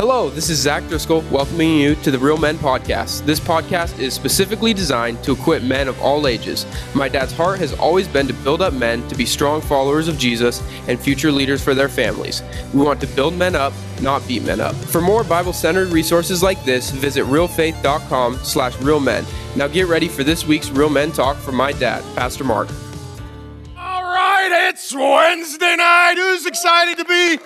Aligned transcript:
Hello, 0.00 0.30
this 0.30 0.48
is 0.48 0.58
Zach 0.58 0.82
Driscoll 0.88 1.22
welcoming 1.30 1.76
you 1.76 1.94
to 1.96 2.10
the 2.10 2.18
Real 2.18 2.38
Men 2.38 2.56
Podcast. 2.56 3.26
This 3.26 3.38
podcast 3.38 3.98
is 3.98 4.14
specifically 4.14 4.72
designed 4.72 5.22
to 5.24 5.32
equip 5.32 5.62
men 5.62 5.88
of 5.88 6.00
all 6.00 6.26
ages. 6.26 6.64
My 6.94 7.06
dad's 7.06 7.34
heart 7.34 7.58
has 7.58 7.74
always 7.74 8.08
been 8.08 8.26
to 8.26 8.32
build 8.32 8.62
up 8.62 8.72
men 8.72 9.06
to 9.08 9.14
be 9.14 9.26
strong 9.26 9.60
followers 9.60 10.08
of 10.08 10.16
Jesus 10.16 10.62
and 10.88 10.98
future 10.98 11.30
leaders 11.30 11.62
for 11.62 11.74
their 11.74 11.90
families. 11.90 12.42
We 12.72 12.80
want 12.80 12.98
to 13.02 13.06
build 13.08 13.34
men 13.34 13.54
up, 13.54 13.74
not 14.00 14.26
beat 14.26 14.42
men 14.42 14.58
up. 14.58 14.74
For 14.74 15.02
more 15.02 15.22
Bible-centered 15.22 15.88
resources 15.88 16.42
like 16.42 16.64
this, 16.64 16.90
visit 16.92 17.26
realfaith.com 17.26 18.36
slash 18.36 18.76
realmen. 18.76 19.26
Now 19.54 19.68
get 19.68 19.86
ready 19.86 20.08
for 20.08 20.24
this 20.24 20.46
week's 20.46 20.70
Real 20.70 20.88
Men 20.88 21.12
Talk 21.12 21.36
from 21.36 21.56
my 21.56 21.72
dad, 21.72 22.02
Pastor 22.16 22.44
Mark. 22.44 22.70
All 23.76 24.04
right, 24.04 24.70
it's 24.70 24.94
Wednesday 24.94 25.76
night. 25.76 26.14
Who's 26.16 26.46
excited 26.46 26.96
to 26.96 27.04
be 27.04 27.38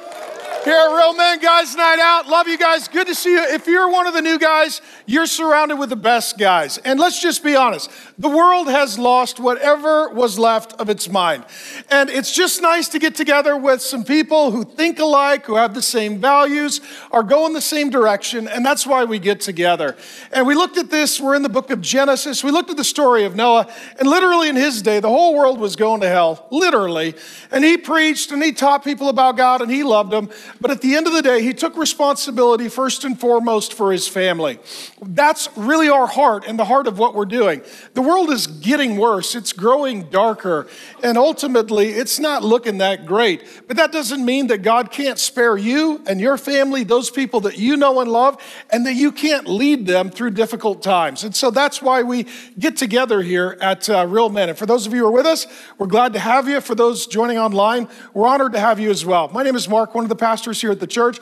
here 0.64 0.74
at 0.74 0.96
Real 0.96 1.14
Men 1.14 1.40
Guys 1.40 1.76
Night 1.76 1.98
Out. 1.98 2.26
Love 2.26 2.48
you 2.48 2.56
guys. 2.56 2.88
Good 2.88 3.06
to 3.08 3.14
see 3.14 3.32
you. 3.32 3.42
If 3.42 3.66
you're 3.66 3.90
one 3.90 4.06
of 4.06 4.14
the 4.14 4.22
new 4.22 4.38
guys, 4.38 4.80
you're 5.04 5.26
surrounded 5.26 5.76
with 5.76 5.90
the 5.90 5.96
best 5.96 6.38
guys. 6.38 6.78
And 6.78 6.98
let's 6.98 7.20
just 7.20 7.44
be 7.44 7.54
honest 7.54 7.90
the 8.16 8.28
world 8.28 8.68
has 8.68 8.98
lost 8.98 9.40
whatever 9.40 10.08
was 10.08 10.38
left 10.38 10.72
of 10.74 10.88
its 10.88 11.08
mind. 11.08 11.44
And 11.90 12.08
it's 12.08 12.32
just 12.32 12.62
nice 12.62 12.88
to 12.90 12.98
get 12.98 13.14
together 13.14 13.56
with 13.56 13.82
some 13.82 14.04
people 14.04 14.52
who 14.52 14.64
think 14.64 15.00
alike, 15.00 15.46
who 15.46 15.56
have 15.56 15.74
the 15.74 15.82
same 15.82 16.20
values, 16.20 16.80
are 17.10 17.24
going 17.24 17.52
the 17.52 17.60
same 17.60 17.90
direction. 17.90 18.46
And 18.46 18.64
that's 18.64 18.86
why 18.86 19.04
we 19.04 19.18
get 19.18 19.40
together. 19.40 19.96
And 20.32 20.46
we 20.46 20.54
looked 20.54 20.78
at 20.78 20.90
this, 20.90 21.20
we're 21.20 21.34
in 21.34 21.42
the 21.42 21.48
book 21.48 21.70
of 21.70 21.80
Genesis. 21.80 22.44
We 22.44 22.52
looked 22.52 22.70
at 22.70 22.76
the 22.76 22.84
story 22.84 23.24
of 23.24 23.34
Noah. 23.34 23.68
And 23.98 24.08
literally 24.08 24.48
in 24.48 24.56
his 24.56 24.80
day, 24.80 25.00
the 25.00 25.08
whole 25.08 25.34
world 25.36 25.58
was 25.58 25.74
going 25.74 26.00
to 26.02 26.08
hell, 26.08 26.46
literally. 26.50 27.14
And 27.50 27.64
he 27.64 27.76
preached 27.76 28.30
and 28.30 28.42
he 28.42 28.52
taught 28.52 28.84
people 28.84 29.08
about 29.08 29.36
God 29.36 29.60
and 29.60 29.70
he 29.70 29.82
loved 29.82 30.12
them. 30.12 30.30
But 30.60 30.70
at 30.70 30.80
the 30.80 30.94
end 30.94 31.06
of 31.06 31.12
the 31.12 31.22
day, 31.22 31.42
he 31.42 31.52
took 31.52 31.76
responsibility 31.76 32.68
first 32.68 33.04
and 33.04 33.18
foremost 33.18 33.74
for 33.74 33.92
his 33.92 34.06
family. 34.06 34.58
That's 35.02 35.48
really 35.56 35.88
our 35.88 36.06
heart 36.06 36.44
and 36.46 36.58
the 36.58 36.64
heart 36.64 36.86
of 36.86 36.98
what 36.98 37.14
we're 37.14 37.24
doing. 37.24 37.62
The 37.94 38.02
world 38.02 38.30
is 38.30 38.46
getting 38.46 38.96
worse, 38.96 39.34
it's 39.34 39.52
growing 39.52 40.10
darker, 40.10 40.66
and 41.02 41.18
ultimately, 41.18 41.90
it's 41.90 42.18
not 42.18 42.42
looking 42.42 42.78
that 42.78 43.04
great. 43.04 43.42
But 43.66 43.76
that 43.76 43.92
doesn't 43.92 44.24
mean 44.24 44.46
that 44.46 44.58
God 44.62 44.90
can't 44.90 45.18
spare 45.18 45.56
you 45.56 46.02
and 46.06 46.20
your 46.20 46.38
family, 46.38 46.84
those 46.84 47.10
people 47.10 47.40
that 47.40 47.58
you 47.58 47.76
know 47.76 48.00
and 48.00 48.10
love, 48.10 48.40
and 48.70 48.86
that 48.86 48.94
you 48.94 49.12
can't 49.12 49.48
lead 49.48 49.86
them 49.86 50.10
through 50.10 50.30
difficult 50.30 50.82
times. 50.82 51.24
And 51.24 51.34
so 51.34 51.50
that's 51.50 51.82
why 51.82 52.02
we 52.02 52.26
get 52.58 52.76
together 52.76 53.22
here 53.22 53.58
at 53.60 53.90
uh, 53.90 54.06
Real 54.06 54.28
Men. 54.28 54.48
And 54.48 54.58
for 54.58 54.66
those 54.66 54.86
of 54.86 54.92
you 54.92 55.00
who 55.00 55.06
are 55.06 55.10
with 55.10 55.26
us, 55.26 55.46
we're 55.78 55.86
glad 55.86 56.12
to 56.12 56.18
have 56.18 56.48
you. 56.48 56.60
For 56.60 56.74
those 56.74 57.06
joining 57.06 57.38
online, 57.38 57.88
we're 58.12 58.28
honored 58.28 58.52
to 58.52 58.60
have 58.60 58.78
you 58.78 58.90
as 58.90 59.04
well. 59.04 59.28
My 59.28 59.42
name 59.42 59.56
is 59.56 59.68
Mark, 59.68 59.94
one 59.94 60.04
of 60.04 60.08
the 60.08 60.16
pastors 60.16 60.43
here 60.52 60.70
at 60.70 60.80
the 60.80 60.86
church. 60.86 61.18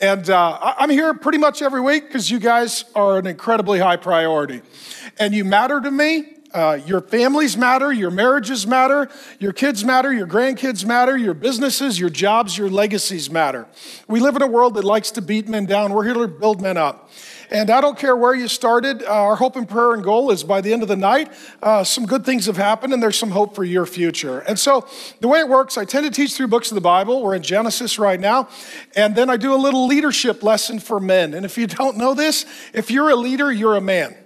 And 0.00 0.28
uh, 0.28 0.74
I'm 0.78 0.90
here 0.90 1.14
pretty 1.14 1.38
much 1.38 1.62
every 1.62 1.80
week 1.80 2.06
because 2.06 2.30
you 2.30 2.38
guys 2.38 2.84
are 2.94 3.18
an 3.18 3.26
incredibly 3.26 3.78
high 3.78 3.96
priority. 3.96 4.62
And 5.18 5.34
you 5.34 5.44
matter 5.44 5.80
to 5.80 5.90
me. 5.90 6.32
Uh, 6.54 6.80
your 6.86 7.02
families 7.02 7.54
matter, 7.54 7.92
your 7.92 8.10
marriages 8.10 8.66
matter, 8.66 9.10
your 9.38 9.52
kids 9.52 9.84
matter, 9.84 10.10
your 10.10 10.26
grandkids 10.26 10.86
matter, 10.86 11.14
your 11.14 11.34
businesses, 11.34 12.00
your 12.00 12.08
jobs, 12.08 12.56
your 12.56 12.70
legacies 12.70 13.30
matter. 13.30 13.66
We 14.08 14.20
live 14.20 14.36
in 14.36 14.42
a 14.42 14.46
world 14.46 14.74
that 14.74 14.84
likes 14.84 15.10
to 15.10 15.22
beat 15.22 15.48
men 15.48 15.66
down. 15.66 15.92
We're 15.92 16.04
here 16.04 16.14
to 16.14 16.28
build 16.28 16.62
men 16.62 16.78
up. 16.78 17.10
And 17.50 17.70
I 17.70 17.80
don't 17.80 17.98
care 17.98 18.16
where 18.16 18.34
you 18.34 18.48
started, 18.48 19.02
uh, 19.02 19.06
our 19.06 19.36
hope 19.36 19.56
and 19.56 19.68
prayer 19.68 19.92
and 19.92 20.02
goal 20.02 20.30
is 20.30 20.42
by 20.44 20.60
the 20.60 20.72
end 20.72 20.82
of 20.82 20.88
the 20.88 20.96
night, 20.96 21.32
uh, 21.62 21.84
some 21.84 22.06
good 22.06 22.24
things 22.24 22.46
have 22.46 22.56
happened 22.56 22.92
and 22.92 23.02
there's 23.02 23.18
some 23.18 23.30
hope 23.30 23.54
for 23.54 23.64
your 23.64 23.86
future. 23.86 24.40
And 24.40 24.58
so 24.58 24.86
the 25.20 25.28
way 25.28 25.40
it 25.40 25.48
works, 25.48 25.78
I 25.78 25.84
tend 25.84 26.04
to 26.06 26.10
teach 26.10 26.34
through 26.34 26.48
books 26.48 26.70
of 26.70 26.74
the 26.74 26.80
Bible. 26.80 27.22
We're 27.22 27.34
in 27.34 27.42
Genesis 27.42 27.98
right 27.98 28.18
now. 28.18 28.48
And 28.94 29.14
then 29.14 29.30
I 29.30 29.36
do 29.36 29.54
a 29.54 29.56
little 29.56 29.86
leadership 29.86 30.42
lesson 30.42 30.78
for 30.78 31.00
men. 31.00 31.34
And 31.34 31.44
if 31.44 31.56
you 31.56 31.66
don't 31.66 31.96
know 31.96 32.14
this, 32.14 32.46
if 32.72 32.90
you're 32.90 33.10
a 33.10 33.16
leader, 33.16 33.52
you're 33.52 33.76
a 33.76 33.80
man. 33.80 34.16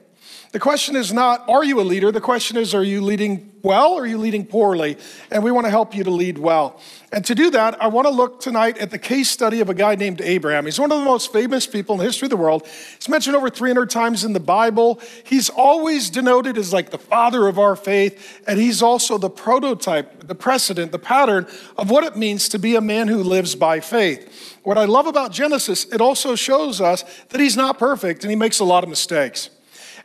The 0.52 0.58
question 0.58 0.96
is 0.96 1.12
not, 1.12 1.48
are 1.48 1.62
you 1.62 1.80
a 1.80 1.82
leader? 1.82 2.10
The 2.10 2.20
question 2.20 2.56
is, 2.56 2.74
are 2.74 2.82
you 2.82 3.00
leading 3.02 3.52
well 3.62 3.92
or 3.92 4.02
are 4.02 4.06
you 4.06 4.18
leading 4.18 4.44
poorly? 4.44 4.96
And 5.30 5.44
we 5.44 5.52
want 5.52 5.66
to 5.66 5.70
help 5.70 5.94
you 5.94 6.02
to 6.02 6.10
lead 6.10 6.38
well. 6.38 6.80
And 7.12 7.24
to 7.26 7.36
do 7.36 7.50
that, 7.50 7.80
I 7.80 7.86
want 7.86 8.08
to 8.08 8.12
look 8.12 8.40
tonight 8.40 8.76
at 8.78 8.90
the 8.90 8.98
case 8.98 9.30
study 9.30 9.60
of 9.60 9.68
a 9.68 9.74
guy 9.74 9.94
named 9.94 10.20
Abraham. 10.20 10.64
He's 10.64 10.80
one 10.80 10.90
of 10.90 10.98
the 10.98 11.04
most 11.04 11.32
famous 11.32 11.68
people 11.68 11.94
in 11.94 11.98
the 12.00 12.04
history 12.04 12.26
of 12.26 12.30
the 12.30 12.36
world. 12.36 12.66
He's 12.66 13.08
mentioned 13.08 13.36
over 13.36 13.48
300 13.48 13.90
times 13.90 14.24
in 14.24 14.32
the 14.32 14.40
Bible. 14.40 15.00
He's 15.22 15.50
always 15.50 16.10
denoted 16.10 16.58
as 16.58 16.72
like 16.72 16.90
the 16.90 16.98
father 16.98 17.46
of 17.46 17.56
our 17.56 17.76
faith. 17.76 18.42
And 18.48 18.58
he's 18.58 18.82
also 18.82 19.18
the 19.18 19.30
prototype, 19.30 20.26
the 20.26 20.34
precedent, 20.34 20.90
the 20.90 20.98
pattern 20.98 21.46
of 21.76 21.90
what 21.90 22.02
it 22.02 22.16
means 22.16 22.48
to 22.48 22.58
be 22.58 22.74
a 22.74 22.80
man 22.80 23.06
who 23.06 23.22
lives 23.22 23.54
by 23.54 23.78
faith. 23.78 24.58
What 24.64 24.78
I 24.78 24.86
love 24.86 25.06
about 25.06 25.30
Genesis, 25.30 25.84
it 25.92 26.00
also 26.00 26.34
shows 26.34 26.80
us 26.80 27.04
that 27.28 27.40
he's 27.40 27.56
not 27.56 27.78
perfect 27.78 28.24
and 28.24 28.30
he 28.30 28.36
makes 28.36 28.58
a 28.58 28.64
lot 28.64 28.82
of 28.82 28.90
mistakes. 28.90 29.50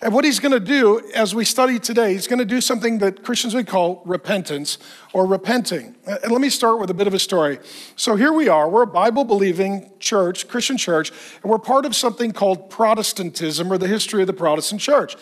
And 0.06 0.14
what 0.14 0.24
he's 0.24 0.40
going 0.40 0.52
to 0.52 0.60
do 0.60 1.02
as 1.16 1.34
we 1.34 1.44
study 1.44 1.80
today, 1.80 2.14
he's 2.14 2.28
going 2.28 2.38
to 2.38 2.46
do 2.46 2.62
something 2.62 3.00
that 3.00 3.24
Christians 3.24 3.56
would 3.56 3.66
call 3.66 4.04
repentance 4.06 4.78
or 5.14 5.26
repenting. 5.26 5.96
And 6.06 6.32
let 6.32 6.42
me 6.42 6.52
start 6.52 6.80
with 6.80 6.92
a 6.92 6.94
bit 6.94 7.08
of 7.08 7.16
a 7.16 7.20
story. 7.20 7.58
So 7.96 8.16
here 8.16 8.32
we 8.32 8.48
are, 8.48 8.70
we're 8.70 8.84
a 8.84 8.88
Bible 8.88 9.24
believing 9.24 9.90
church, 9.98 10.48
Christian 10.48 10.78
church, 10.78 11.12
and 11.42 11.50
we're 11.50 11.58
part 11.58 11.88
of 11.88 11.96
something 11.96 12.34
called 12.34 12.70
Protestantism 12.70 13.74
or 13.74 13.80
the 13.80 13.88
history 13.88 14.22
of 14.22 14.28
the 14.28 14.34
Protestant 14.34 14.80
church. 14.80 15.16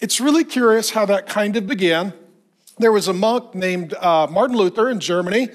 It's 0.00 0.20
really 0.20 0.44
curious 0.44 0.90
how 0.90 1.06
that 1.06 1.26
kind 1.26 1.56
of 1.56 1.66
began. 1.66 2.12
There 2.76 2.92
was 2.92 3.08
a 3.08 3.14
monk 3.14 3.54
named 3.54 3.94
uh, 3.94 4.26
Martin 4.30 4.58
Luther 4.58 4.90
in 4.90 5.00
Germany 5.00 5.48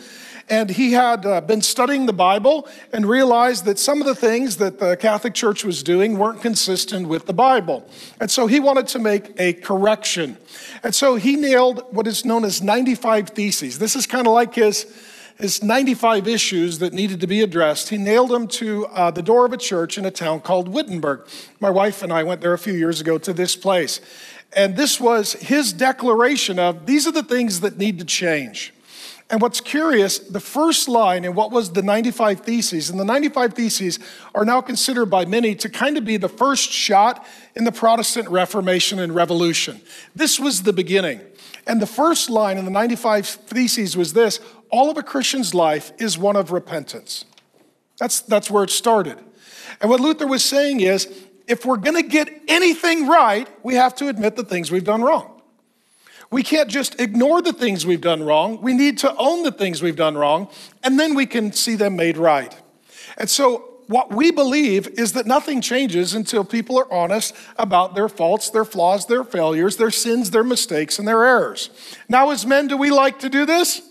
and 0.51 0.69
he 0.69 0.91
had 0.91 1.25
uh, 1.25 1.39
been 1.39 1.62
studying 1.62 2.06
the 2.07 2.13
Bible 2.13 2.67
and 2.91 3.06
realized 3.06 3.63
that 3.66 3.79
some 3.79 4.01
of 4.01 4.06
the 4.06 4.13
things 4.13 4.57
that 4.57 4.79
the 4.79 4.97
Catholic 4.97 5.34
Church 5.34 5.63
was 5.63 5.81
doing 5.81 6.17
weren't 6.17 6.41
consistent 6.41 7.07
with 7.07 7.25
the 7.25 7.34
Bible. 7.34 7.89
And 8.19 8.29
so 8.29 8.47
he 8.47 8.59
wanted 8.59 8.88
to 8.88 9.00
make 9.00 9.31
a 9.40 9.53
correction. 9.53 10.38
And 10.84 10.94
so 10.94 11.16
he 11.16 11.38
nailed 11.38 11.85
what 11.91 12.06
is 12.06 12.25
known 12.25 12.44
as 12.44 12.61
95 12.61 13.29
Theses. 13.29 13.79
This 13.79 13.95
is 13.95 14.06
kind 14.06 14.28
of 14.28 14.34
like 14.34 14.53
his, 14.53 14.94
his 15.38 15.63
95 15.63 16.28
issues 16.28 16.79
that 16.79 16.91
needed 16.91 17.22
to 17.22 17.28
be 17.28 17.41
addressed. 17.41 17.88
He 17.88 17.97
nailed 17.97 18.29
them 18.29 18.45
to 18.50 18.88
uh, 18.88 19.09
the 19.09 19.23
door 19.23 19.45
of 19.45 19.53
a 19.53 19.57
church 19.57 19.97
in 19.97 20.06
a 20.06 20.11
town 20.11 20.41
called 20.41 20.67
Wittenberg. 20.67 21.29
My 21.61 21.69
wife 21.69 22.03
and 22.03 22.11
I 22.11 22.23
went 22.23 22.41
there 22.41 22.53
a 22.53 22.59
few 22.59 22.73
years 22.73 23.00
ago 23.00 23.17
to 23.19 23.31
this 23.31 23.56
place. 23.56 24.01
And 24.51 24.75
this 24.75 25.00
was 25.00 25.31
his 25.31 25.72
declaration 25.72 26.59
of 26.59 26.88
these 26.88 27.07
are 27.07 27.13
the 27.13 27.23
things 27.23 27.61
that 27.61 27.78
need 27.78 28.00
to 28.00 28.06
change. 28.06 28.73
And 29.31 29.42
what's 29.42 29.62
curious, 29.62 30.19
the 30.19 30.42
first 30.42 30.90
line 30.90 31.24
in 31.24 31.36
what 31.36 31.52
was 31.52 31.72
the 31.72 31.81
95 31.81 32.42
Theses, 32.42 32.90
and 32.90 33.00
the 33.00 33.06
95 33.06 33.53
Theses 33.53 33.97
are 34.36 34.44
now 34.44 34.59
considered 34.59 35.06
by 35.06 35.24
many 35.24 35.56
to 35.56 35.69
kind 35.69 35.97
of 35.97 36.03
be 36.03 36.18
the 36.18 36.28
first 36.28 36.69
shot 36.69 37.25
in 37.56 37.64
the 37.64 37.72
Protestant 37.72 38.28
Reformation 38.28 39.00
and 39.00 39.16
Revolution. 39.16 39.80
This 40.14 40.38
was 40.38 40.64
the 40.64 40.74
beginning. 40.74 41.22
And 41.66 41.81
the 41.81 41.88
first 41.88 42.30
line 42.30 42.58
in 42.58 42.66
the 42.66 42.72
95 42.72 43.25
Theses 43.25 43.96
was 43.96 44.12
this 44.12 44.41
all 44.70 44.90
of 44.90 44.97
a 44.97 45.03
Christian's 45.03 45.53
life 45.53 45.94
is 45.97 46.18
one 46.18 46.36
of 46.36 46.52
repentance. 46.52 47.24
That's, 48.00 48.20
that's 48.20 48.52
where 48.52 48.66
it 48.66 48.70
started. 48.70 49.18
And 49.80 49.90
what 49.90 50.02
Luther 50.02 50.28
was 50.28 50.44
saying 50.44 50.81
is 50.81 51.08
if 51.47 51.66
we're 51.66 51.78
going 51.78 51.96
to 51.96 52.08
get 52.08 52.30
anything 52.50 53.08
right, 53.08 53.47
we 53.64 53.75
have 53.75 53.96
to 53.96 54.09
admit 54.09 54.36
the 54.36 54.44
things 54.44 54.72
we've 54.72 54.84
done 54.84 55.02
wrong. 55.02 55.31
We 56.31 56.44
can't 56.44 56.69
just 56.69 57.00
ignore 57.00 57.42
the 57.42 57.52
things 57.52 57.86
we've 57.86 58.02
done 58.02 58.24
wrong. 58.24 58.62
We 58.62 58.74
need 58.74 58.97
to 59.00 59.14
own 59.18 59.44
the 59.44 59.52
things 59.52 59.81
we've 59.81 59.97
done 59.97 60.18
wrong, 60.18 60.47
and 60.81 60.97
then 60.97 61.14
we 61.14 61.25
can 61.25 61.52
see 61.52 61.75
them 61.75 61.97
made 61.97 62.18
right. 62.18 62.56
And 63.18 63.30
so, 63.30 63.68
what 63.88 64.14
we 64.14 64.31
believe 64.31 64.88
is 64.88 65.12
that 65.14 65.25
nothing 65.25 65.59
changes 65.59 66.14
until 66.14 66.46
people 66.46 66.80
are 66.80 66.91
honest 66.91 67.36
about 67.58 67.94
their 67.94 68.08
faults, 68.08 68.50
their 68.50 68.64
flaws, 68.64 69.08
their 69.08 69.25
failures, 69.25 69.75
their 69.75 69.91
sins, 69.91 70.31
their 70.31 70.46
mistakes, 70.46 70.97
and 70.97 71.06
their 71.06 71.25
errors. 71.25 71.70
Now, 72.08 72.30
as 72.30 72.46
men, 72.46 72.68
do 72.68 72.78
we 72.78 72.90
like 72.90 73.20
to 73.20 73.30
do 73.30 73.46
this? 73.46 73.81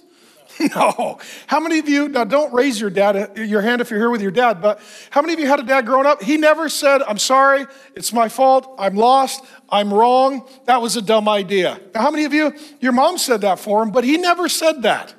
No. 0.75 1.19
How 1.47 1.59
many 1.59 1.79
of 1.79 1.89
you, 1.89 2.09
now 2.09 2.25
don't 2.25 2.53
raise 2.53 2.81
your 2.81 2.91
dad, 2.91 3.37
your 3.37 3.63
hand 3.63 3.81
if 3.81 3.91
you're 3.91 3.99
here 3.99 4.11
with 4.11 4.21
your 4.21 4.31
dad, 4.31 4.61
but 4.61 4.81
how 5.09 5.23
many 5.23 5.33
of 5.33 5.41
you 5.41 5.47
had 5.47 5.59
a 5.59 5.63
dad 5.63 5.87
growing 5.87 6.07
up? 6.07 6.23
He 6.23 6.37
never 6.37 6.69
said, 6.69 7.03
I'm 7.03 7.19
sorry, 7.19 7.67
it's 7.95 8.13
my 8.13 8.29
fault, 8.29 8.75
I'm 8.79 8.95
lost, 8.95 9.45
I'm 9.71 9.93
wrong, 9.93 10.47
that 10.67 10.83
was 10.83 10.97
a 10.97 11.03
dumb 11.03 11.29
idea. 11.29 11.81
Now, 11.95 12.03
how 12.03 12.11
many 12.11 12.25
of 12.25 12.35
you, 12.35 12.53
your 12.81 12.93
mom 12.93 13.17
said 13.17 13.41
that 13.41 13.59
for 13.59 13.83
him, 13.83 13.91
but 13.91 14.05
he 14.05 14.19
never 14.19 14.49
said 14.49 14.83
that? 14.83 15.15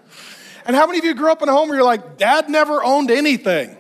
And 0.66 0.76
how 0.76 0.86
many 0.86 1.00
of 1.00 1.06
you 1.06 1.16
grew 1.16 1.32
up 1.32 1.42
in 1.42 1.50
a 1.50 1.52
home 1.52 1.70
where 1.70 1.78
you're 1.78 1.86
like, 1.86 2.18
dad 2.18 2.48
never 2.48 2.84
owned 2.84 3.10
anything? 3.10 3.76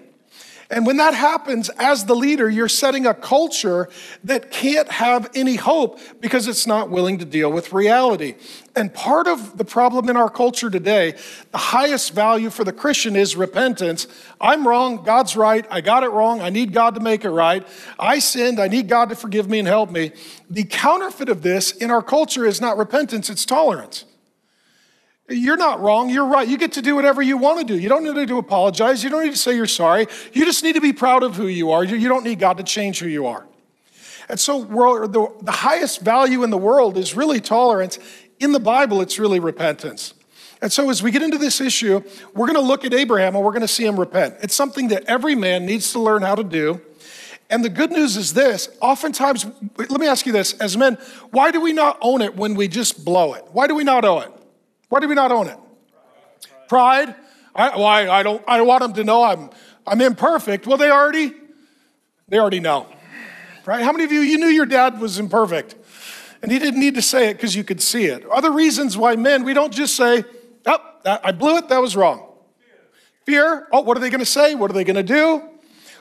And 0.71 0.85
when 0.85 0.97
that 0.97 1.13
happens, 1.13 1.67
as 1.77 2.05
the 2.05 2.15
leader, 2.15 2.49
you're 2.49 2.69
setting 2.69 3.05
a 3.05 3.13
culture 3.13 3.89
that 4.23 4.51
can't 4.51 4.89
have 4.89 5.29
any 5.35 5.57
hope 5.57 5.99
because 6.21 6.47
it's 6.47 6.65
not 6.65 6.89
willing 6.89 7.17
to 7.17 7.25
deal 7.25 7.51
with 7.51 7.73
reality. 7.73 8.35
And 8.73 8.93
part 8.93 9.27
of 9.27 9.57
the 9.57 9.65
problem 9.65 10.07
in 10.07 10.15
our 10.15 10.29
culture 10.29 10.69
today, 10.69 11.15
the 11.51 11.57
highest 11.57 12.13
value 12.13 12.49
for 12.49 12.63
the 12.63 12.71
Christian 12.71 13.17
is 13.17 13.35
repentance. 13.35 14.07
I'm 14.39 14.65
wrong, 14.65 15.03
God's 15.03 15.35
right, 15.35 15.65
I 15.69 15.81
got 15.81 16.03
it 16.05 16.11
wrong, 16.11 16.39
I 16.39 16.49
need 16.49 16.71
God 16.71 16.95
to 16.95 17.01
make 17.01 17.25
it 17.25 17.31
right. 17.31 17.67
I 17.99 18.19
sinned, 18.19 18.57
I 18.57 18.69
need 18.69 18.87
God 18.87 19.09
to 19.09 19.15
forgive 19.15 19.49
me 19.49 19.59
and 19.59 19.67
help 19.67 19.91
me. 19.91 20.13
The 20.49 20.63
counterfeit 20.63 21.27
of 21.27 21.41
this 21.41 21.73
in 21.73 21.91
our 21.91 22.01
culture 22.01 22.45
is 22.45 22.61
not 22.61 22.77
repentance, 22.77 23.29
it's 23.29 23.45
tolerance. 23.45 24.05
You're 25.29 25.57
not 25.57 25.79
wrong. 25.79 26.09
You're 26.09 26.25
right. 26.25 26.47
You 26.47 26.57
get 26.57 26.73
to 26.73 26.81
do 26.81 26.95
whatever 26.95 27.21
you 27.21 27.37
want 27.37 27.59
to 27.59 27.65
do. 27.65 27.79
You 27.79 27.89
don't 27.89 28.03
need 28.03 28.27
to 28.27 28.37
apologize. 28.37 29.03
You 29.03 29.09
don't 29.09 29.23
need 29.23 29.31
to 29.31 29.37
say 29.37 29.55
you're 29.55 29.65
sorry. 29.65 30.07
You 30.33 30.45
just 30.45 30.63
need 30.63 30.75
to 30.75 30.81
be 30.81 30.93
proud 30.93 31.23
of 31.23 31.35
who 31.35 31.47
you 31.47 31.71
are. 31.71 31.83
You 31.83 32.09
don't 32.09 32.23
need 32.23 32.39
God 32.39 32.57
to 32.57 32.63
change 32.63 32.99
who 32.99 33.07
you 33.07 33.27
are. 33.27 33.45
And 34.29 34.39
so, 34.39 34.63
the, 34.63 35.33
the 35.41 35.51
highest 35.51 36.01
value 36.01 36.43
in 36.43 36.49
the 36.49 36.57
world 36.57 36.97
is 36.97 37.15
really 37.15 37.39
tolerance. 37.39 37.99
In 38.39 38.51
the 38.51 38.59
Bible, 38.59 39.01
it's 39.01 39.19
really 39.19 39.39
repentance. 39.39 40.13
And 40.61 40.71
so, 40.71 40.89
as 40.89 41.01
we 41.01 41.11
get 41.11 41.21
into 41.21 41.37
this 41.37 41.59
issue, 41.59 42.01
we're 42.33 42.47
going 42.47 42.59
to 42.59 42.65
look 42.65 42.85
at 42.85 42.93
Abraham 42.93 43.35
and 43.35 43.43
we're 43.43 43.51
going 43.51 43.61
to 43.61 43.67
see 43.67 43.85
him 43.85 43.99
repent. 43.99 44.35
It's 44.41 44.55
something 44.55 44.89
that 44.89 45.03
every 45.05 45.35
man 45.35 45.65
needs 45.65 45.91
to 45.93 45.99
learn 45.99 46.21
how 46.21 46.35
to 46.35 46.43
do. 46.43 46.81
And 47.49 47.65
the 47.65 47.69
good 47.69 47.91
news 47.91 48.15
is 48.15 48.33
this 48.33 48.69
oftentimes, 48.79 49.45
let 49.77 49.99
me 49.99 50.07
ask 50.07 50.25
you 50.25 50.31
this 50.31 50.53
as 50.59 50.77
men, 50.77 50.97
why 51.31 51.51
do 51.51 51.59
we 51.59 51.73
not 51.73 51.97
own 51.99 52.21
it 52.21 52.35
when 52.37 52.55
we 52.55 52.69
just 52.69 53.03
blow 53.03 53.33
it? 53.33 53.43
Why 53.51 53.67
do 53.67 53.75
we 53.75 53.83
not 53.83 54.05
own 54.05 54.23
it? 54.23 54.40
Why 54.91 54.99
do 54.99 55.07
we 55.07 55.15
not 55.15 55.31
own 55.31 55.47
it? 55.47 55.57
Pride. 56.67 57.15
I, 57.55 57.77
why 57.77 58.09
I 58.09 58.23
don't. 58.23 58.43
I 58.45 58.59
want 58.61 58.81
them 58.81 58.91
to 58.95 59.05
know 59.05 59.23
I'm 59.23 59.49
I'm 59.87 60.01
imperfect. 60.01 60.67
Well, 60.67 60.75
they 60.75 60.91
already 60.91 61.33
they 62.27 62.37
already 62.37 62.59
know, 62.59 62.87
right? 63.65 63.83
How 63.83 63.93
many 63.93 64.03
of 64.03 64.11
you 64.11 64.19
you 64.19 64.37
knew 64.37 64.47
your 64.47 64.65
dad 64.65 64.99
was 64.99 65.17
imperfect, 65.17 65.75
and 66.41 66.51
he 66.51 66.59
didn't 66.59 66.81
need 66.81 66.95
to 66.95 67.01
say 67.01 67.29
it 67.29 67.35
because 67.35 67.55
you 67.55 67.63
could 67.63 67.81
see 67.81 68.07
it? 68.07 68.25
Other 68.25 68.51
reasons 68.51 68.97
why 68.97 69.15
men 69.15 69.45
we 69.45 69.53
don't 69.53 69.73
just 69.73 69.95
say, 69.95 70.25
"Oh, 70.65 70.79
I 71.05 71.31
blew 71.31 71.55
it. 71.55 71.69
That 71.69 71.81
was 71.81 71.95
wrong." 71.95 72.27
Fear. 73.25 73.69
Oh, 73.71 73.79
what 73.79 73.95
are 73.95 74.01
they 74.01 74.09
going 74.09 74.19
to 74.19 74.25
say? 74.25 74.55
What 74.55 74.69
are 74.71 74.73
they 74.73 74.83
going 74.83 74.97
to 74.97 75.03
do? 75.03 75.41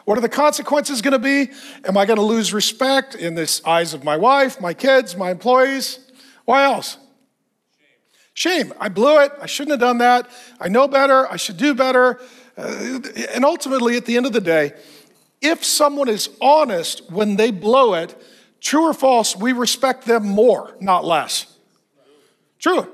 What 0.04 0.18
are 0.18 0.20
the 0.20 0.28
consequences 0.28 1.00
going 1.00 1.12
to 1.12 1.20
be? 1.20 1.52
Am 1.84 1.96
I 1.96 2.06
going 2.06 2.16
to 2.16 2.24
lose 2.24 2.52
respect 2.52 3.14
in 3.14 3.36
the 3.36 3.60
eyes 3.64 3.94
of 3.94 4.02
my 4.02 4.16
wife, 4.16 4.60
my 4.60 4.74
kids, 4.74 5.16
my 5.16 5.30
employees? 5.30 6.00
Why 6.44 6.64
else? 6.64 6.96
Shame. 8.40 8.72
I 8.80 8.88
blew 8.88 9.18
it. 9.20 9.32
I 9.38 9.44
shouldn't 9.44 9.72
have 9.72 9.80
done 9.80 9.98
that. 9.98 10.26
I 10.58 10.68
know 10.68 10.88
better. 10.88 11.30
I 11.30 11.36
should 11.36 11.58
do 11.58 11.74
better. 11.74 12.18
Uh, 12.56 13.00
and 13.34 13.44
ultimately, 13.44 13.98
at 13.98 14.06
the 14.06 14.16
end 14.16 14.24
of 14.24 14.32
the 14.32 14.40
day, 14.40 14.72
if 15.42 15.62
someone 15.62 16.08
is 16.08 16.30
honest 16.40 17.10
when 17.10 17.36
they 17.36 17.50
blow 17.50 17.92
it, 17.92 18.18
true 18.62 18.84
or 18.84 18.94
false, 18.94 19.36
we 19.36 19.52
respect 19.52 20.06
them 20.06 20.26
more, 20.26 20.74
not 20.80 21.04
less. 21.04 21.54
True. 22.58 22.90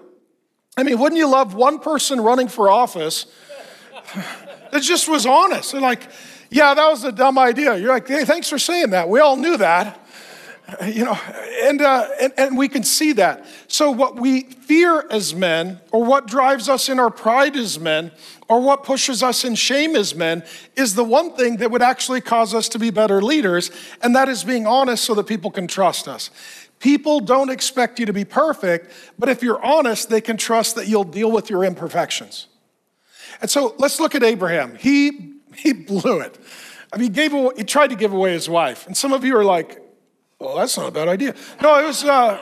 I 0.76 0.82
mean, 0.82 0.98
wouldn't 0.98 1.20
you 1.20 1.30
love 1.30 1.54
one 1.54 1.78
person 1.78 2.20
running 2.20 2.48
for 2.48 2.68
office 2.68 3.26
that 4.72 4.82
just 4.82 5.08
was 5.08 5.26
honest? 5.26 5.70
They're 5.70 5.80
like, 5.80 6.08
yeah, 6.50 6.74
that 6.74 6.88
was 6.88 7.04
a 7.04 7.12
dumb 7.12 7.38
idea. 7.38 7.76
You're 7.76 7.92
like, 7.92 8.08
hey, 8.08 8.24
thanks 8.24 8.48
for 8.48 8.58
saying 8.58 8.90
that. 8.90 9.08
We 9.08 9.20
all 9.20 9.36
knew 9.36 9.56
that 9.58 10.05
you 10.84 11.04
know, 11.04 11.18
and, 11.62 11.80
uh, 11.80 12.08
and, 12.20 12.32
and 12.36 12.58
we 12.58 12.68
can 12.68 12.82
see 12.82 13.12
that. 13.12 13.46
So, 13.68 13.90
what 13.90 14.16
we 14.16 14.42
fear 14.42 15.06
as 15.10 15.34
men, 15.34 15.80
or 15.92 16.04
what 16.04 16.26
drives 16.26 16.68
us 16.68 16.88
in 16.88 16.98
our 16.98 17.10
pride 17.10 17.56
as 17.56 17.78
men, 17.78 18.10
or 18.48 18.60
what 18.60 18.82
pushes 18.82 19.22
us 19.22 19.44
in 19.44 19.54
shame 19.54 19.94
as 19.94 20.14
men, 20.14 20.42
is 20.74 20.94
the 20.94 21.04
one 21.04 21.32
thing 21.34 21.58
that 21.58 21.70
would 21.70 21.82
actually 21.82 22.20
cause 22.20 22.52
us 22.52 22.68
to 22.70 22.78
be 22.78 22.90
better 22.90 23.22
leaders, 23.22 23.70
and 24.02 24.16
that 24.16 24.28
is 24.28 24.42
being 24.42 24.66
honest 24.66 25.04
so 25.04 25.14
that 25.14 25.24
people 25.24 25.52
can 25.52 25.68
trust 25.68 26.08
us. 26.08 26.30
People 26.80 27.20
don't 27.20 27.50
expect 27.50 28.00
you 28.00 28.06
to 28.06 28.12
be 28.12 28.24
perfect, 28.24 28.92
but 29.18 29.28
if 29.28 29.42
you're 29.42 29.64
honest, 29.64 30.08
they 30.10 30.20
can 30.20 30.36
trust 30.36 30.74
that 30.74 30.88
you'll 30.88 31.04
deal 31.04 31.30
with 31.30 31.48
your 31.48 31.64
imperfections. 31.64 32.48
And 33.40 33.50
so 33.50 33.74
let's 33.78 34.00
look 34.00 34.14
at 34.14 34.22
Abraham. 34.22 34.76
He, 34.76 35.34
he 35.54 35.72
blew 35.72 36.20
it. 36.20 36.36
I 36.92 36.96
mean, 36.96 37.04
he, 37.04 37.08
gave 37.10 37.32
away, 37.32 37.54
he 37.56 37.64
tried 37.64 37.88
to 37.88 37.96
give 37.96 38.12
away 38.12 38.32
his 38.32 38.48
wife. 38.48 38.86
And 38.86 38.96
some 38.96 39.12
of 39.12 39.24
you 39.24 39.36
are 39.36 39.44
like, 39.44 39.80
well, 40.38 40.56
that's 40.56 40.76
not 40.76 40.88
a 40.88 40.92
bad 40.92 41.08
idea. 41.08 41.34
No, 41.62 41.78
it 41.78 41.86
was 41.86 42.04
uh, 42.04 42.38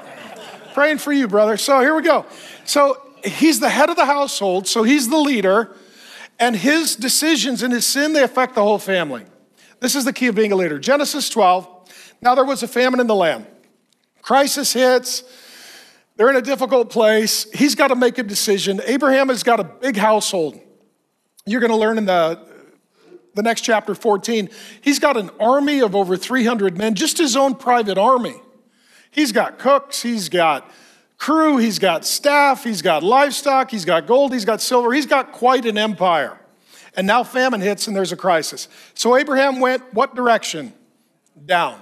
praying 0.74 0.98
for 0.98 1.12
you, 1.12 1.28
brother. 1.28 1.56
So 1.56 1.80
here 1.80 1.94
we 1.94 2.02
go. 2.02 2.26
So 2.64 3.00
he's 3.24 3.60
the 3.60 3.68
head 3.68 3.90
of 3.90 3.96
the 3.96 4.06
household, 4.06 4.66
so 4.66 4.82
he's 4.82 5.08
the 5.08 5.18
leader, 5.18 5.76
and 6.38 6.56
his 6.56 6.96
decisions 6.96 7.62
and 7.62 7.72
his 7.72 7.86
sin, 7.86 8.12
they 8.12 8.22
affect 8.22 8.54
the 8.54 8.62
whole 8.62 8.78
family. 8.78 9.24
This 9.80 9.94
is 9.94 10.04
the 10.04 10.12
key 10.12 10.26
of 10.26 10.34
being 10.34 10.50
a 10.50 10.56
leader. 10.56 10.78
Genesis 10.78 11.28
12. 11.28 11.68
Now 12.20 12.34
there 12.34 12.44
was 12.44 12.62
a 12.62 12.68
famine 12.68 13.00
in 13.00 13.06
the 13.06 13.14
land. 13.14 13.46
Crisis 14.22 14.72
hits. 14.72 15.22
They're 16.16 16.30
in 16.30 16.36
a 16.36 16.42
difficult 16.42 16.90
place. 16.90 17.50
He's 17.52 17.74
got 17.74 17.88
to 17.88 17.96
make 17.96 18.18
a 18.18 18.22
decision. 18.22 18.80
Abraham 18.86 19.28
has 19.28 19.42
got 19.42 19.60
a 19.60 19.64
big 19.64 19.96
household. 19.96 20.58
You're 21.46 21.60
going 21.60 21.72
to 21.72 21.76
learn 21.76 21.98
in 21.98 22.06
the 22.06 22.53
the 23.34 23.42
next 23.42 23.62
chapter 23.62 23.94
14, 23.94 24.48
he's 24.80 24.98
got 24.98 25.16
an 25.16 25.30
army 25.38 25.80
of 25.80 25.94
over 25.94 26.16
300 26.16 26.76
men, 26.76 26.94
just 26.94 27.18
his 27.18 27.36
own 27.36 27.54
private 27.54 27.98
army. 27.98 28.40
He's 29.10 29.32
got 29.32 29.58
cooks, 29.58 30.02
he's 30.02 30.28
got 30.28 30.70
crew, 31.18 31.56
he's 31.56 31.78
got 31.78 32.04
staff, 32.04 32.64
he's 32.64 32.82
got 32.82 33.02
livestock, 33.02 33.70
he's 33.70 33.84
got 33.84 34.06
gold, 34.06 34.32
he's 34.32 34.44
got 34.44 34.60
silver, 34.60 34.92
he's 34.92 35.06
got 35.06 35.32
quite 35.32 35.64
an 35.66 35.78
empire. 35.78 36.38
And 36.96 37.06
now 37.06 37.24
famine 37.24 37.60
hits 37.60 37.86
and 37.86 37.96
there's 37.96 38.12
a 38.12 38.16
crisis. 38.16 38.68
So 38.94 39.16
Abraham 39.16 39.60
went 39.60 39.94
what 39.94 40.14
direction? 40.14 40.72
Down. 41.44 41.80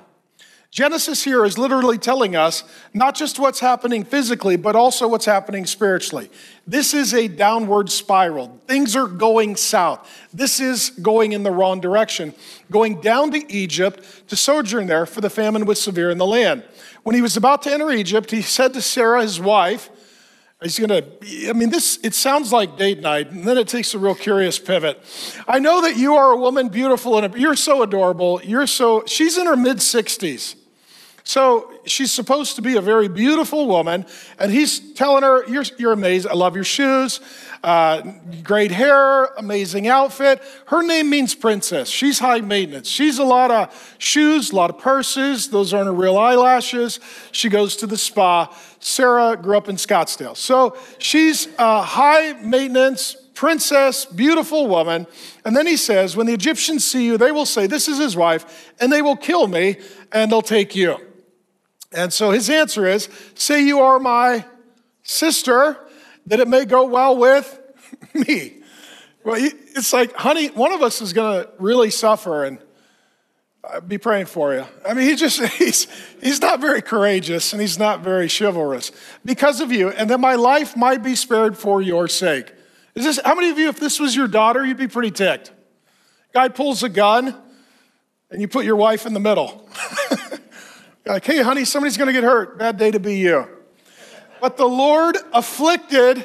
Genesis 0.73 1.23
here 1.23 1.45
is 1.45 1.59
literally 1.59 1.99
telling 1.99 2.35
us 2.35 2.65
not 2.95 3.15
just 3.15 3.39
what's 3.39 3.61
happening 3.61 4.05
physically, 4.05 4.57
but 4.57 4.75
also 4.75 5.07
what's 5.07 5.27
happening 5.27 5.67
spiritually. 5.67 6.31
This 6.67 6.95
is 6.95 7.13
a 7.13 7.29
downward 7.29 7.91
spiral. 7.91 8.59
Things 8.67 8.97
are 8.97 9.07
going 9.07 9.57
south. 9.57 10.11
This 10.33 10.61
is 10.61 10.89
going 10.89 11.33
in 11.33 11.43
the 11.43 11.51
wrong 11.51 11.79
direction, 11.83 12.33
going 12.71 13.03
down 13.03 13.33
to 13.33 13.53
Egypt 13.53 14.03
to 14.29 14.35
sojourn 14.35 14.87
there, 14.87 15.05
for 15.05 15.21
the 15.21 15.29
famine 15.29 15.67
was 15.67 15.79
severe 15.79 16.11
in 16.11 16.17
the 16.17 16.25
land. 16.25 16.65
When 17.03 17.15
he 17.15 17.21
was 17.21 17.37
about 17.37 17.61
to 17.65 17.71
enter 17.71 17.91
Egypt, 17.91 18.31
he 18.31 18.41
said 18.41 18.73
to 18.73 18.81
Sarah, 18.81 19.21
his 19.21 19.39
wife, 19.39 19.91
He's 20.63 20.79
gonna, 20.79 21.03
I 21.49 21.53
mean, 21.55 21.71
this, 21.71 21.99
it 22.05 22.15
sounds 22.15 22.53
like 22.53 22.79
date 22.79 23.01
night, 23.01 23.33
and 23.33 23.43
then 23.43 23.59
it 23.59 23.67
takes 23.67 23.95
a 23.95 23.99
real 23.99 24.15
curious 24.15 24.61
pivot. 24.61 25.03
I 25.49 25.59
know 25.59 25.83
that 25.83 25.97
you 25.97 26.15
are 26.15 26.31
a 26.31 26.37
woman 26.37 26.69
beautiful 26.69 27.19
and 27.19 27.35
you're 27.35 27.57
so 27.57 27.83
adorable. 27.83 28.41
You're 28.45 28.69
so, 28.69 29.03
she's 29.07 29.37
in 29.37 29.47
her 29.47 29.57
mid 29.57 29.79
60s. 29.79 30.55
So 31.25 31.73
she's 31.87 32.11
supposed 32.11 32.57
to 32.57 32.63
be 32.63 32.77
a 32.77 32.81
very 32.81 33.09
beautiful 33.09 33.67
woman, 33.69 34.07
and 34.39 34.51
he's 34.51 34.93
telling 34.95 35.23
her, 35.23 35.47
You're, 35.49 35.65
you're 35.79 35.93
amazing. 35.93 36.31
I 36.31 36.35
love 36.35 36.55
your 36.55 36.65
shoes, 36.65 37.21
uh, 37.63 38.03
great 38.43 38.73
hair, 38.73 39.27
amazing 39.37 39.87
outfit. 39.87 40.43
Her 40.67 40.83
name 40.83 41.11
means 41.11 41.35
princess. 41.35 41.89
She's 41.89 42.19
high 42.19 42.41
maintenance. 42.41 42.89
She's 42.89 43.19
a 43.19 43.25
lot 43.25 43.53
of 43.53 43.97
shoes, 43.99 44.51
a 44.51 44.57
lot 44.57 44.71
of 44.71 44.79
purses. 44.79 45.49
Those 45.49 45.73
aren't 45.73 45.87
her 45.87 45.93
real 45.93 46.19
eyelashes. 46.19 46.99
She 47.31 47.49
goes 47.49 47.77
to 47.77 47.87
the 47.87 47.97
spa. 47.97 48.53
Sarah 48.81 49.37
grew 49.37 49.57
up 49.57 49.69
in 49.69 49.77
Scottsdale. 49.77 50.37
So 50.37 50.77
she's 50.99 51.47
a 51.57 51.83
high 51.83 52.33
maintenance, 52.43 53.17
princess, 53.35 54.07
beautiful 54.07 54.67
woman. 54.67 55.07
And 55.45 55.55
then 55.55 55.69
he 55.69 55.77
says, 55.77 56.17
When 56.17 56.27
the 56.27 56.35
Egyptians 56.35 56.85
see 56.85 57.07
you, 57.07 57.17
they 57.17 57.31
will 57.31 57.47
say, 57.47 57.69
This 57.69 57.87
is 57.87 57.99
his 57.99 58.17
wife, 58.17 58.73
and 58.81 58.93
they 58.93 59.03
will 59.03 59.17
kill 59.17 59.47
me, 59.47 59.77
and 60.11 60.33
they'll 60.33 60.43
take 60.43 60.75
you. 60.75 60.97
And 61.95 62.13
so 62.13 62.31
his 62.31 62.49
answer 62.49 62.87
is 62.87 63.09
say 63.35 63.65
you 63.65 63.81
are 63.81 63.99
my 63.99 64.45
sister, 65.03 65.77
that 66.27 66.41
it 66.41 66.49
may 66.49 66.65
go 66.65 66.87
well 66.87 67.17
with 67.17 67.61
me. 68.15 68.59
Well, 69.25 69.37
it's 69.39 69.93
like, 69.93 70.13
honey, 70.15 70.49
one 70.49 70.73
of 70.73 70.83
us 70.83 71.01
is 71.01 71.13
going 71.13 71.45
to 71.45 71.51
really 71.59 71.91
suffer 71.91 72.45
and 72.45 72.59
I'd 73.65 73.77
uh, 73.77 73.81
be 73.81 73.97
praying 73.97 74.27
for 74.27 74.53
you. 74.55 74.65
I 74.85 74.93
mean, 74.95 75.07
he 75.07 75.15
just, 75.15 75.41
he's, 75.55 75.87
he's 76.21 76.41
not 76.41 76.61
very 76.61 76.83
courageous 76.83 77.53
and 77.53 77.61
he's 77.61 77.79
not 77.79 78.01
very 78.01 78.29
chivalrous 78.29 78.91
because 79.25 79.61
of 79.61 79.71
you. 79.71 79.91
And 79.91 80.11
that 80.11 80.19
my 80.19 80.35
life 80.35 80.77
might 80.77 81.03
be 81.03 81.15
spared 81.15 81.57
for 81.57 81.81
your 81.81 82.09
sake. 82.09 82.53
Is 82.95 83.05
this, 83.05 83.21
how 83.25 83.35
many 83.35 83.51
of 83.51 83.59
you, 83.59 83.69
if 83.69 83.79
this 83.79 84.01
was 84.01 84.17
your 84.17 84.27
daughter, 84.27 84.67
you'd 84.67 84.77
be 84.77 84.89
pretty 84.89 85.13
ticked? 85.13 85.53
Guy 86.35 86.49
pulls 86.49 86.83
a 86.83 86.89
gun 86.89 87.37
and 88.31 88.41
you 88.41 88.49
put 88.49 88.65
your 88.65 88.77
wife 88.77 89.07
in 89.07 89.15
the 89.15 89.21
middle. 89.21 89.69
like, 91.07 91.25
hey, 91.25 91.43
honey, 91.43 91.65
somebody's 91.65 91.97
going 91.97 92.07
to 92.07 92.13
get 92.13 92.25
hurt. 92.25 92.59
Bad 92.59 92.79
day 92.79 92.91
to 92.91 93.01
be 93.01 93.17
you. 93.17 93.47
But 94.41 94.57
the 94.57 94.67
Lord 94.67 95.17
afflicted 95.33 96.25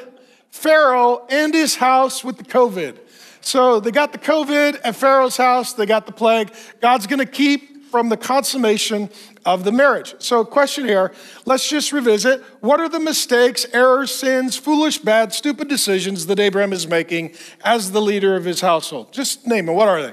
Pharaoh 0.50 1.26
and 1.28 1.54
his 1.54 1.76
house 1.76 2.24
with 2.24 2.36
the 2.36 2.44
COVID. 2.44 2.98
So 3.40 3.80
they 3.80 3.90
got 3.90 4.12
the 4.12 4.18
COVID 4.18 4.80
at 4.84 4.96
Pharaoh's 4.96 5.36
house, 5.36 5.72
they 5.72 5.86
got 5.86 6.06
the 6.06 6.12
plague. 6.12 6.52
God's 6.80 7.06
going 7.06 7.20
to 7.20 7.26
keep 7.26 7.78
from 7.90 8.08
the 8.08 8.16
consummation 8.16 9.08
of 9.46 9.64
the 9.64 9.72
marriage. 9.72 10.14
So, 10.18 10.44
question 10.44 10.84
here 10.84 11.12
let's 11.46 11.68
just 11.68 11.92
revisit. 11.92 12.42
What 12.60 12.80
are 12.80 12.88
the 12.88 13.00
mistakes, 13.00 13.66
errors, 13.72 14.14
sins, 14.14 14.56
foolish, 14.56 14.98
bad, 14.98 15.32
stupid 15.32 15.68
decisions 15.68 16.26
that 16.26 16.38
Abraham 16.38 16.72
is 16.72 16.86
making 16.86 17.34
as 17.64 17.92
the 17.92 18.02
leader 18.02 18.36
of 18.36 18.44
his 18.44 18.60
household? 18.60 19.12
Just 19.12 19.46
name 19.46 19.66
them. 19.66 19.74
What 19.74 19.88
are 19.88 20.02
they? 20.02 20.12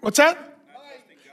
What's 0.00 0.18
that? 0.18 0.53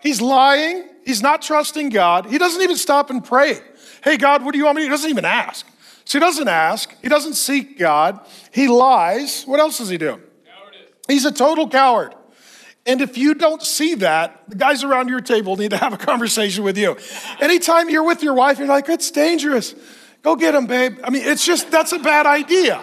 He's 0.01 0.21
lying. 0.21 0.89
He's 1.05 1.21
not 1.21 1.41
trusting 1.41 1.89
God. 1.89 2.25
He 2.27 2.37
doesn't 2.37 2.61
even 2.61 2.77
stop 2.77 3.09
and 3.09 3.23
pray. 3.23 3.59
Hey, 4.03 4.17
God, 4.17 4.43
what 4.43 4.51
do 4.51 4.57
you 4.57 4.65
want 4.65 4.77
me 4.77 4.83
to 4.83 4.87
do? 4.87 4.89
He 4.89 4.95
doesn't 4.95 5.09
even 5.09 5.25
ask. 5.25 5.67
So 6.05 6.17
he 6.17 6.19
doesn't 6.19 6.47
ask. 6.47 6.93
He 7.01 7.09
doesn't 7.09 7.33
seek 7.35 7.77
God. 7.77 8.19
He 8.51 8.67
lies. 8.67 9.43
What 9.43 9.59
else 9.59 9.77
does 9.77 9.89
he 9.89 9.97
do? 9.97 10.19
He's 11.07 11.25
a 11.25 11.31
total 11.31 11.69
coward. 11.69 12.15
And 12.85 13.01
if 13.01 13.17
you 13.17 13.35
don't 13.35 13.61
see 13.61 13.95
that, 13.95 14.43
the 14.47 14.55
guys 14.55 14.83
around 14.83 15.09
your 15.09 15.21
table 15.21 15.55
need 15.55 15.71
to 15.71 15.77
have 15.77 15.93
a 15.93 15.97
conversation 15.97 16.63
with 16.63 16.77
you. 16.77 16.97
Anytime 17.39 17.89
you're 17.89 18.03
with 18.03 18.23
your 18.23 18.33
wife, 18.33 18.57
you're 18.57 18.67
like, 18.67 18.89
it's 18.89 19.11
dangerous. 19.11 19.75
Go 20.23 20.35
get 20.35 20.55
him, 20.55 20.65
babe. 20.65 20.99
I 21.03 21.11
mean, 21.11 21.23
it's 21.23 21.45
just, 21.45 21.69
that's 21.69 21.91
a 21.91 21.99
bad 21.99 22.25
idea. 22.25 22.81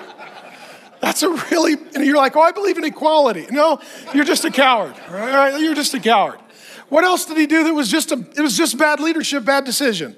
That's 1.01 1.23
a 1.23 1.31
really, 1.51 1.75
and 1.95 2.05
you're 2.05 2.17
like, 2.17 2.37
oh, 2.37 2.41
I 2.41 2.53
believe 2.53 2.79
in 2.79 2.85
equality. 2.85 3.47
No, 3.51 3.81
you're 4.15 4.25
just 4.25 4.45
a 4.45 4.51
coward. 4.51 4.95
Right? 5.11 5.59
You're 5.61 5.75
just 5.75 5.95
a 5.95 6.01
coward. 6.01 6.39
What 6.89 7.05
else 7.05 7.25
did 7.27 7.37
he 7.37 7.47
do 7.47 7.65
that 7.65 7.75
was 7.75 7.91
just 7.91 8.13
a, 8.13 8.25
it 8.37 8.41
was 8.41 8.57
just 8.57 8.79
bad 8.79 9.01
leadership, 9.01 9.45
bad 9.45 9.65
decision? 9.65 10.17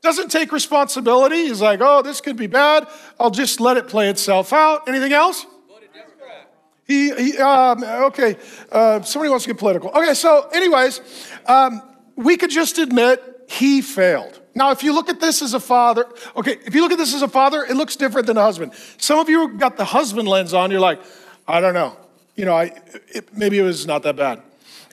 Doesn't 0.00 0.30
take 0.30 0.52
responsibility. 0.52 1.48
He's 1.48 1.60
like, 1.60 1.80
oh, 1.82 2.02
this 2.02 2.20
could 2.20 2.36
be 2.36 2.46
bad. 2.46 2.86
I'll 3.18 3.30
just 3.30 3.60
let 3.60 3.76
it 3.76 3.88
play 3.88 4.08
itself 4.08 4.52
out. 4.52 4.88
Anything 4.88 5.12
else? 5.12 5.44
He, 6.86 7.12
he 7.14 7.38
um, 7.38 7.84
okay, 7.84 8.36
uh, 8.72 9.02
somebody 9.02 9.28
wants 9.28 9.44
to 9.44 9.50
get 9.50 9.58
political. 9.58 9.90
Okay, 9.90 10.14
so, 10.14 10.48
anyways, 10.54 11.02
um, 11.46 11.82
we 12.16 12.36
could 12.36 12.50
just 12.50 12.78
admit 12.78 13.22
he 13.48 13.82
failed. 13.82 14.40
Now, 14.54 14.70
if 14.70 14.82
you 14.82 14.94
look 14.94 15.10
at 15.10 15.20
this 15.20 15.42
as 15.42 15.52
a 15.52 15.60
father, 15.60 16.06
okay, 16.34 16.58
if 16.64 16.74
you 16.74 16.80
look 16.80 16.92
at 16.92 16.98
this 16.98 17.14
as 17.14 17.20
a 17.20 17.28
father, 17.28 17.62
it 17.62 17.74
looks 17.74 17.94
different 17.94 18.26
than 18.26 18.38
a 18.38 18.42
husband. 18.42 18.72
Some 18.96 19.18
of 19.18 19.28
you 19.28 19.56
got 19.58 19.76
the 19.76 19.84
husband 19.84 20.28
lens 20.28 20.54
on, 20.54 20.70
you're 20.70 20.80
like, 20.80 21.00
I 21.46 21.60
don't 21.60 21.74
know. 21.74 21.96
You 22.36 22.46
know, 22.46 22.54
I, 22.56 22.72
it, 23.08 23.36
maybe 23.36 23.58
it 23.58 23.62
was 23.62 23.86
not 23.86 24.02
that 24.04 24.16
bad. 24.16 24.42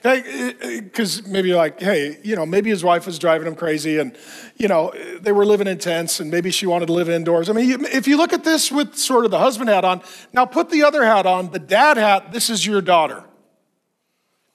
Because 0.06 1.20
uh, 1.20 1.24
uh, 1.24 1.28
maybe 1.32 1.48
you're 1.48 1.56
like, 1.56 1.80
hey, 1.80 2.18
you 2.22 2.36
know, 2.36 2.46
maybe 2.46 2.70
his 2.70 2.84
wife 2.84 3.06
was 3.06 3.18
driving 3.18 3.48
him 3.48 3.56
crazy 3.56 3.98
and, 3.98 4.16
you 4.56 4.68
know, 4.68 4.92
they 5.20 5.32
were 5.32 5.44
living 5.44 5.66
in 5.66 5.78
tents 5.78 6.20
and 6.20 6.30
maybe 6.30 6.52
she 6.52 6.66
wanted 6.66 6.86
to 6.86 6.92
live 6.92 7.08
indoors. 7.08 7.50
I 7.50 7.52
mean, 7.54 7.84
if 7.86 8.06
you 8.06 8.16
look 8.16 8.32
at 8.32 8.44
this 8.44 8.70
with 8.70 8.96
sort 8.96 9.24
of 9.24 9.32
the 9.32 9.38
husband 9.38 9.68
hat 9.68 9.84
on, 9.84 10.02
now 10.32 10.44
put 10.44 10.70
the 10.70 10.84
other 10.84 11.04
hat 11.04 11.26
on, 11.26 11.50
the 11.50 11.58
dad 11.58 11.96
hat, 11.96 12.32
this 12.32 12.50
is 12.50 12.64
your 12.64 12.80
daughter. 12.80 13.24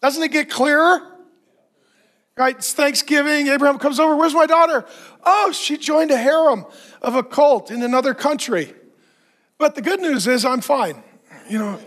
Doesn't 0.01 0.23
it 0.23 0.31
get 0.31 0.49
clearer? 0.49 1.07
Right, 2.37 2.55
it's 2.55 2.73
Thanksgiving. 2.73 3.47
Abraham 3.47 3.77
comes 3.77 3.99
over. 3.99 4.15
Where's 4.15 4.33
my 4.33 4.45
daughter? 4.45 4.85
Oh, 5.23 5.51
she 5.51 5.77
joined 5.77 6.11
a 6.11 6.17
harem 6.17 6.65
of 7.01 7.15
a 7.15 7.23
cult 7.23 7.71
in 7.71 7.83
another 7.83 8.13
country. 8.13 8.73
But 9.57 9.75
the 9.75 9.81
good 9.81 9.99
news 9.99 10.27
is 10.27 10.45
I'm 10.45 10.61
fine. 10.61 11.03
You 11.49 11.59
know, 11.59 11.79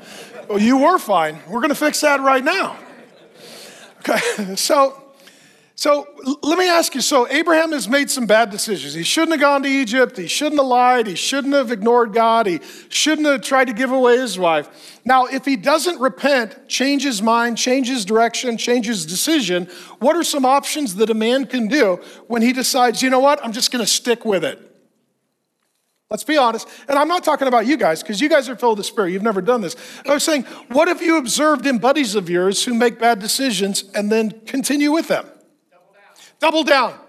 well, 0.49 0.61
you 0.61 0.77
were 0.77 0.99
fine. 0.99 1.41
We're 1.49 1.61
going 1.61 1.71
to 1.71 1.75
fix 1.75 2.03
that 2.03 2.21
right 2.21 2.45
now. 2.45 2.77
Okay, 4.07 4.55
so 4.57 5.01
so 5.77 6.07
let 6.43 6.57
me 6.57 6.69
ask 6.69 6.95
you 6.95 7.01
so 7.01 7.29
Abraham 7.29 7.73
has 7.73 7.89
made 7.89 8.09
some 8.09 8.27
bad 8.27 8.51
decisions. 8.51 8.95
He 8.95 9.03
shouldn't 9.03 9.33
have 9.33 9.41
gone 9.41 9.65
to 9.65 9.69
Egypt. 9.69 10.17
He 10.17 10.29
shouldn't 10.29 10.61
have 10.61 10.69
lied. 10.69 11.09
He 11.09 11.17
shouldn't 11.17 11.53
have 11.53 11.73
ignored 11.73 12.13
God. 12.13 12.47
He 12.47 12.61
shouldn't 12.91 13.27
have 13.27 13.43
tried 13.43 13.67
to 13.67 13.73
give 13.73 13.91
away 13.91 14.19
his 14.19 14.39
wife. 14.39 15.01
Now, 15.05 15.27
if 15.27 15.45
he 15.45 15.57
doesn't 15.57 15.99
repent, 15.99 16.69
change 16.69 17.03
his 17.03 17.21
mind, 17.21 17.59
change 17.59 17.89
his 17.89 18.05
direction, 18.05 18.57
change 18.57 18.87
his 18.87 19.05
decision, 19.05 19.69
what 19.99 20.15
are 20.15 20.23
some 20.23 20.45
options 20.45 20.95
that 20.95 21.11
a 21.11 21.15
man 21.15 21.45
can 21.45 21.67
do 21.67 22.01
when 22.29 22.41
he 22.41 22.53
decides, 22.53 23.03
you 23.03 23.11
know 23.11 23.21
what, 23.21 23.45
I'm 23.45 23.53
just 23.53 23.73
going 23.73 23.85
to 23.85 23.91
stick 23.91 24.25
with 24.25 24.45
it? 24.45 24.74
Let's 26.11 26.25
be 26.25 26.37
honest. 26.37 26.69
And 26.89 26.99
I'm 26.99 27.09
not 27.09 27.25
talking 27.25 27.49
about 27.49 27.67
you 27.67 27.77
guys 27.77 28.03
because 28.03 28.21
you 28.21 28.29
guys 28.29 28.49
are 28.49 28.57
filled 28.57 28.79
with 28.79 28.87
the 28.87 28.91
Spirit. 28.93 29.11
You've 29.11 29.23
never 29.23 29.41
done 29.41 29.63
this. 29.63 29.75
I'm 30.07 30.21
saying, 30.21 30.43
what 30.69 30.89
have 30.89 31.03
you 31.03 31.17
observed 31.17 31.67
in 31.67 31.79
buddies 31.79 32.15
of 32.15 32.29
yours 32.29 32.65
who 32.65 32.75
make 32.75 32.99
bad 32.99 33.19
decisions 33.19 33.85
and 33.95 34.13
then 34.13 34.31
continue 34.47 34.93
with 34.93 35.09
them? 35.09 35.27
Double 36.41 36.63
down. 36.65 36.91
Double 36.91 36.99
down. 36.99 37.01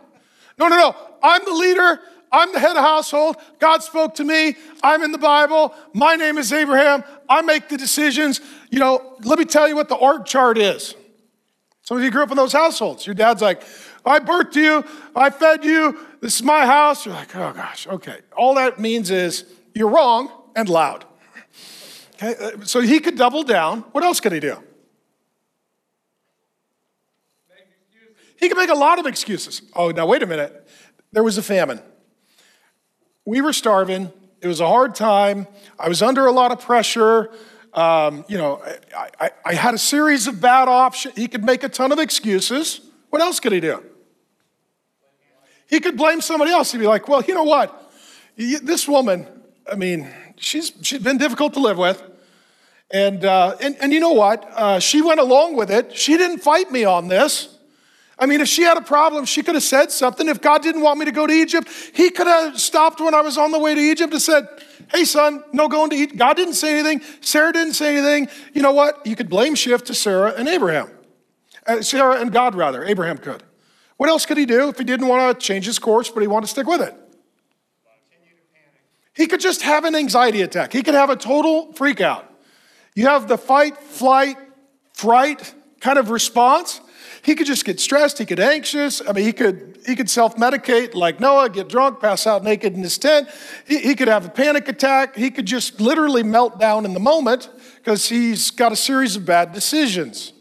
No, 0.57 0.67
no, 0.69 0.77
no. 0.77 0.95
I'm 1.21 1.43
the 1.43 1.51
leader. 1.51 1.99
I'm 2.31 2.51
the 2.51 2.59
head 2.59 2.75
of 2.75 2.83
household. 2.83 3.37
God 3.59 3.83
spoke 3.83 4.15
to 4.15 4.23
me. 4.23 4.55
I'm 4.81 5.03
in 5.03 5.11
the 5.11 5.17
Bible. 5.17 5.73
My 5.93 6.15
name 6.15 6.37
is 6.37 6.51
Abraham. 6.51 7.03
I 7.29 7.41
make 7.41 7.69
the 7.69 7.77
decisions. 7.77 8.41
You 8.69 8.79
know, 8.79 9.17
let 9.23 9.39
me 9.39 9.45
tell 9.45 9.67
you 9.67 9.75
what 9.75 9.89
the 9.89 9.95
org 9.95 10.25
chart 10.25 10.57
is. 10.57 10.95
Some 11.83 11.97
of 11.97 12.03
you 12.03 12.11
grew 12.11 12.23
up 12.23 12.31
in 12.31 12.37
those 12.37 12.53
households. 12.53 13.05
Your 13.05 13.13
dad's 13.13 13.41
like, 13.41 13.63
I 14.05 14.19
birthed 14.19 14.55
you. 14.55 14.83
I 15.15 15.29
fed 15.29 15.65
you. 15.65 15.97
This 16.21 16.35
is 16.35 16.43
my 16.43 16.65
house. 16.65 17.05
You're 17.05 17.15
like, 17.15 17.35
oh 17.35 17.53
gosh, 17.53 17.87
okay. 17.87 18.19
All 18.37 18.55
that 18.55 18.79
means 18.79 19.09
is 19.09 19.45
you're 19.73 19.89
wrong 19.89 20.31
and 20.55 20.69
loud. 20.69 21.05
Okay, 22.15 22.35
uh, 22.39 22.63
so 22.63 22.79
he 22.79 22.99
could 22.99 23.17
double 23.17 23.43
down. 23.43 23.81
What 23.91 24.03
else 24.03 24.19
could 24.19 24.31
he 24.31 24.39
do? 24.39 24.57
He 28.37 28.47
could 28.47 28.57
make 28.57 28.69
a 28.69 28.75
lot 28.75 28.99
of 28.99 29.05
excuses. 29.05 29.61
Oh, 29.75 29.89
now 29.91 30.05
wait 30.05 30.21
a 30.21 30.27
minute. 30.27 30.67
There 31.11 31.23
was 31.23 31.37
a 31.37 31.43
famine. 31.43 31.79
We 33.25 33.41
were 33.41 33.53
starving. 33.53 34.11
It 34.41 34.47
was 34.47 34.59
a 34.59 34.67
hard 34.67 34.93
time. 34.93 35.47
I 35.79 35.89
was 35.89 36.01
under 36.01 36.25
a 36.25 36.31
lot 36.31 36.51
of 36.51 36.59
pressure. 36.59 37.31
Um, 37.73 38.23
you 38.27 38.37
know, 38.37 38.61
I, 38.95 39.09
I, 39.19 39.31
I 39.45 39.53
had 39.55 39.73
a 39.73 39.77
series 39.77 40.27
of 40.27 40.39
bad 40.39 40.67
options. 40.67 41.15
He 41.15 41.27
could 41.27 41.43
make 41.43 41.63
a 41.63 41.69
ton 41.69 41.91
of 41.91 41.99
excuses. 41.99 42.81
What 43.09 43.21
else 43.21 43.39
could 43.39 43.51
he 43.51 43.59
do? 43.59 43.83
He 45.67 45.79
could 45.79 45.97
blame 45.97 46.21
somebody 46.21 46.51
else. 46.51 46.71
He'd 46.71 46.79
be 46.79 46.87
like, 46.87 47.07
well, 47.07 47.21
you 47.23 47.33
know 47.33 47.43
what? 47.43 47.91
This 48.37 48.87
woman, 48.87 49.27
I 49.71 49.75
mean, 49.75 50.09
she's, 50.37 50.73
she's 50.81 51.01
been 51.01 51.17
difficult 51.17 51.53
to 51.53 51.59
live 51.59 51.77
with. 51.77 52.01
And, 52.91 53.25
uh, 53.25 53.55
and, 53.61 53.75
and 53.81 53.91
you 53.91 53.99
know 53.99 54.11
what? 54.11 54.47
Uh, 54.53 54.79
she 54.79 55.01
went 55.01 55.19
along 55.19 55.55
with 55.55 55.71
it. 55.71 55.95
She 55.95 56.17
didn't 56.17 56.39
fight 56.39 56.71
me 56.71 56.83
on 56.83 57.07
this. 57.07 57.57
I 58.17 58.27
mean, 58.27 58.39
if 58.39 58.47
she 58.47 58.61
had 58.61 58.77
a 58.77 58.81
problem, 58.81 59.25
she 59.25 59.43
could 59.43 59.55
have 59.55 59.63
said 59.63 59.91
something. 59.91 60.29
If 60.29 60.39
God 60.39 60.61
didn't 60.61 60.81
want 60.81 60.99
me 60.99 61.05
to 61.05 61.11
go 61.11 61.27
to 61.27 61.33
Egypt, 61.33 61.67
He 61.93 62.09
could 62.09 62.27
have 62.27 62.59
stopped 62.59 63.01
when 63.01 63.13
I 63.13 63.21
was 63.21 63.37
on 63.37 63.51
the 63.51 63.59
way 63.59 63.75
to 63.75 63.81
Egypt 63.81 64.13
and 64.13 64.21
said, 64.21 64.47
Hey, 64.91 65.03
son, 65.03 65.43
no 65.51 65.67
going 65.67 65.89
to 65.89 65.95
Egypt. 65.95 66.17
God 66.17 66.37
didn't 66.37 66.53
say 66.53 66.79
anything. 66.79 67.01
Sarah 67.19 67.51
didn't 67.51 67.73
say 67.73 67.97
anything. 67.97 68.29
You 68.53 68.61
know 68.61 68.71
what? 68.71 69.05
You 69.05 69.15
could 69.15 69.29
blame 69.29 69.55
shift 69.55 69.87
to 69.87 69.93
Sarah 69.93 70.33
and 70.37 70.47
Abraham. 70.47 70.89
Uh, 71.65 71.81
Sarah 71.81 72.21
and 72.21 72.31
God, 72.31 72.55
rather. 72.55 72.85
Abraham 72.85 73.17
could. 73.17 73.43
What 73.97 74.09
else 74.09 74.25
could 74.25 74.37
he 74.37 74.45
do 74.45 74.69
if 74.69 74.77
he 74.77 74.83
didn't 74.83 75.07
want 75.07 75.39
to 75.39 75.45
change 75.45 75.65
his 75.65 75.79
course, 75.79 76.09
but 76.09 76.21
he 76.21 76.27
wanted 76.27 76.47
to 76.47 76.51
stick 76.51 76.67
with 76.67 76.81
it? 76.81 76.93
He 79.13 79.27
could 79.27 79.39
just 79.39 79.61
have 79.61 79.85
an 79.85 79.95
anxiety 79.95 80.41
attack. 80.41 80.73
He 80.73 80.83
could 80.83 80.93
have 80.93 81.09
a 81.09 81.15
total 81.15 81.71
freak 81.73 82.01
out. 82.01 82.29
You 82.95 83.07
have 83.07 83.27
the 83.27 83.37
fight, 83.37 83.77
flight, 83.77 84.37
fright 84.93 85.53
kind 85.79 85.97
of 85.97 86.09
response. 86.09 86.81
He 87.21 87.35
could 87.35 87.47
just 87.47 87.63
get 87.63 87.79
stressed, 87.79 88.17
he 88.17 88.25
could 88.25 88.39
anxious. 88.39 89.01
I 89.07 89.13
mean, 89.13 89.23
he 89.23 89.33
could 89.33 89.79
he 89.85 89.95
could 89.95 90.09
self-medicate 90.09 90.95
like 90.95 91.19
Noah, 91.19 91.49
get 91.49 91.69
drunk, 91.69 91.99
pass 91.99 92.27
out 92.27 92.43
naked 92.43 92.73
in 92.73 92.83
his 92.83 92.97
tent. 92.97 93.29
He, 93.67 93.79
he 93.79 93.95
could 93.95 94.07
have 94.07 94.25
a 94.25 94.29
panic 94.29 94.67
attack. 94.67 95.15
He 95.15 95.31
could 95.31 95.45
just 95.45 95.79
literally 95.79 96.23
melt 96.23 96.59
down 96.59 96.85
in 96.85 96.93
the 96.93 96.99
moment 96.99 97.49
because 97.77 98.09
he's 98.09 98.51
got 98.51 98.71
a 98.71 98.75
series 98.75 99.15
of 99.15 99.25
bad 99.25 99.53
decisions. 99.53 100.33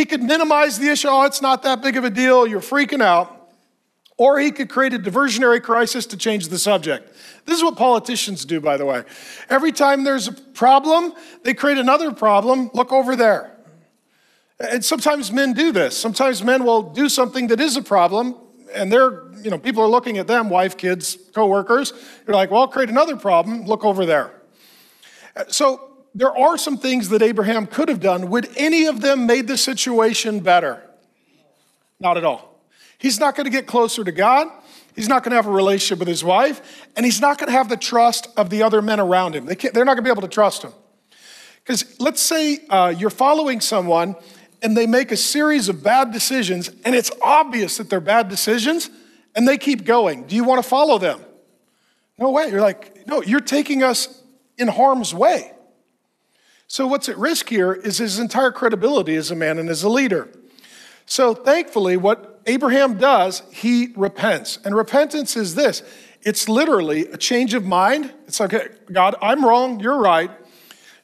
He 0.00 0.06
could 0.06 0.22
minimize 0.22 0.78
the 0.78 0.88
issue. 0.88 1.08
Oh, 1.10 1.24
it's 1.24 1.42
not 1.42 1.62
that 1.64 1.82
big 1.82 1.94
of 1.98 2.04
a 2.04 2.10
deal. 2.10 2.46
You're 2.46 2.62
freaking 2.62 3.02
out. 3.02 3.50
Or 4.16 4.40
he 4.40 4.50
could 4.50 4.70
create 4.70 4.94
a 4.94 4.98
diversionary 4.98 5.62
crisis 5.62 6.06
to 6.06 6.16
change 6.16 6.48
the 6.48 6.58
subject. 6.58 7.14
This 7.44 7.58
is 7.58 7.62
what 7.62 7.76
politicians 7.76 8.46
do, 8.46 8.62
by 8.62 8.78
the 8.78 8.86
way. 8.86 9.04
Every 9.50 9.72
time 9.72 10.04
there's 10.04 10.26
a 10.26 10.32
problem, 10.32 11.12
they 11.42 11.52
create 11.52 11.76
another 11.76 12.12
problem. 12.12 12.70
Look 12.72 12.94
over 12.94 13.14
there. 13.14 13.54
And 14.58 14.82
sometimes 14.82 15.30
men 15.30 15.52
do 15.52 15.70
this. 15.70 15.98
Sometimes 15.98 16.42
men 16.42 16.64
will 16.64 16.80
do 16.80 17.10
something 17.10 17.48
that 17.48 17.60
is 17.60 17.76
a 17.76 17.82
problem, 17.82 18.36
and 18.72 18.90
they're, 18.90 19.24
you 19.42 19.50
know, 19.50 19.58
people 19.58 19.82
are 19.82 19.88
looking 19.88 20.16
at 20.16 20.26
them, 20.26 20.48
wife, 20.48 20.78
kids, 20.78 21.18
coworkers. 21.34 21.92
You're 22.26 22.36
like, 22.36 22.50
well, 22.50 22.66
create 22.68 22.88
another 22.88 23.16
problem. 23.16 23.66
Look 23.66 23.84
over 23.84 24.06
there. 24.06 24.32
So 25.48 25.89
there 26.14 26.36
are 26.36 26.58
some 26.58 26.76
things 26.76 27.08
that 27.10 27.22
Abraham 27.22 27.66
could 27.66 27.88
have 27.88 28.00
done. 28.00 28.30
Would 28.30 28.48
any 28.56 28.86
of 28.86 29.00
them 29.00 29.26
made 29.26 29.46
the 29.46 29.56
situation 29.56 30.40
better? 30.40 30.82
Not 31.98 32.16
at 32.16 32.24
all. 32.24 32.60
He's 32.98 33.20
not 33.20 33.36
going 33.36 33.44
to 33.44 33.50
get 33.50 33.66
closer 33.66 34.04
to 34.04 34.12
God. 34.12 34.48
He's 34.96 35.08
not 35.08 35.22
going 35.22 35.30
to 35.30 35.36
have 35.36 35.46
a 35.46 35.52
relationship 35.52 36.00
with 36.00 36.08
his 36.08 36.24
wife, 36.24 36.88
and 36.96 37.06
he's 37.06 37.20
not 37.20 37.38
going 37.38 37.46
to 37.46 37.52
have 37.52 37.68
the 37.68 37.76
trust 37.76 38.28
of 38.36 38.50
the 38.50 38.62
other 38.62 38.82
men 38.82 39.00
around 39.00 39.34
him. 39.34 39.46
They 39.46 39.54
they're 39.54 39.84
not 39.84 39.94
going 39.94 39.98
to 39.98 40.02
be 40.02 40.10
able 40.10 40.22
to 40.22 40.28
trust 40.28 40.62
him. 40.62 40.72
Because 41.62 41.98
let's 42.00 42.20
say 42.20 42.58
uh, 42.68 42.92
you're 42.96 43.10
following 43.10 43.60
someone 43.60 44.16
and 44.62 44.76
they 44.76 44.86
make 44.86 45.12
a 45.12 45.16
series 45.16 45.68
of 45.68 45.82
bad 45.82 46.12
decisions, 46.12 46.70
and 46.84 46.94
it's 46.94 47.10
obvious 47.22 47.78
that 47.78 47.88
they're 47.88 48.00
bad 48.00 48.28
decisions, 48.28 48.90
and 49.34 49.48
they 49.48 49.56
keep 49.56 49.84
going. 49.84 50.26
Do 50.26 50.36
you 50.36 50.44
want 50.44 50.62
to 50.62 50.68
follow 50.68 50.98
them? 50.98 51.20
No 52.18 52.30
way. 52.30 52.48
You're 52.48 52.60
like, 52.60 53.06
no, 53.06 53.22
you're 53.22 53.40
taking 53.40 53.82
us 53.82 54.22
in 54.58 54.68
harm's 54.68 55.14
way. 55.14 55.52
So, 56.72 56.86
what's 56.86 57.08
at 57.08 57.18
risk 57.18 57.48
here 57.48 57.72
is 57.72 57.98
his 57.98 58.20
entire 58.20 58.52
credibility 58.52 59.16
as 59.16 59.32
a 59.32 59.34
man 59.34 59.58
and 59.58 59.68
as 59.68 59.82
a 59.82 59.88
leader. 59.88 60.28
So, 61.04 61.34
thankfully, 61.34 61.96
what 61.96 62.40
Abraham 62.46 62.96
does, 62.96 63.42
he 63.50 63.92
repents. 63.96 64.56
And 64.64 64.76
repentance 64.76 65.36
is 65.36 65.56
this 65.56 65.82
it's 66.22 66.48
literally 66.48 67.08
a 67.08 67.16
change 67.16 67.54
of 67.54 67.66
mind. 67.66 68.14
It's 68.28 68.38
like, 68.38 68.52
God, 68.92 69.16
I'm 69.20 69.44
wrong, 69.44 69.80
you're 69.80 69.98
right. 69.98 70.30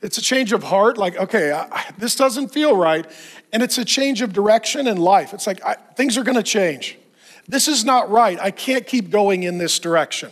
It's 0.03 0.19
a 0.19 0.23
change 0.23 0.53
of 0.53 0.63
heart, 0.63 0.99
like, 0.99 1.17
okay, 1.17 1.51
I, 1.51 1.93
this 1.99 2.15
doesn't 2.15 2.51
feel 2.53 2.77
right. 2.77 3.05
And 3.53 3.61
it's 3.61 3.77
a 3.77 3.85
change 3.85 4.23
of 4.23 4.33
direction 4.33 4.87
in 4.87 4.99
life. 4.99 5.35
It's 5.35 5.49
like, 5.49 5.65
I, 5.65 5.75
things 5.97 6.17
are 6.17 6.23
gonna 6.23 6.45
change. 6.45 6.97
This 7.49 7.67
is 7.67 7.85
not 7.85 8.09
right. 8.09 8.39
I 8.39 8.53
can't 8.53 8.87
keep 8.87 9.11
going 9.11 9.43
in 9.43 9.59
this 9.59 9.81
direction. 9.81 10.31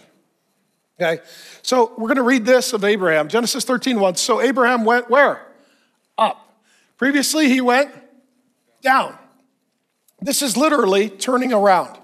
Okay? 1.01 1.23
So 1.63 1.93
we're 1.99 2.09
gonna 2.09 2.23
read 2.23 2.45
this 2.45 2.73
of 2.73 2.85
Abraham 2.85 3.29
Genesis 3.29 3.65
13 3.65 3.99
1. 4.01 4.17
So 4.17 4.41
Abraham 4.41 4.85
went 4.85 5.11
where? 5.11 5.47
Up. 6.17 6.59
Previously, 6.97 7.49
he 7.49 7.61
went 7.61 7.91
down. 8.83 9.19
This 10.21 10.43
is 10.43 10.57
literally 10.57 11.11
turning 11.11 11.53
around. 11.53 11.99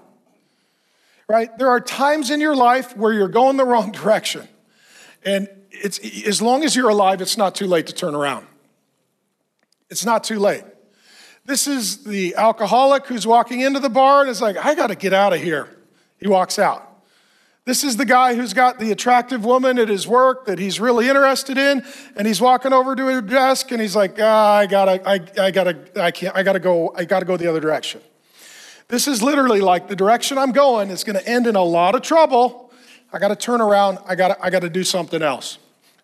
right? 1.27 1.57
There 1.57 1.69
are 1.69 1.79
times 1.79 2.29
in 2.29 2.41
your 2.41 2.55
life 2.55 2.95
where 2.97 3.13
you're 3.13 3.29
going 3.29 3.55
the 3.57 3.65
wrong 3.65 3.91
direction. 3.93 4.47
And 5.23 5.47
it's, 5.71 5.97
as 6.27 6.41
long 6.41 6.63
as 6.63 6.75
you're 6.75 6.89
alive, 6.89 7.21
it's 7.21 7.37
not 7.37 7.55
too 7.55 7.67
late 7.67 7.87
to 7.87 7.93
turn 7.93 8.13
around. 8.13 8.45
It's 9.89 10.05
not 10.05 10.23
too 10.23 10.39
late. 10.39 10.63
This 11.45 11.67
is 11.67 12.03
the 12.03 12.35
alcoholic 12.35 13.07
who's 13.07 13.25
walking 13.25 13.61
into 13.61 13.79
the 13.79 13.89
bar 13.89 14.21
and 14.21 14.29
is 14.29 14.41
like, 14.41 14.57
I 14.57 14.75
got 14.75 14.87
to 14.87 14.95
get 14.95 15.13
out 15.13 15.33
of 15.33 15.41
here. 15.41 15.69
He 16.17 16.27
walks 16.27 16.59
out. 16.59 16.90
This 17.63 17.83
is 17.83 17.95
the 17.95 18.05
guy 18.05 18.33
who's 18.33 18.53
got 18.53 18.79
the 18.79 18.91
attractive 18.91 19.45
woman 19.45 19.77
at 19.77 19.87
his 19.87 20.07
work 20.07 20.45
that 20.47 20.57
he's 20.57 20.79
really 20.79 21.07
interested 21.07 21.59
in, 21.59 21.83
and 22.15 22.25
he's 22.25 22.41
walking 22.41 22.73
over 22.73 22.95
to 22.95 23.07
his 23.07 23.21
desk 23.21 23.71
and 23.71 23.79
he's 23.79 23.95
like, 23.95 24.17
ah, 24.19 24.55
I 24.55 24.65
gotta, 24.65 25.07
I, 25.07 25.19
I 25.39 25.51
gotta, 25.51 25.77
I 25.95 26.09
can't, 26.09 26.35
I 26.35 26.41
gotta 26.41 26.59
go, 26.59 26.91
I 26.95 27.05
gotta 27.05 27.25
go 27.25 27.37
the 27.37 27.45
other 27.45 27.59
direction. 27.59 28.01
This 28.87 29.07
is 29.07 29.21
literally 29.21 29.61
like 29.61 29.87
the 29.87 29.95
direction 29.95 30.39
I'm 30.39 30.51
going 30.51 30.89
is 30.89 31.03
gonna 31.03 31.19
end 31.19 31.45
in 31.45 31.55
a 31.55 31.63
lot 31.63 31.93
of 31.93 32.01
trouble. 32.01 32.73
I 33.13 33.19
gotta 33.19 33.35
turn 33.35 33.61
around, 33.61 33.99
I 34.07 34.15
gotta, 34.15 34.43
I 34.43 34.49
gotta 34.49 34.69
do 34.69 34.83
something 34.83 35.21
else. 35.21 35.59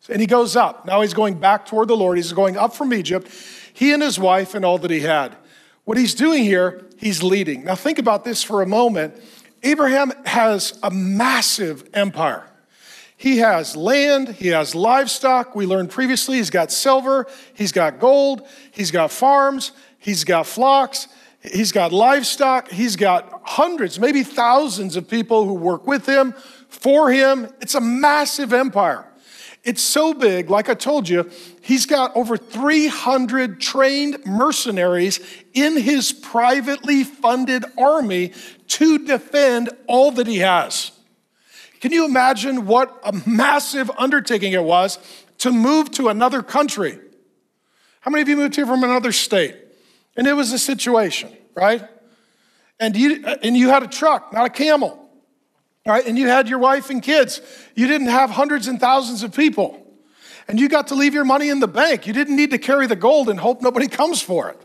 And 0.10 0.22
he 0.22 0.28
goes 0.28 0.56
up. 0.56 0.86
Now 0.86 1.02
he's 1.02 1.16
going 1.16 1.40
back 1.40 1.66
toward 1.66 1.88
the 1.88 1.98
Lord. 1.98 2.18
He's 2.18 2.32
going 2.34 2.56
up 2.56 2.76
from 2.76 2.94
Egypt, 2.94 3.30
he 3.74 3.94
and 3.94 4.04
his 4.04 4.20
wife 4.20 4.54
and 4.54 4.64
all 4.64 4.78
that 4.78 4.92
he 4.92 5.00
had. 5.00 5.36
What 5.86 5.98
he's 5.98 6.14
doing 6.14 6.44
here, 6.44 6.86
he's 6.98 7.24
leading. 7.24 7.64
Now 7.64 7.76
think 7.76 7.98
about 7.98 8.26
this 8.26 8.44
for 8.44 8.62
a 8.62 8.68
moment. 8.68 9.16
Abraham 9.68 10.14
has 10.26 10.80
a 10.82 10.90
massive 10.90 11.90
empire. 11.94 12.50
He 13.18 13.40
has 13.40 13.76
land, 13.76 14.30
he 14.30 14.48
has 14.50 14.74
livestock. 14.74 15.56
We 15.56 15.66
learned 15.66 15.90
previously 15.90 16.38
he's 16.38 16.50
got 16.50 16.72
silver, 16.72 17.28
he's 17.54 17.74
got 17.74 18.00
gold, 18.00 18.48
he's 18.72 18.92
got 18.92 19.12
farms, 19.12 19.74
he's 19.98 20.24
got 20.24 20.46
flocks, 20.46 21.10
he's 21.42 21.74
got 21.74 21.92
livestock, 21.92 22.70
he's 22.70 22.96
got 22.96 23.42
hundreds, 23.44 24.00
maybe 24.00 24.24
thousands 24.24 24.96
of 24.96 25.10
people 25.10 25.46
who 25.46 25.54
work 25.54 25.86
with 25.86 26.06
him, 26.06 26.34
for 26.70 27.12
him. 27.12 27.50
It's 27.60 27.76
a 27.76 27.82
massive 27.82 28.54
empire. 28.54 29.04
It's 29.64 29.82
so 29.82 30.14
big, 30.14 30.50
like 30.50 30.70
I 30.70 30.76
told 30.76 31.10
you, 31.10 31.30
he's 31.60 31.86
got 31.86 32.16
over 32.16 32.38
300 32.38 33.60
trained 33.60 34.26
mercenaries 34.26 35.20
in 35.54 35.76
his 35.76 36.14
privately 36.14 37.04
funded 37.04 37.66
army 37.78 38.32
to 38.68 39.06
defend 39.06 39.70
all 39.88 40.12
that 40.12 40.28
he 40.28 40.40
has. 40.40 40.92
Can 41.80 41.92
you 41.92 42.06
imagine 42.06 42.66
what 42.66 43.00
a 43.04 43.14
massive 43.26 43.92
undertaking 43.98 44.54
it 44.54 44.64
was 44.64 45.00
to 45.40 45.52
move 45.52 45.92
to 45.92 46.10
another 46.10 46.42
country? 46.42 47.00
How 48.02 48.12
many 48.12 48.22
of 48.22 48.30
you 48.30 48.38
moved 48.38 48.56
here 48.56 48.66
from 48.66 48.84
another 48.84 49.12
state? 49.12 49.56
And 50.16 50.26
it 50.26 50.34
was 50.34 50.52
a 50.52 50.60
situation, 50.60 51.36
right? 51.54 51.84
And 52.80 52.96
you, 52.96 53.26
and 53.26 53.56
you 53.56 53.70
had 53.70 53.84
a 53.84 53.88
truck, 53.88 54.34
not 54.34 54.46
a 54.46 54.50
camel. 54.50 55.04
Right, 55.86 56.06
and 56.06 56.18
you 56.18 56.28
had 56.28 56.50
your 56.50 56.60
wife 56.60 56.90
and 56.90 57.02
kids. 57.02 57.40
You 57.74 57.88
didn't 57.88 58.08
have 58.08 58.30
hundreds 58.30 58.68
and 58.68 58.78
thousands 58.78 59.24
of 59.24 59.34
people. 59.34 59.88
And 60.50 60.60
you 60.60 60.68
got 60.68 60.88
to 60.88 60.96
leave 60.96 61.14
your 61.14 61.24
money 61.24 61.48
in 61.48 61.62
the 61.62 61.68
bank. 61.68 62.06
You 62.06 62.12
didn't 62.12 62.36
need 62.36 62.52
to 62.52 62.58
carry 62.58 62.88
the 62.88 62.96
gold 62.98 63.30
and 63.30 63.40
hope 63.40 63.62
nobody 63.62 63.88
comes 64.02 64.22
for 64.22 64.50
it. 64.50 64.62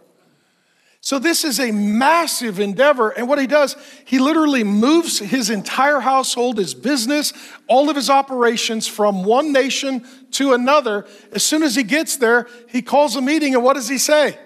So, 1.05 1.19
this 1.19 1.45
is 1.45 1.59
a 1.59 1.73
massive 1.73 2.61
endeavor. 2.61 3.11
And 3.11 3.29
what 3.29 3.41
he 3.41 3.49
does, 3.49 3.75
he 4.05 4.21
literally 4.21 4.63
moves 4.63 5.19
his 5.19 5.51
entire 5.51 5.99
household, 5.99 6.59
his 6.59 6.75
business, 6.75 7.33
all 7.67 7.91
of 7.91 7.97
his 7.97 8.09
operations 8.09 8.87
from 8.87 9.25
one 9.25 9.53
nation 9.53 10.07
to 10.31 10.53
another. 10.53 11.05
As 11.33 11.43
soon 11.43 11.65
as 11.65 11.75
he 11.75 11.83
gets 11.83 12.19
there, 12.19 12.47
he 12.69 12.83
calls 12.83 13.17
a 13.17 13.21
meeting, 13.21 13.57
and 13.57 13.65
what 13.65 13.75
does 13.75 13.89
he 13.89 13.99
say? 13.99 14.39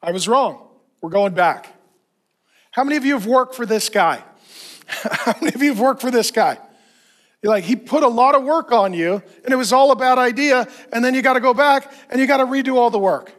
I 0.00 0.12
was 0.12 0.28
wrong. 0.28 0.68
We're 1.00 1.10
going 1.10 1.34
back. 1.34 1.68
How 2.70 2.84
many 2.84 2.96
of 2.96 3.04
you 3.04 3.14
have 3.14 3.26
worked 3.26 3.56
for 3.56 3.66
this 3.66 3.88
guy? 3.88 4.22
How 4.86 5.34
many 5.40 5.52
of 5.52 5.60
you 5.60 5.70
have 5.70 5.80
worked 5.80 6.00
for 6.00 6.12
this 6.12 6.30
guy? 6.30 6.58
You're 7.42 7.52
like, 7.52 7.64
he 7.64 7.74
put 7.74 8.04
a 8.04 8.08
lot 8.08 8.36
of 8.36 8.44
work 8.44 8.70
on 8.70 8.94
you, 8.94 9.20
and 9.42 9.52
it 9.52 9.56
was 9.56 9.72
all 9.72 9.90
a 9.90 9.96
bad 9.96 10.16
idea, 10.16 10.68
and 10.92 11.04
then 11.04 11.12
you 11.12 11.22
got 11.22 11.32
to 11.32 11.40
go 11.40 11.54
back 11.54 11.92
and 12.08 12.20
you 12.20 12.28
got 12.28 12.36
to 12.36 12.46
redo 12.46 12.76
all 12.76 12.90
the 12.90 13.00
work. 13.00 13.32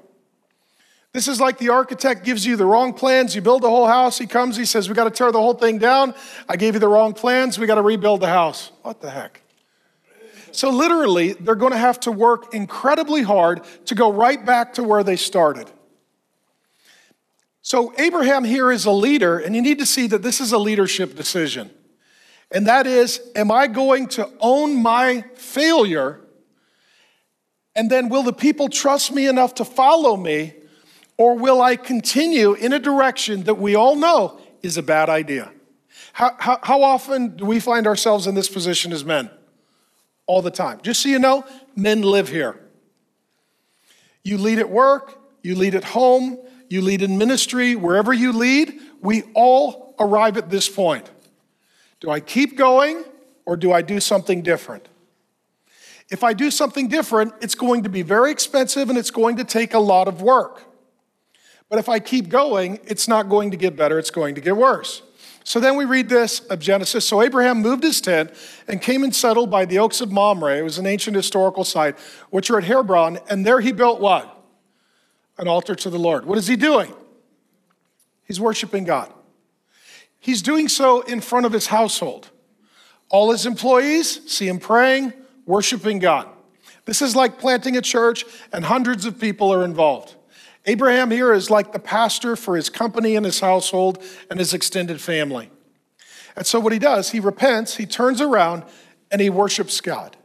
This 1.15 1.29
is 1.29 1.39
like 1.39 1.60
the 1.60 1.69
architect 1.69 2.25
gives 2.25 2.45
you 2.45 2.57
the 2.57 2.65
wrong 2.65 2.91
plans. 2.91 3.36
You 3.36 3.41
build 3.41 3.63
the 3.63 3.69
whole 3.69 3.88
house. 3.88 4.17
He 4.17 4.27
comes, 4.27 4.57
he 4.57 4.65
says, 4.65 4.89
We 4.89 4.95
got 4.95 5.05
to 5.05 5.10
tear 5.10 5.31
the 5.31 5.39
whole 5.39 5.53
thing 5.53 5.77
down. 5.77 6.13
I 6.50 6.57
gave 6.57 6.74
you 6.74 6.81
the 6.81 6.89
wrong 6.89 7.13
plans. 7.13 7.57
We 7.57 7.68
got 7.68 7.75
to 7.75 7.81
rebuild 7.81 8.20
the 8.20 8.27
house. 8.27 8.74
What 8.81 9.00
the 9.00 9.09
heck? 9.09 9.42
So, 10.51 10.70
literally, 10.70 11.31
they're 11.31 11.55
going 11.55 11.72
to 11.72 11.77
have 11.77 12.01
to 12.01 12.11
work 12.11 12.53
incredibly 12.53 13.22
hard 13.22 13.61
to 13.85 13.96
go 13.96 14.11
right 14.11 14.46
back 14.46 14.74
to 14.74 14.83
where 14.83 15.05
they 15.05 15.16
started. 15.16 15.72
So, 17.61 17.94
Abraham 17.98 18.44
here 18.44 18.70
is 18.70 18.83
a 18.83 18.92
leader, 18.92 19.39
and 19.39 19.55
you 19.55 19.61
need 19.61 19.79
to 19.79 19.85
see 19.85 20.07
that 20.07 20.22
this 20.22 20.42
is 20.42 20.51
a 20.51 20.57
leadership 20.57 21.16
decision. 21.16 21.72
And 22.51 22.68
that 22.68 22.87
is, 22.87 23.22
am 23.37 23.51
I 23.51 23.68
going 23.68 24.07
to 24.09 24.29
own 24.42 24.83
my 24.83 25.24
failure? 25.35 26.20
And 27.74 27.89
then 27.89 28.09
will 28.09 28.24
the 28.24 28.33
people 28.33 28.68
trust 28.68 29.13
me 29.13 29.27
enough 29.27 29.55
to 29.55 29.63
follow 29.63 30.18
me? 30.18 30.55
Or 31.17 31.37
will 31.37 31.61
I 31.61 31.75
continue 31.75 32.53
in 32.53 32.73
a 32.73 32.79
direction 32.79 33.43
that 33.43 33.55
we 33.55 33.75
all 33.75 33.95
know 33.95 34.39
is 34.61 34.77
a 34.77 34.83
bad 34.83 35.09
idea? 35.09 35.51
How, 36.13 36.35
how, 36.39 36.59
how 36.61 36.83
often 36.83 37.37
do 37.37 37.45
we 37.45 37.59
find 37.59 37.87
ourselves 37.87 38.27
in 38.27 38.35
this 38.35 38.49
position 38.49 38.91
as 38.91 39.05
men? 39.05 39.29
All 40.27 40.41
the 40.41 40.51
time. 40.51 40.79
Just 40.81 41.01
so 41.01 41.09
you 41.09 41.19
know, 41.19 41.45
men 41.75 42.01
live 42.01 42.29
here. 42.29 42.59
You 44.23 44.37
lead 44.37 44.59
at 44.59 44.69
work, 44.69 45.17
you 45.43 45.55
lead 45.55 45.75
at 45.75 45.83
home, 45.83 46.39
you 46.69 46.81
lead 46.81 47.01
in 47.01 47.17
ministry, 47.17 47.75
wherever 47.75 48.11
you 48.11 48.33
lead, 48.33 48.79
we 49.01 49.23
all 49.35 49.95
arrive 49.99 50.35
at 50.35 50.49
this 50.49 50.67
point. 50.67 51.09
Do 51.99 52.09
I 52.09 52.19
keep 52.19 52.57
going 52.57 53.03
or 53.45 53.55
do 53.55 53.71
I 53.71 53.81
do 53.81 53.99
something 53.99 54.41
different? 54.41 54.89
If 56.09 56.23
I 56.23 56.33
do 56.33 56.51
something 56.51 56.87
different, 56.87 57.33
it's 57.41 57.55
going 57.55 57.83
to 57.83 57.89
be 57.89 58.01
very 58.01 58.31
expensive 58.31 58.89
and 58.89 58.97
it's 58.97 59.11
going 59.11 59.37
to 59.37 59.43
take 59.43 59.73
a 59.73 59.79
lot 59.79 60.07
of 60.07 60.21
work. 60.21 60.63
But 61.75 61.79
if 61.79 61.90
I 61.90 62.00
keep 62.00 62.29
going, 62.29 62.79
it's 62.85 63.09
not 63.09 63.27
going 63.27 63.51
to 63.51 63.57
get 63.57 63.75
better, 63.75 64.00
it's 64.00 64.09
going 64.09 64.35
to 64.35 64.40
get 64.40 64.55
worse. 64.55 65.01
So 65.44 65.59
then 65.59 65.75
we 65.75 65.83
read 65.83 66.07
this 66.07 66.40
of 66.40 66.59
Genesis. 66.59 67.05
So 67.05 67.22
Abraham 67.22 67.61
moved 67.61 67.83
his 67.83 68.00
tent 68.00 68.31
and 68.66 68.81
came 68.81 69.03
and 69.03 69.14
settled 69.14 69.51
by 69.51 69.66
the 69.66 69.79
oaks 69.79 70.00
of 70.00 70.09
Mamre. 70.09 70.55
It 70.55 70.61
was 70.61 70.77
an 70.77 70.85
ancient 70.85 71.18
historical 71.18 71.66
site, 71.66 72.00
which 72.29 72.50
are 72.50 72.59
at 72.59 72.64
Hebron. 72.64 73.20
And 73.29 73.46
there 73.46 73.59
he 73.59 73.74
built 73.74 74.00
what? 74.00 74.31
an 75.38 75.50
altar 75.50 75.75
to 75.75 75.90
the 75.90 76.00
Lord. 76.00 76.25
What 76.25 76.38
is 76.38 76.48
he 76.48 76.55
doing? 76.55 76.94
He's 78.24 78.40
worshiping 78.40 78.85
God. 78.85 79.11
He's 80.18 80.42
doing 80.42 80.70
so 80.70 81.01
in 81.01 81.20
front 81.20 81.46
of 81.46 81.51
his 81.51 81.68
household. 81.68 82.29
All 83.09 83.33
his 83.33 83.46
employees 83.46 84.31
see 84.31 84.48
him 84.48 84.59
praying, 84.59 85.11
worshiping 85.46 86.00
God. 86.00 86.29
This 86.85 87.01
is 87.01 87.18
like 87.18 87.38
planting 87.38 87.75
a 87.75 87.81
church, 87.81 88.24
and 88.53 88.64
hundreds 88.64 89.05
of 89.05 89.20
people 89.20 89.51
are 89.51 89.66
involved. 89.66 90.16
Abraham 90.65 91.11
here 91.11 91.33
is 91.33 91.49
like 91.49 91.73
the 91.73 91.79
pastor 91.79 92.35
for 92.35 92.55
his 92.55 92.69
company 92.69 93.15
and 93.15 93.25
his 93.25 93.39
household 93.39 94.03
and 94.29 94.39
his 94.39 94.53
extended 94.53 94.99
family. 94.99 95.51
And 96.35 96.45
so, 96.45 96.59
what 96.59 96.73
he 96.73 96.79
does, 96.79 97.11
he 97.11 97.19
repents, 97.19 97.77
he 97.77 97.85
turns 97.85 98.19
around, 98.19 98.63
and 99.11 99.21
he 99.21 99.29
worships 99.29 99.79
God. 99.79 100.17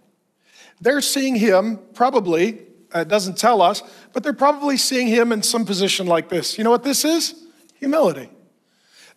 They're 0.80 1.02
seeing 1.02 1.36
him 1.36 1.78
probably 1.94 2.60
uh, 2.92 3.04
doesn't 3.04 3.38
tell 3.38 3.62
us, 3.62 3.82
but 4.12 4.22
they're 4.22 4.32
probably 4.32 4.76
seeing 4.76 5.06
him 5.06 5.32
in 5.32 5.42
some 5.42 5.64
position 5.64 6.06
like 6.06 6.28
this. 6.28 6.58
You 6.58 6.64
know 6.64 6.70
what 6.70 6.82
this 6.82 7.04
is? 7.04 7.34
Humility. 7.76 8.30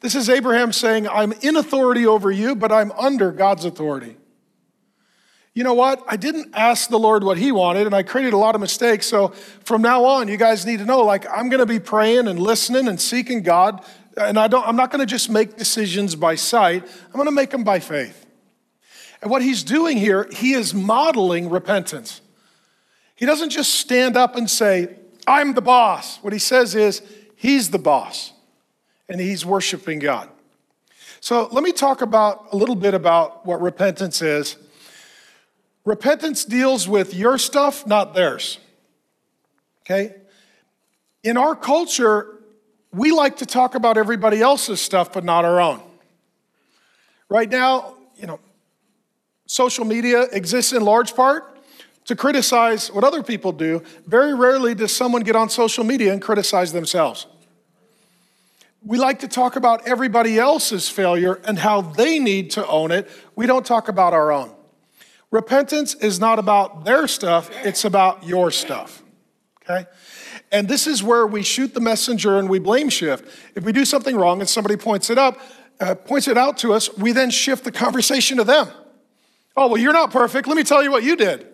This 0.01 0.15
is 0.15 0.29
Abraham 0.29 0.73
saying, 0.73 1.07
I'm 1.07 1.31
in 1.41 1.55
authority 1.55 2.05
over 2.05 2.29
you, 2.29 2.55
but 2.55 2.71
I'm 2.71 2.91
under 2.91 3.31
God's 3.31 3.65
authority. 3.65 4.17
You 5.54 5.63
know 5.63 5.74
what? 5.74 6.04
I 6.08 6.18
didn't 6.18 6.54
ask 6.56 6.89
the 6.89 6.98
Lord 6.98 7.24
what 7.24 7.38
he 7.38 7.52
wanted, 7.52 7.86
and 7.86 7.94
I 7.94 8.02
created 8.02 8.34
a 8.34 8.38
lot 8.38 8.56
of 8.56 8.62
mistakes. 8.62 9.06
So 9.06 9.30
from 9.63 9.82
now 9.82 10.04
on, 10.06 10.28
you 10.28 10.38
guys 10.38 10.66
need 10.66 10.80
to 10.80 10.86
know 10.86 11.02
like, 11.02 11.30
I'm 11.30 11.50
going 11.50 11.60
to 11.60 11.66
be 11.66 11.80
praying 11.80 12.28
and 12.28 12.39
listening 12.39 12.88
and 12.88 13.00
seeking 13.00 13.44
God. 13.44 13.86
And 14.18 14.39
I 14.39 14.48
don't, 14.48 14.68
I'm 14.68 14.76
not 14.76 14.89
going 14.92 15.00
to 15.00 15.06
just 15.06 15.30
make 15.30 15.56
decisions 15.58 16.16
by 16.16 16.36
sight, 16.36 16.84
I'm 17.06 17.13
going 17.13 17.26
to 17.26 17.32
make 17.32 17.52
them 17.52 17.63
by 17.63 17.80
faith. 17.80 18.26
And 19.22 19.32
what 19.32 19.42
he's 19.42 19.63
doing 19.63 19.98
here, 19.98 20.28
he 20.32 20.54
is 20.54 20.74
modeling 20.74 21.50
repentance. 21.50 22.22
He 23.16 23.26
doesn't 23.26 23.52
just 23.52 23.76
stand 23.76 24.18
up 24.18 24.36
and 24.36 24.50
say, 24.50 24.96
I'm 25.26 25.54
the 25.54 25.62
boss. 25.62 26.18
What 26.18 26.34
he 26.34 26.39
says 26.39 26.76
is, 26.76 27.02
He's 27.44 27.72
the 27.72 27.78
boss, 27.78 28.32
and 29.10 29.20
he's 29.20 29.46
worshiping 29.46 30.00
God. 30.00 30.30
So 31.20 31.50
let 31.52 31.62
me 31.62 31.74
talk 31.74 32.02
about 32.02 32.48
a 32.54 32.56
little 32.56 32.74
bit 32.74 32.94
about 32.94 33.46
what 33.46 33.60
repentance 33.62 34.22
is. 34.22 34.56
Repentance 35.86 36.46
deals 36.46 36.88
with 36.88 37.13
your 37.13 37.38
stuff, 37.38 37.86
not 37.86 38.13
theirs. 38.13 38.58
Okay? 39.82 40.15
In 41.24 41.38
our 41.38 41.56
culture, 41.56 42.39
we 42.93 43.12
like 43.12 43.38
to 43.38 43.46
talk 43.46 43.76
about 43.76 43.98
everybody 43.98 44.41
else's 44.41 44.80
stuff, 44.80 45.12
but 45.12 45.24
not 45.24 45.43
our 45.43 45.60
own. 45.60 45.82
Right 47.28 47.50
now, 47.50 47.96
you 48.15 48.28
know, 48.28 48.39
social 49.48 49.84
media 49.84 50.24
exists 50.32 50.72
in 50.72 50.84
large 50.84 51.15
part 51.15 51.58
to 52.06 52.15
criticize 52.15 52.91
what 52.91 53.04
other 53.04 53.24
people 53.24 53.52
do. 53.52 53.82
Very 54.06 54.34
rarely 54.34 54.76
does 54.76 54.93
someone 54.96 55.22
get 55.24 55.36
on 55.36 55.50
social 55.50 55.84
media 55.84 56.13
and 56.13 56.22
criticize 56.22 56.72
themselves. 56.72 57.28
we 58.86 58.98
like 58.98 59.19
to 59.19 59.28
talk 59.30 59.56
about 59.56 59.88
everybody 59.88 60.38
else's 60.38 60.89
failure 60.89 61.39
and 61.46 61.58
how 61.58 61.80
they 61.82 62.19
need 62.19 62.52
to 62.52 62.67
own 62.67 62.91
it. 62.91 63.10
We 63.34 63.48
don't 63.48 63.65
talk 63.65 63.88
about 63.88 64.13
our 64.13 64.32
own. 64.32 64.54
Repentance 65.34 65.96
is 65.96 66.19
not 66.19 66.38
about 66.38 66.86
their 66.86 67.08
stuff, 67.08 67.50
it's 67.65 67.86
about 67.86 68.24
your 68.24 68.52
stuff. 68.52 69.02
Okay? 69.63 69.88
And 70.52 70.67
this 70.67 70.86
is 70.86 71.02
where 71.02 71.26
we 71.26 71.41
shoot 71.41 71.74
the 71.74 71.80
messenger 71.80 72.38
and 72.38 72.48
we 72.48 72.60
blame 72.60 72.88
shift. 72.88 73.28
If 73.56 73.63
we 73.63 73.72
do 73.72 73.84
something 73.84 74.15
wrong 74.15 74.41
and 74.41 74.48
somebody 74.48 74.78
points 74.78 75.10
it 75.10 75.17
up, 75.17 75.39
uh, 75.80 75.96
points 75.96 76.28
it 76.28 76.38
out 76.38 76.60
to 76.60 76.72
us, 76.72 76.96
we 76.98 77.13
then 77.13 77.32
shift 77.32 77.63
the 77.63 77.72
conversation 77.72 78.38
to 78.38 78.43
them. 78.43 78.67
Oh, 79.58 79.69
well, 79.69 79.78
you're 79.78 79.91
not 79.91 80.12
perfect. 80.12 80.48
Let 80.48 80.56
me 80.56 80.63
tell 80.63 80.84
you 80.84 80.91
what 80.91 81.02
you 81.02 81.15
did. 81.15 81.48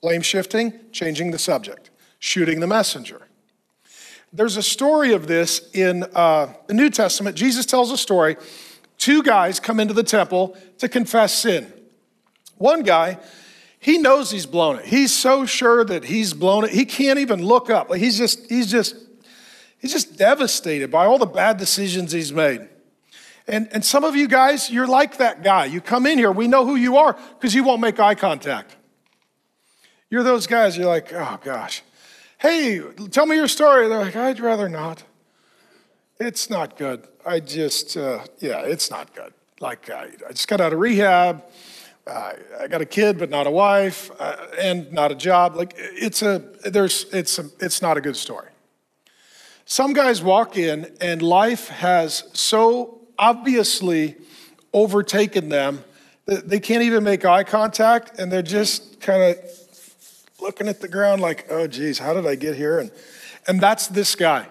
Blame 0.00 0.22
shifting, 0.22 0.72
changing 0.92 1.32
the 1.32 1.38
subject, 1.38 1.90
shooting 2.20 2.60
the 2.60 2.68
messenger. 2.68 3.26
There's 4.32 4.56
a 4.56 4.62
story 4.62 5.12
of 5.12 5.26
this 5.26 5.70
in 5.74 6.04
uh, 6.14 6.52
the 6.68 6.74
New 6.74 6.88
Testament. 6.88 7.36
Jesus 7.36 7.66
tells 7.66 7.90
a 7.90 7.98
story. 7.98 8.36
Two 8.96 9.24
guys 9.24 9.58
come 9.58 9.80
into 9.80 9.92
the 9.92 10.04
temple 10.04 10.56
to 10.78 10.88
confess 10.88 11.36
sin. 11.36 11.72
One 12.64 12.82
guy, 12.82 13.18
he 13.78 13.98
knows 13.98 14.30
he's 14.30 14.46
blown 14.46 14.78
it. 14.78 14.86
He's 14.86 15.12
so 15.12 15.44
sure 15.44 15.84
that 15.84 16.06
he's 16.06 16.32
blown 16.32 16.64
it. 16.64 16.70
He 16.70 16.86
can't 16.86 17.18
even 17.18 17.44
look 17.44 17.68
up. 17.68 17.94
He's 17.94 18.16
just, 18.16 18.48
he's 18.48 18.70
just, 18.70 18.96
he's 19.78 19.92
just 19.92 20.16
devastated 20.16 20.90
by 20.90 21.04
all 21.04 21.18
the 21.18 21.26
bad 21.26 21.58
decisions 21.58 22.12
he's 22.12 22.32
made. 22.32 22.66
And, 23.46 23.68
and 23.70 23.84
some 23.84 24.02
of 24.02 24.16
you 24.16 24.26
guys, 24.26 24.70
you're 24.70 24.86
like 24.86 25.18
that 25.18 25.42
guy. 25.42 25.66
You 25.66 25.82
come 25.82 26.06
in 26.06 26.16
here, 26.16 26.32
we 26.32 26.48
know 26.48 26.64
who 26.64 26.76
you 26.76 26.96
are 26.96 27.18
because 27.34 27.54
you 27.54 27.64
won't 27.64 27.82
make 27.82 28.00
eye 28.00 28.14
contact. 28.14 28.74
You're 30.08 30.22
those 30.22 30.46
guys, 30.46 30.74
you're 30.74 30.86
like, 30.86 31.12
oh 31.12 31.38
gosh. 31.44 31.82
Hey, 32.38 32.80
tell 33.10 33.26
me 33.26 33.36
your 33.36 33.46
story. 33.46 33.88
They're 33.88 33.98
like, 33.98 34.16
I'd 34.16 34.40
rather 34.40 34.70
not. 34.70 35.02
It's 36.18 36.48
not 36.48 36.78
good. 36.78 37.06
I 37.26 37.40
just, 37.40 37.94
uh, 37.98 38.24
yeah, 38.38 38.60
it's 38.60 38.90
not 38.90 39.14
good. 39.14 39.34
Like, 39.60 39.90
I, 39.90 40.08
I 40.26 40.32
just 40.32 40.48
got 40.48 40.62
out 40.62 40.72
of 40.72 40.78
rehab. 40.78 41.44
I 42.06 42.66
got 42.68 42.80
a 42.80 42.86
kid, 42.86 43.18
but 43.18 43.30
not 43.30 43.46
a 43.46 43.50
wife, 43.50 44.10
uh, 44.18 44.36
and 44.58 44.92
not 44.92 45.10
a 45.10 45.14
job. 45.14 45.56
Like, 45.56 45.74
it's 45.76 46.22
a, 46.22 46.38
there's, 46.64 47.06
it's 47.12 47.38
a, 47.38 47.46
it's 47.60 47.80
not 47.80 47.96
a 47.96 48.00
good 48.00 48.16
story. 48.16 48.48
Some 49.64 49.94
guys 49.94 50.22
walk 50.22 50.58
in 50.58 50.94
and 51.00 51.22
life 51.22 51.68
has 51.68 52.24
so 52.34 53.00
obviously 53.18 54.16
overtaken 54.74 55.48
them 55.48 55.82
that 56.26 56.48
they 56.48 56.60
can't 56.60 56.82
even 56.82 57.02
make 57.04 57.24
eye 57.24 57.44
contact 57.44 58.18
and 58.18 58.30
they're 58.30 58.42
just 58.42 59.00
kind 59.00 59.22
of 59.22 59.38
looking 60.40 60.68
at 60.68 60.80
the 60.80 60.88
ground 60.88 61.22
like, 61.22 61.46
oh, 61.48 61.66
geez, 61.66 61.98
how 61.98 62.12
did 62.12 62.26
I 62.26 62.34
get 62.34 62.56
here? 62.56 62.78
And, 62.78 62.90
and 63.46 63.60
that's 63.60 63.86
this 63.88 64.14
guy. 64.14 64.46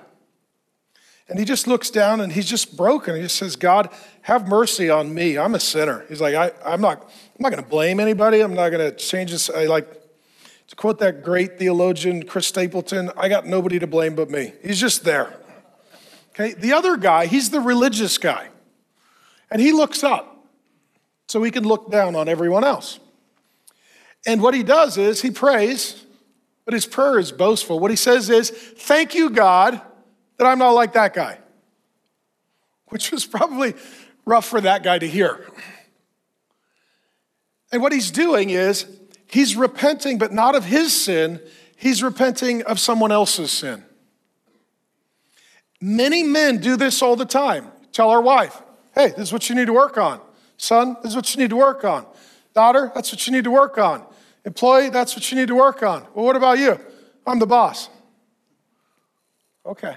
And 1.29 1.39
he 1.39 1.45
just 1.45 1.67
looks 1.67 1.89
down 1.89 2.19
and 2.19 2.33
he's 2.33 2.47
just 2.47 2.75
broken. 2.75 3.15
He 3.15 3.21
just 3.21 3.37
says, 3.37 3.55
God, 3.55 3.89
have 4.23 4.47
mercy 4.47 4.89
on 4.89 5.13
me. 5.13 5.37
I'm 5.37 5.55
a 5.55 5.59
sinner. 5.59 6.05
He's 6.09 6.21
like, 6.21 6.35
I, 6.35 6.51
I'm 6.65 6.81
not, 6.81 7.09
I'm 7.35 7.41
not 7.41 7.51
going 7.51 7.63
to 7.63 7.69
blame 7.69 7.99
anybody. 7.99 8.41
I'm 8.41 8.53
not 8.53 8.69
going 8.69 8.91
to 8.91 8.95
change 8.95 9.31
this. 9.31 9.49
I 9.49 9.65
like 9.65 9.91
to 10.67 10.75
quote 10.75 10.99
that 10.99 11.23
great 11.23 11.57
theologian, 11.57 12.23
Chris 12.23 12.47
Stapleton, 12.47 13.11
I 13.17 13.27
got 13.27 13.47
nobody 13.47 13.79
to 13.79 13.87
blame 13.87 14.15
but 14.15 14.29
me. 14.29 14.53
He's 14.63 14.79
just 14.79 15.03
there. 15.03 15.35
Okay. 16.29 16.53
The 16.53 16.73
other 16.73 16.95
guy, 16.95 17.25
he's 17.25 17.49
the 17.49 17.59
religious 17.59 18.17
guy. 18.17 18.49
And 19.49 19.61
he 19.61 19.71
looks 19.71 20.03
up 20.03 20.45
so 21.27 21.41
he 21.41 21.51
can 21.51 21.63
look 21.63 21.91
down 21.91 22.15
on 22.15 22.29
everyone 22.29 22.63
else. 22.63 22.99
And 24.25 24.41
what 24.41 24.53
he 24.53 24.63
does 24.63 24.97
is 24.97 25.21
he 25.21 25.31
prays, 25.31 26.03
but 26.65 26.73
his 26.73 26.85
prayer 26.85 27.19
is 27.19 27.31
boastful. 27.31 27.79
What 27.79 27.91
he 27.91 27.97
says 27.97 28.29
is, 28.29 28.49
Thank 28.49 29.15
you, 29.15 29.29
God, 29.29 29.81
that 30.37 30.45
I'm 30.45 30.59
not 30.59 30.71
like 30.71 30.93
that 30.93 31.13
guy, 31.13 31.39
which 32.87 33.11
was 33.11 33.25
probably 33.25 33.73
rough 34.25 34.45
for 34.45 34.61
that 34.61 34.83
guy 34.83 34.97
to 34.97 35.07
hear. 35.07 35.45
And 37.73 37.81
what 37.81 37.91
he's 37.91 38.11
doing 38.11 38.51
is 38.51 38.85
he's 39.25 39.55
repenting, 39.55 40.19
but 40.19 40.31
not 40.31 40.53
of 40.53 40.63
his 40.63 40.93
sin, 40.93 41.41
he's 41.75 42.03
repenting 42.03 42.61
of 42.61 42.79
someone 42.79 43.11
else's 43.11 43.51
sin. 43.51 43.83
Many 45.81 46.21
men 46.21 46.59
do 46.59 46.77
this 46.77 47.01
all 47.01 47.15
the 47.15 47.25
time. 47.25 47.67
Tell 47.91 48.11
our 48.11 48.21
wife, 48.21 48.61
Hey, 48.93 49.07
this 49.07 49.19
is 49.21 49.33
what 49.33 49.49
you 49.49 49.55
need 49.55 49.65
to 49.65 49.73
work 49.73 49.97
on. 49.97 50.21
Son, 50.57 50.95
this 51.01 51.13
is 51.13 51.15
what 51.15 51.33
you 51.33 51.41
need 51.41 51.49
to 51.49 51.55
work 51.55 51.83
on. 51.83 52.05
Daughter, 52.53 52.91
that's 52.93 53.11
what 53.11 53.25
you 53.25 53.33
need 53.33 53.43
to 53.45 53.51
work 53.51 53.79
on. 53.79 54.05
Employee, 54.45 54.89
that's 54.89 55.15
what 55.15 55.31
you 55.31 55.37
need 55.37 55.47
to 55.47 55.55
work 55.55 55.81
on. 55.81 56.05
Well, 56.13 56.25
what 56.25 56.35
about 56.35 56.59
you? 56.59 56.79
I'm 57.25 57.39
the 57.39 57.47
boss. 57.47 57.89
Okay. 59.65 59.95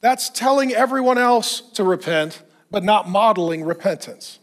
That's 0.00 0.30
telling 0.30 0.72
everyone 0.72 1.18
else 1.18 1.60
to 1.72 1.84
repent, 1.84 2.42
but 2.70 2.82
not 2.82 3.06
modeling 3.06 3.64
repentance. 3.64 4.38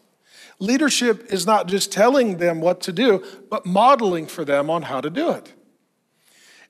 Leadership 0.64 1.34
is 1.34 1.46
not 1.46 1.68
just 1.68 1.92
telling 1.92 2.38
them 2.38 2.62
what 2.62 2.80
to 2.80 2.94
do, 2.94 3.22
but 3.50 3.66
modeling 3.66 4.26
for 4.26 4.46
them 4.46 4.70
on 4.70 4.84
how 4.84 5.02
to 5.02 5.10
do 5.10 5.30
it. 5.32 5.52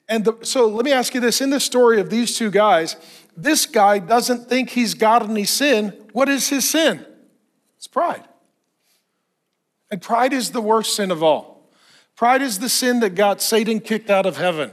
And 0.10 0.26
the, 0.26 0.36
so 0.42 0.68
let 0.68 0.84
me 0.84 0.92
ask 0.92 1.14
you 1.14 1.22
this 1.22 1.42
in 1.42 1.52
the 1.52 1.60
story 1.60 2.02
of 2.02 2.10
these 2.10 2.36
two 2.36 2.50
guys, 2.50 2.96
this 3.38 3.68
guy 3.68 4.00
doesn't 4.00 4.50
think 4.50 4.72
he's 4.72 4.96
got 4.96 5.22
any 5.30 5.46
sin. 5.46 5.90
What 6.12 6.28
is 6.28 6.50
his 6.50 6.68
sin? 6.68 7.06
It's 7.78 7.86
pride. 7.86 8.24
And 9.92 10.02
pride 10.02 10.34
is 10.34 10.50
the 10.50 10.62
worst 10.62 10.96
sin 10.96 11.12
of 11.12 11.22
all. 11.22 11.70
Pride 12.16 12.42
is 12.42 12.58
the 12.58 12.70
sin 12.70 13.00
that 13.02 13.14
got 13.14 13.44
Satan 13.44 13.80
kicked 13.80 14.10
out 14.10 14.26
of 14.26 14.38
heaven. 14.38 14.72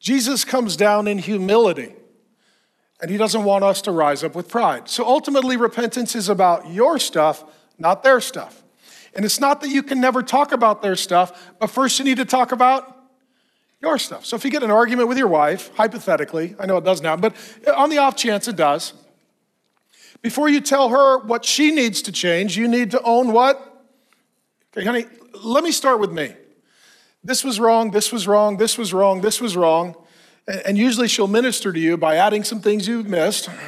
Jesus 0.00 0.44
comes 0.44 0.76
down 0.76 1.06
in 1.06 1.18
humility, 1.18 1.94
and 3.00 3.08
he 3.08 3.18
doesn't 3.18 3.44
want 3.44 3.62
us 3.62 3.80
to 3.82 3.92
rise 3.92 4.24
up 4.24 4.34
with 4.34 4.48
pride. 4.48 4.88
So 4.88 5.06
ultimately, 5.06 5.56
repentance 5.56 6.16
is 6.16 6.28
about 6.28 6.68
your 6.72 6.98
stuff, 6.98 7.44
not 7.78 8.02
their 8.02 8.20
stuff. 8.20 8.62
And 9.14 9.24
it's 9.24 9.40
not 9.40 9.60
that 9.62 9.70
you 9.70 9.82
can 9.82 10.00
never 10.00 10.22
talk 10.22 10.52
about 10.52 10.82
their 10.82 10.96
stuff, 10.96 11.52
but 11.58 11.68
first 11.68 11.98
you 11.98 12.04
need 12.04 12.18
to 12.18 12.24
talk 12.24 12.52
about 12.52 12.96
your 13.80 13.98
stuff. 13.98 14.26
So 14.26 14.36
if 14.36 14.44
you 14.44 14.50
get 14.50 14.62
an 14.62 14.70
argument 14.70 15.08
with 15.08 15.16
your 15.18 15.28
wife, 15.28 15.74
hypothetically, 15.74 16.54
I 16.58 16.66
know 16.66 16.76
it 16.76 16.84
doesn't 16.84 17.04
happen, 17.04 17.20
but 17.20 17.74
on 17.74 17.88
the 17.88 17.98
off 17.98 18.16
chance 18.16 18.46
it 18.48 18.56
does, 18.56 18.92
before 20.22 20.48
you 20.48 20.60
tell 20.60 20.90
her 20.90 21.18
what 21.18 21.44
she 21.44 21.70
needs 21.70 22.02
to 22.02 22.12
change, 22.12 22.56
you 22.56 22.68
need 22.68 22.90
to 22.90 23.02
own 23.02 23.32
what? 23.32 23.84
Okay, 24.76 24.84
honey, 24.84 25.06
let 25.42 25.64
me 25.64 25.72
start 25.72 26.00
with 26.00 26.12
me. 26.12 26.34
This 27.24 27.42
was 27.42 27.58
wrong, 27.58 27.90
this 27.90 28.12
was 28.12 28.28
wrong, 28.28 28.56
this 28.56 28.76
was 28.76 28.92
wrong, 28.92 29.20
this 29.20 29.40
was 29.40 29.56
wrong. 29.56 29.94
And 30.46 30.78
usually 30.78 31.08
she'll 31.08 31.26
minister 31.26 31.72
to 31.72 31.78
you 31.78 31.96
by 31.96 32.16
adding 32.16 32.44
some 32.44 32.60
things 32.60 32.86
you've 32.86 33.08
missed. 33.08 33.48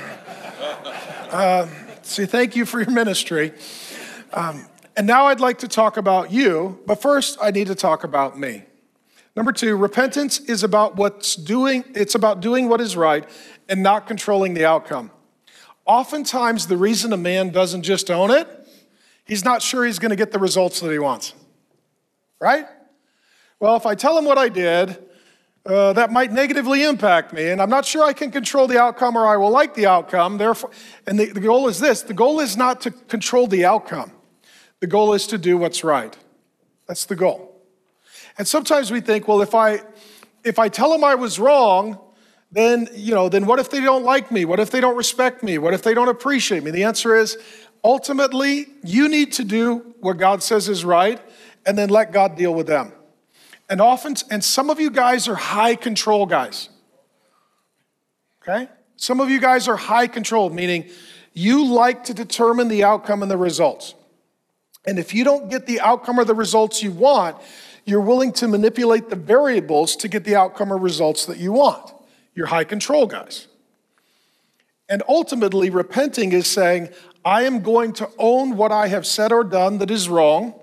Uh, 1.29 1.67
thank 2.03 2.57
you 2.57 2.65
for 2.65 2.81
your 2.81 2.91
ministry. 2.91 3.53
Um, 4.33 4.67
and 4.97 5.07
now 5.07 5.27
I'd 5.27 5.41
like 5.41 5.59
to 5.59 5.69
talk 5.69 5.97
about 5.97 6.33
you, 6.33 6.81
but 6.87 7.01
first 7.01 7.39
I 7.41 7.51
need 7.51 7.69
to 7.69 7.75
talk 7.75 8.05
about 8.05 8.39
me. 8.39 8.65
Number 9.37 9.53
two, 9.53 9.77
repentance 9.77 10.41
is 10.41 10.65
about 10.65 10.97
what's 10.97 11.37
doing, 11.37 11.85
it's 11.95 12.17
about 12.17 12.41
doing 12.41 12.69
what 12.69 12.81
is 12.81 12.97
right 12.97 13.25
and 13.69 13.83
not 13.83 14.07
controlling 14.07 14.55
the 14.55 14.65
outcome. 14.65 15.13
Oftentimes, 15.87 16.67
the 16.67 16.77
reason 16.77 17.13
a 17.13 17.17
man 17.17 17.51
doesn't 17.51 17.83
just 17.83 18.11
own 18.11 18.31
it, 18.31 18.49
he's 19.25 19.45
not 19.45 19.63
sure 19.63 19.85
he's 19.87 19.99
going 19.99 20.11
to 20.11 20.17
get 20.17 20.33
the 20.33 20.39
results 20.39 20.81
that 20.81 20.91
he 20.91 20.99
wants. 20.99 21.35
Right? 22.41 22.67
Well, 23.61 23.77
if 23.77 23.87
I 23.87 23.95
tell 23.95 24.19
him 24.19 24.25
what 24.25 24.39
I 24.39 24.49
did, 24.49 24.99
uh, 25.65 25.93
that 25.93 26.11
might 26.11 26.33
negatively 26.33 26.83
impact 26.83 27.33
me, 27.33 27.51
and 27.51 27.61
I'm 27.61 27.71
not 27.71 27.85
sure 27.85 28.03
I 28.03 28.13
can 28.13 28.31
control 28.31 28.67
the 28.67 28.81
outcome 28.81 29.17
or 29.17 29.27
I 29.27 29.37
will 29.37 29.51
like 29.51 29.75
the 29.75 29.87
outcome. 29.87 30.39
Therefore, 30.39 30.71
and 31.07 31.19
the, 31.19 31.27
the 31.27 31.41
goal 31.41 31.69
is 31.69 31.79
this 31.79 32.03
the 32.03 32.15
goal 32.15 32.41
is 32.41 32.57
not 32.57 32.81
to 32.83 32.91
control 32.91 33.47
the 33.47 33.65
outcome, 33.65 34.11
the 34.81 34.87
goal 34.87 35.15
is 35.15 35.27
to 35.29 35.39
do 35.39 35.57
what's 35.59 35.85
right. 35.85 36.17
That's 36.87 37.05
the 37.05 37.17
goal. 37.17 37.55
And 38.37 38.47
sometimes 38.47 38.91
we 38.91 39.01
think, 39.01 39.29
well, 39.29 39.43
if 39.43 39.55
I 39.55 39.81
if 40.45 40.59
I 40.59 40.69
tell 40.69 40.91
them 40.91 41.05
I 41.05 41.15
was 41.15 41.39
wrong, 41.39 41.99
then, 42.51 42.89
you 42.95 43.15
know, 43.15 43.29
then 43.29 43.47
what 43.47 43.59
if 43.59 43.71
they 43.71 43.81
don't 43.81 44.05
like 44.05 44.31
me? 44.31 44.45
What 44.45 44.61
if 44.61 44.71
they 44.71 44.81
don't 44.81 44.97
respect 44.97 45.43
me? 45.43 45.59
What 45.59 45.75
if 45.75 45.83
they 45.83 45.95
don't 45.95 46.09
appreciate 46.09 46.63
me? 46.63 46.71
The 46.71 46.85
answer 46.85 47.15
is 47.15 47.37
ultimately, 47.85 48.67
you 48.83 49.09
need 49.09 49.33
to 49.35 49.45
do 49.45 49.95
what 50.01 50.17
God 50.17 50.43
says 50.43 50.69
is 50.69 50.85
right 50.85 51.21
and 51.67 51.77
then 51.77 51.91
let 51.91 52.13
God 52.13 52.37
deal 52.37 52.55
with 52.55 52.67
them. 52.67 52.93
And 53.69 53.81
often, 53.81 54.15
and 54.31 54.43
some 54.43 54.71
of 54.71 54.81
you 54.81 54.91
guys 54.91 55.29
are 55.29 55.35
high 55.35 55.75
control 55.75 56.25
guys. 56.25 56.71
Okay? 58.43 58.69
Some 58.97 59.21
of 59.21 59.29
you 59.29 59.41
guys 59.41 59.69
are 59.69 59.77
high 59.77 60.07
control, 60.07 60.49
meaning 60.49 60.89
you 61.35 61.67
like 61.67 62.05
to 62.05 62.15
determine 62.15 62.69
the 62.69 62.83
outcome 62.83 63.23
and 63.23 63.31
the 63.31 63.37
results. 63.37 63.95
And 64.87 64.99
if 64.99 65.15
you 65.15 65.25
don't 65.25 65.51
get 65.51 65.67
the 65.67 65.81
outcome 65.81 66.19
or 66.19 66.25
the 66.25 66.35
results 66.35 66.83
you 66.83 66.93
want, 66.93 67.37
you're 67.85 68.01
willing 68.01 68.33
to 68.35 68.49
manipulate 68.49 69.09
the 69.09 69.17
variables 69.17 69.97
to 69.97 70.09
get 70.09 70.25
the 70.25 70.37
outcome 70.37 70.73
or 70.73 70.77
results 70.77 71.27
that 71.27 71.39
you 71.39 71.53
want. 71.53 71.93
You're 72.35 72.47
high 72.47 72.65
control 72.65 73.07
guys. 73.07 73.49
And 74.89 75.03
ultimately, 75.09 75.71
repenting 75.71 76.33
is 76.33 76.47
saying, 76.47 76.91
I 77.25 77.43
am 77.43 77.63
going 77.63 77.93
to 77.95 78.09
own 78.19 78.57
what 78.57 78.73
I 78.73 78.89
have 78.89 79.07
said 79.07 79.33
or 79.33 79.45
done 79.45 79.79
that 79.79 79.91
is 79.91 80.09
wrong, 80.09 80.55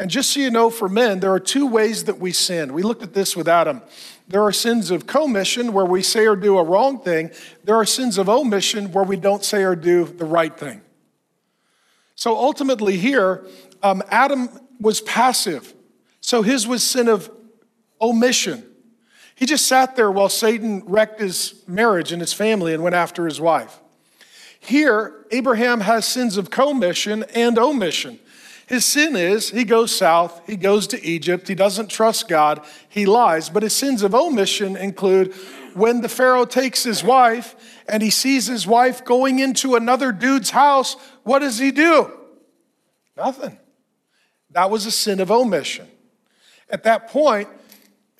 And 0.00 0.10
just 0.10 0.30
so 0.30 0.40
you 0.40 0.50
know, 0.50 0.70
for 0.70 0.88
men, 0.88 1.20
there 1.20 1.30
are 1.30 1.38
two 1.38 1.66
ways 1.66 2.04
that 2.04 2.18
we 2.18 2.32
sin. 2.32 2.72
We 2.72 2.82
looked 2.82 3.02
at 3.02 3.12
this 3.12 3.36
with 3.36 3.46
Adam. 3.46 3.82
There 4.28 4.42
are 4.42 4.50
sins 4.50 4.90
of 4.90 5.06
commission 5.06 5.74
where 5.74 5.84
we 5.84 6.02
say 6.02 6.26
or 6.26 6.36
do 6.36 6.56
a 6.56 6.64
wrong 6.64 7.00
thing. 7.00 7.30
There 7.64 7.76
are 7.76 7.84
sins 7.84 8.16
of 8.16 8.26
omission 8.26 8.92
where 8.92 9.04
we 9.04 9.16
don't 9.16 9.44
say 9.44 9.62
or 9.62 9.76
do 9.76 10.04
the 10.04 10.24
right 10.24 10.56
thing. 10.56 10.80
So 12.20 12.36
ultimately, 12.36 12.98
here, 12.98 13.46
um, 13.82 14.02
Adam 14.10 14.50
was 14.78 15.00
passive. 15.00 15.72
So 16.20 16.42
his 16.42 16.66
was 16.66 16.82
sin 16.82 17.08
of 17.08 17.30
omission. 17.98 18.62
He 19.34 19.46
just 19.46 19.66
sat 19.66 19.96
there 19.96 20.10
while 20.10 20.28
Satan 20.28 20.82
wrecked 20.84 21.18
his 21.18 21.64
marriage 21.66 22.12
and 22.12 22.20
his 22.20 22.34
family 22.34 22.74
and 22.74 22.82
went 22.82 22.94
after 22.94 23.24
his 23.24 23.40
wife. 23.40 23.80
Here, 24.58 25.24
Abraham 25.30 25.80
has 25.80 26.06
sins 26.06 26.36
of 26.36 26.50
commission 26.50 27.24
and 27.34 27.58
omission. 27.58 28.18
His 28.66 28.84
sin 28.84 29.16
is 29.16 29.48
he 29.48 29.64
goes 29.64 29.96
south, 29.96 30.42
he 30.46 30.56
goes 30.56 30.86
to 30.88 31.02
Egypt, 31.02 31.48
he 31.48 31.54
doesn't 31.54 31.88
trust 31.88 32.28
God, 32.28 32.60
he 32.90 33.06
lies. 33.06 33.48
But 33.48 33.62
his 33.62 33.74
sins 33.74 34.02
of 34.02 34.14
omission 34.14 34.76
include 34.76 35.34
when 35.74 36.00
the 36.00 36.08
Pharaoh 36.08 36.44
takes 36.44 36.82
his 36.82 37.02
wife 37.02 37.54
and 37.88 38.02
he 38.02 38.10
sees 38.10 38.46
his 38.46 38.66
wife 38.66 39.04
going 39.04 39.38
into 39.38 39.74
another 39.74 40.12
dude's 40.12 40.50
house, 40.50 40.96
what 41.22 41.40
does 41.40 41.58
he 41.58 41.70
do? 41.70 42.10
Nothing. 43.16 43.58
That 44.50 44.70
was 44.70 44.86
a 44.86 44.90
sin 44.90 45.20
of 45.20 45.30
omission. 45.30 45.86
At 46.68 46.84
that 46.84 47.08
point, 47.08 47.48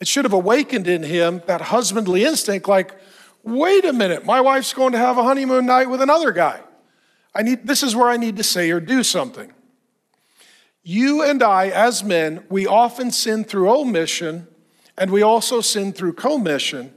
it 0.00 0.08
should 0.08 0.24
have 0.24 0.32
awakened 0.32 0.86
in 0.86 1.02
him 1.02 1.42
that 1.46 1.60
husbandly 1.60 2.24
instinct 2.24 2.68
like, 2.68 2.94
wait 3.42 3.84
a 3.84 3.92
minute, 3.92 4.24
my 4.24 4.40
wife's 4.40 4.72
going 4.72 4.92
to 4.92 4.98
have 4.98 5.18
a 5.18 5.22
honeymoon 5.22 5.66
night 5.66 5.88
with 5.88 6.00
another 6.00 6.32
guy. 6.32 6.60
I 7.34 7.42
need, 7.42 7.66
this 7.66 7.82
is 7.82 7.94
where 7.94 8.08
I 8.08 8.16
need 8.16 8.36
to 8.38 8.42
say 8.42 8.70
or 8.70 8.80
do 8.80 9.02
something. 9.02 9.52
You 10.82 11.22
and 11.22 11.42
I, 11.42 11.68
as 11.68 12.02
men, 12.02 12.44
we 12.48 12.66
often 12.66 13.10
sin 13.10 13.44
through 13.44 13.70
omission 13.70 14.48
and 14.96 15.10
we 15.10 15.22
also 15.22 15.60
sin 15.60 15.92
through 15.92 16.14
commission. 16.14 16.92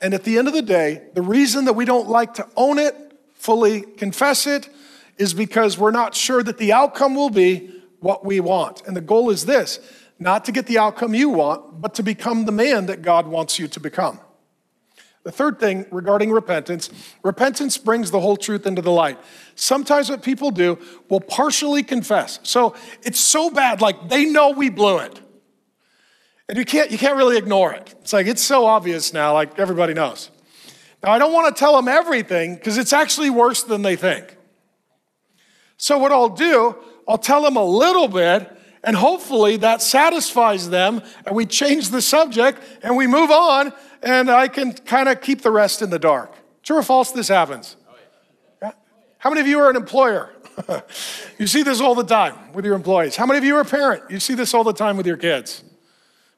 And 0.00 0.14
at 0.14 0.24
the 0.24 0.38
end 0.38 0.48
of 0.48 0.54
the 0.54 0.62
day, 0.62 1.02
the 1.14 1.22
reason 1.22 1.64
that 1.64 1.72
we 1.72 1.84
don't 1.84 2.08
like 2.08 2.34
to 2.34 2.46
own 2.56 2.78
it, 2.78 2.94
fully 3.34 3.82
confess 3.82 4.46
it, 4.46 4.68
is 5.18 5.32
because 5.32 5.78
we're 5.78 5.90
not 5.90 6.14
sure 6.14 6.42
that 6.42 6.58
the 6.58 6.72
outcome 6.72 7.14
will 7.14 7.30
be 7.30 7.70
what 8.00 8.24
we 8.24 8.40
want. 8.40 8.82
And 8.86 8.96
the 8.96 9.00
goal 9.00 9.30
is 9.30 9.46
this 9.46 9.80
not 10.18 10.44
to 10.46 10.52
get 10.52 10.66
the 10.66 10.78
outcome 10.78 11.14
you 11.14 11.28
want, 11.28 11.80
but 11.80 11.94
to 11.94 12.02
become 12.02 12.44
the 12.46 12.52
man 12.52 12.86
that 12.86 13.02
God 13.02 13.26
wants 13.26 13.58
you 13.58 13.68
to 13.68 13.80
become. 13.80 14.18
The 15.24 15.32
third 15.32 15.58
thing 15.58 15.86
regarding 15.90 16.30
repentance 16.30 16.88
repentance 17.24 17.76
brings 17.78 18.12
the 18.12 18.20
whole 18.20 18.36
truth 18.36 18.64
into 18.64 18.80
the 18.80 18.92
light. 18.92 19.18
Sometimes 19.56 20.08
what 20.08 20.22
people 20.22 20.52
do 20.52 20.78
will 21.08 21.20
partially 21.20 21.82
confess. 21.82 22.38
So 22.44 22.76
it's 23.02 23.18
so 23.18 23.50
bad, 23.50 23.80
like 23.80 24.08
they 24.08 24.24
know 24.24 24.50
we 24.50 24.70
blew 24.70 24.98
it. 24.98 25.20
And 26.48 26.56
you 26.56 26.64
can't, 26.64 26.90
you 26.90 26.98
can't 26.98 27.16
really 27.16 27.36
ignore 27.36 27.72
it. 27.72 27.94
It's 28.00 28.12
like 28.12 28.26
it's 28.26 28.42
so 28.42 28.66
obvious 28.66 29.12
now, 29.12 29.32
like 29.34 29.58
everybody 29.58 29.94
knows. 29.94 30.30
Now, 31.02 31.12
I 31.12 31.18
don't 31.18 31.32
want 31.32 31.54
to 31.54 31.58
tell 31.58 31.76
them 31.76 31.88
everything 31.88 32.54
because 32.54 32.78
it's 32.78 32.92
actually 32.92 33.30
worse 33.30 33.62
than 33.62 33.82
they 33.82 33.96
think. 33.96 34.36
So, 35.76 35.98
what 35.98 36.12
I'll 36.12 36.28
do, 36.28 36.76
I'll 37.06 37.18
tell 37.18 37.42
them 37.42 37.56
a 37.56 37.64
little 37.64 38.08
bit 38.08 38.56
and 38.86 38.94
hopefully 38.94 39.56
that 39.58 39.82
satisfies 39.82 40.70
them, 40.70 41.02
and 41.26 41.34
we 41.34 41.44
change 41.44 41.90
the 41.90 42.00
subject 42.00 42.62
and 42.82 42.96
we 42.96 43.08
move 43.08 43.32
on, 43.32 43.72
and 44.00 44.30
I 44.30 44.46
can 44.46 44.72
kind 44.72 45.08
of 45.08 45.20
keep 45.20 45.42
the 45.42 45.50
rest 45.50 45.82
in 45.82 45.90
the 45.90 45.98
dark. 45.98 46.32
True 46.62 46.78
or 46.78 46.82
false, 46.84 47.10
this 47.10 47.26
happens? 47.26 47.76
Oh, 47.88 47.94
yeah? 48.62 48.72
How 49.18 49.30
many 49.30 49.40
of 49.40 49.48
you 49.48 49.58
are 49.58 49.68
an 49.68 49.76
employer? 49.76 50.32
you 51.38 51.48
see 51.48 51.64
this 51.64 51.80
all 51.80 51.96
the 51.96 52.04
time 52.04 52.52
with 52.52 52.64
your 52.64 52.76
employees. 52.76 53.16
How 53.16 53.26
many 53.26 53.38
of 53.38 53.44
you 53.44 53.56
are 53.56 53.60
a 53.60 53.64
parent? 53.64 54.04
You 54.08 54.20
see 54.20 54.34
this 54.34 54.54
all 54.54 54.62
the 54.62 54.72
time 54.72 54.96
with 54.96 55.06
your 55.06 55.16
kids. 55.16 55.64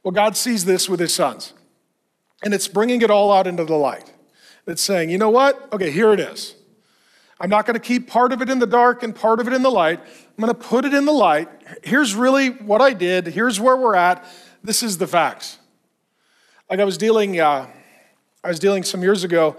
Well, 0.08 0.14
God 0.14 0.38
sees 0.38 0.64
this 0.64 0.88
with 0.88 1.00
his 1.00 1.14
sons, 1.14 1.52
and 2.42 2.54
it's 2.54 2.66
bringing 2.66 3.02
it 3.02 3.10
all 3.10 3.30
out 3.30 3.46
into 3.46 3.66
the 3.66 3.74
light. 3.74 4.10
It's 4.66 4.80
saying, 4.80 5.10
you 5.10 5.18
know 5.18 5.28
what? 5.28 5.70
Okay, 5.70 5.90
here 5.90 6.14
it 6.14 6.18
is. 6.18 6.54
I'm 7.38 7.50
not 7.50 7.66
going 7.66 7.74
to 7.74 7.80
keep 7.80 8.08
part 8.08 8.32
of 8.32 8.40
it 8.40 8.48
in 8.48 8.58
the 8.58 8.66
dark 8.66 9.02
and 9.02 9.14
part 9.14 9.38
of 9.38 9.46
it 9.46 9.52
in 9.52 9.60
the 9.60 9.70
light. 9.70 10.00
I'm 10.00 10.42
going 10.42 10.48
to 10.48 10.58
put 10.58 10.86
it 10.86 10.94
in 10.94 11.04
the 11.04 11.12
light. 11.12 11.50
Here's 11.84 12.14
really 12.14 12.48
what 12.48 12.80
I 12.80 12.94
did. 12.94 13.26
Here's 13.26 13.60
where 13.60 13.76
we're 13.76 13.96
at. 13.96 14.24
This 14.64 14.82
is 14.82 14.96
the 14.96 15.06
facts. 15.06 15.58
Like 16.70 16.80
I 16.80 16.84
was 16.84 16.96
dealing, 16.96 17.38
uh, 17.38 17.66
I 18.42 18.48
was 18.48 18.58
dealing 18.58 18.84
some 18.84 19.02
years 19.02 19.24
ago 19.24 19.58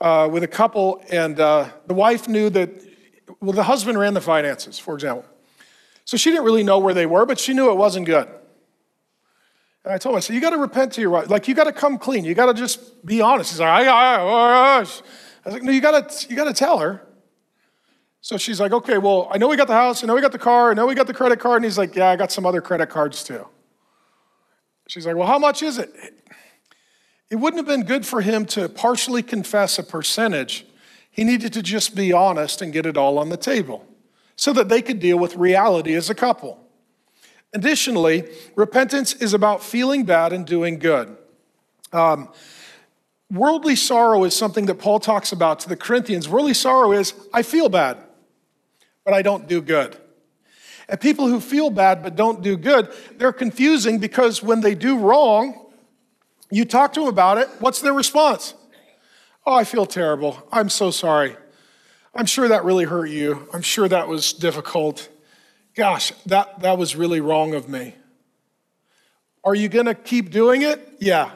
uh, 0.00 0.28
with 0.28 0.42
a 0.42 0.48
couple, 0.48 1.04
and 1.08 1.38
uh, 1.38 1.68
the 1.86 1.94
wife 1.94 2.26
knew 2.26 2.50
that, 2.50 2.82
well, 3.40 3.52
the 3.52 3.62
husband 3.62 3.96
ran 3.96 4.14
the 4.14 4.20
finances, 4.20 4.76
for 4.76 4.94
example. 4.94 5.24
So 6.04 6.16
she 6.16 6.32
didn't 6.32 6.46
really 6.46 6.64
know 6.64 6.80
where 6.80 6.94
they 6.94 7.06
were, 7.06 7.24
but 7.24 7.38
she 7.38 7.54
knew 7.54 7.70
it 7.70 7.76
wasn't 7.76 8.06
good. 8.06 8.28
And 9.84 9.92
I 9.92 9.98
told 9.98 10.14
her, 10.14 10.16
I 10.16 10.20
said, 10.20 10.34
you 10.34 10.40
got 10.40 10.50
to 10.50 10.58
repent 10.58 10.92
to 10.94 11.00
your 11.00 11.10
wife. 11.10 11.28
Like, 11.28 11.46
you 11.46 11.54
got 11.54 11.64
to 11.64 11.72
come 11.72 11.98
clean. 11.98 12.24
You 12.24 12.34
got 12.34 12.46
to 12.46 12.54
just 12.54 13.04
be 13.04 13.20
honest. 13.20 13.50
He's 13.50 13.60
like, 13.60 13.68
I, 13.68 13.84
I, 13.86 14.14
I, 14.16 14.76
I 14.76 14.78
was 14.80 15.02
like, 15.44 15.62
no, 15.62 15.70
you 15.72 15.80
got 15.80 16.08
to, 16.08 16.28
you 16.28 16.36
got 16.36 16.44
to 16.44 16.54
tell 16.54 16.78
her. 16.78 17.02
So 18.22 18.38
she's 18.38 18.58
like, 18.58 18.72
okay, 18.72 18.96
well, 18.96 19.28
I 19.30 19.36
know 19.36 19.48
we 19.48 19.56
got 19.58 19.66
the 19.66 19.74
house, 19.74 20.02
I 20.02 20.06
know 20.06 20.14
we 20.14 20.22
got 20.22 20.32
the 20.32 20.38
car, 20.38 20.70
I 20.70 20.74
know 20.74 20.86
we 20.86 20.94
got 20.94 21.06
the 21.06 21.12
credit 21.12 21.40
card. 21.40 21.56
And 21.56 21.66
he's 21.66 21.76
like, 21.76 21.94
yeah, 21.94 22.08
I 22.08 22.16
got 22.16 22.32
some 22.32 22.46
other 22.46 22.62
credit 22.62 22.88
cards 22.88 23.22
too. 23.22 23.46
She's 24.88 25.06
like, 25.06 25.16
well, 25.16 25.26
how 25.26 25.38
much 25.38 25.62
is 25.62 25.76
it? 25.76 25.92
It 27.28 27.36
wouldn't 27.36 27.58
have 27.58 27.66
been 27.66 27.84
good 27.84 28.06
for 28.06 28.22
him 28.22 28.46
to 28.46 28.70
partially 28.70 29.22
confess 29.22 29.78
a 29.78 29.82
percentage. 29.82 30.64
He 31.10 31.22
needed 31.22 31.52
to 31.52 31.62
just 31.62 31.94
be 31.94 32.14
honest 32.14 32.62
and 32.62 32.72
get 32.72 32.86
it 32.86 32.96
all 32.96 33.18
on 33.18 33.28
the 33.28 33.36
table 33.36 33.86
so 34.36 34.54
that 34.54 34.70
they 34.70 34.80
could 34.80 35.00
deal 35.00 35.18
with 35.18 35.36
reality 35.36 35.92
as 35.92 36.08
a 36.08 36.14
couple. 36.14 36.63
Additionally, 37.54 38.28
repentance 38.56 39.14
is 39.14 39.32
about 39.32 39.62
feeling 39.62 40.04
bad 40.04 40.32
and 40.32 40.44
doing 40.44 40.78
good. 40.78 41.16
Um, 41.92 42.28
worldly 43.30 43.76
sorrow 43.76 44.24
is 44.24 44.36
something 44.36 44.66
that 44.66 44.74
Paul 44.74 45.00
talks 45.00 45.32
about 45.32 45.60
to 45.60 45.68
the 45.68 45.76
Corinthians. 45.76 46.28
Worldly 46.28 46.54
sorrow 46.54 46.92
is, 46.92 47.14
I 47.32 47.42
feel 47.42 47.68
bad 47.68 47.98
but 49.04 49.14
I 49.14 49.22
don't 49.22 49.46
do 49.46 49.60
good. 49.60 49.96
And 50.88 51.00
people 51.00 51.28
who 51.28 51.40
feel 51.40 51.70
bad 51.70 52.02
but 52.02 52.16
don't 52.16 52.42
do 52.42 52.56
good, 52.56 52.92
they're 53.16 53.32
confusing 53.32 53.98
because 53.98 54.42
when 54.42 54.60
they 54.60 54.74
do 54.74 54.98
wrong, 54.98 55.70
you 56.50 56.64
talk 56.64 56.92
to 56.94 57.00
them 57.00 57.08
about 57.08 57.38
it, 57.38 57.48
what's 57.58 57.80
their 57.80 57.94
response? 57.94 58.54
Oh, 59.46 59.54
I 59.54 59.64
feel 59.64 59.86
terrible. 59.86 60.42
I'm 60.50 60.68
so 60.68 60.90
sorry. 60.90 61.36
I'm 62.14 62.26
sure 62.26 62.48
that 62.48 62.64
really 62.64 62.84
hurt 62.84 63.06
you. 63.06 63.48
I'm 63.52 63.62
sure 63.62 63.88
that 63.88 64.08
was 64.08 64.32
difficult. 64.32 65.08
Gosh, 65.74 66.12
that, 66.26 66.60
that 66.60 66.78
was 66.78 66.94
really 66.94 67.20
wrong 67.20 67.54
of 67.54 67.68
me. 67.68 67.94
Are 69.42 69.54
you 69.54 69.68
going 69.68 69.86
to 69.86 69.94
keep 69.94 70.30
doing 70.30 70.62
it? 70.62 70.96
Yeah. 71.00 71.30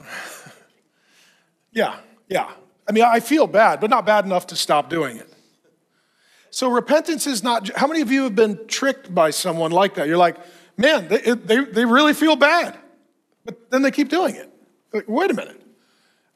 yeah, 1.72 1.98
yeah. 2.28 2.50
I 2.88 2.92
mean, 2.92 3.04
I 3.04 3.20
feel 3.20 3.46
bad, 3.46 3.80
but 3.80 3.90
not 3.90 4.06
bad 4.06 4.24
enough 4.24 4.48
to 4.48 4.56
stop 4.56 4.90
doing 4.90 5.18
it. 5.18 5.30
So 6.50 6.70
repentance 6.70 7.26
is 7.26 7.42
not, 7.42 7.68
how 7.76 7.86
many 7.86 8.00
of 8.00 8.10
you 8.10 8.24
have 8.24 8.34
been 8.34 8.66
tricked 8.68 9.14
by 9.14 9.30
someone 9.30 9.70
like 9.70 9.94
that? 9.94 10.06
You're 10.06 10.18
like, 10.18 10.36
man, 10.76 11.08
they, 11.08 11.18
they, 11.18 11.64
they 11.64 11.84
really 11.84 12.14
feel 12.14 12.36
bad, 12.36 12.78
but 13.44 13.70
then 13.70 13.82
they 13.82 13.90
keep 13.90 14.08
doing 14.08 14.36
it. 14.36 14.50
Like, 14.92 15.04
wait 15.08 15.30
a 15.30 15.34
minute. 15.34 15.60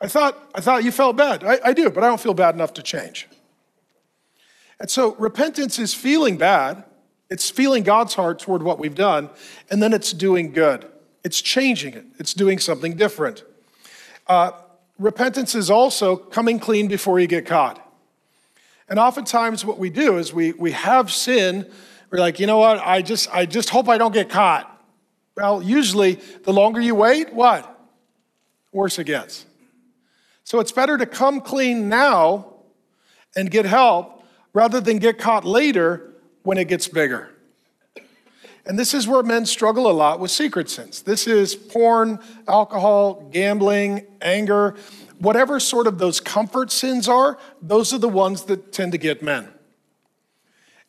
I 0.00 0.08
thought, 0.08 0.36
I 0.54 0.60
thought 0.60 0.84
you 0.84 0.92
felt 0.92 1.16
bad. 1.16 1.44
I, 1.44 1.60
I 1.64 1.72
do, 1.72 1.90
but 1.90 2.04
I 2.04 2.08
don't 2.08 2.20
feel 2.20 2.34
bad 2.34 2.54
enough 2.54 2.74
to 2.74 2.82
change. 2.82 3.28
And 4.80 4.90
so 4.90 5.14
repentance 5.16 5.78
is 5.78 5.94
feeling 5.94 6.36
bad. 6.36 6.84
It's 7.30 7.50
feeling 7.50 7.82
God's 7.82 8.14
heart 8.14 8.38
toward 8.38 8.62
what 8.62 8.78
we've 8.78 8.94
done, 8.94 9.28
and 9.70 9.82
then 9.82 9.92
it's 9.92 10.12
doing 10.12 10.52
good. 10.52 10.86
It's 11.24 11.42
changing 11.42 11.94
it. 11.94 12.06
It's 12.18 12.32
doing 12.32 12.58
something 12.58 12.96
different. 12.96 13.44
Uh, 14.26 14.52
repentance 14.98 15.54
is 15.54 15.70
also 15.70 16.16
coming 16.16 16.58
clean 16.58 16.88
before 16.88 17.20
you 17.20 17.26
get 17.26 17.44
caught. 17.44 17.84
And 18.88 18.98
oftentimes 18.98 19.64
what 19.64 19.78
we 19.78 19.90
do 19.90 20.16
is 20.16 20.32
we, 20.32 20.52
we 20.52 20.72
have 20.72 21.12
sin. 21.12 21.70
We're 22.10 22.20
like, 22.20 22.40
you 22.40 22.46
know 22.46 22.58
what? 22.58 22.78
I 22.78 23.02
just, 23.02 23.28
I 23.34 23.44
just 23.44 23.68
hope 23.68 23.88
I 23.88 23.98
don't 23.98 24.14
get 24.14 24.30
caught. 24.30 24.74
Well, 25.36 25.62
usually 25.62 26.14
the 26.44 26.52
longer 26.52 26.80
you 26.80 26.94
wait, 26.94 27.32
what? 27.34 27.78
Worse 28.72 28.98
it 28.98 29.04
gets. 29.04 29.44
So 30.44 30.60
it's 30.60 30.72
better 30.72 30.96
to 30.96 31.04
come 31.04 31.42
clean 31.42 31.90
now 31.90 32.54
and 33.36 33.50
get 33.50 33.66
help 33.66 34.17
rather 34.58 34.80
than 34.80 34.98
get 34.98 35.18
caught 35.18 35.44
later 35.44 36.12
when 36.42 36.58
it 36.58 36.66
gets 36.66 36.88
bigger. 36.88 37.30
And 38.66 38.78
this 38.78 38.92
is 38.92 39.06
where 39.06 39.22
men 39.22 39.46
struggle 39.46 39.90
a 39.90 39.92
lot 39.92 40.20
with 40.20 40.30
secret 40.30 40.68
sins. 40.68 41.02
This 41.02 41.26
is 41.26 41.54
porn, 41.54 42.18
alcohol, 42.46 43.28
gambling, 43.32 44.06
anger 44.20 44.74
whatever 45.18 45.58
sort 45.58 45.86
of 45.86 45.98
those 45.98 46.20
comfort 46.20 46.70
sins 46.70 47.08
are, 47.08 47.38
those 47.60 47.92
are 47.92 47.98
the 47.98 48.08
ones 48.08 48.44
that 48.44 48.72
tend 48.72 48.92
to 48.92 48.98
get 48.98 49.22
men. 49.22 49.48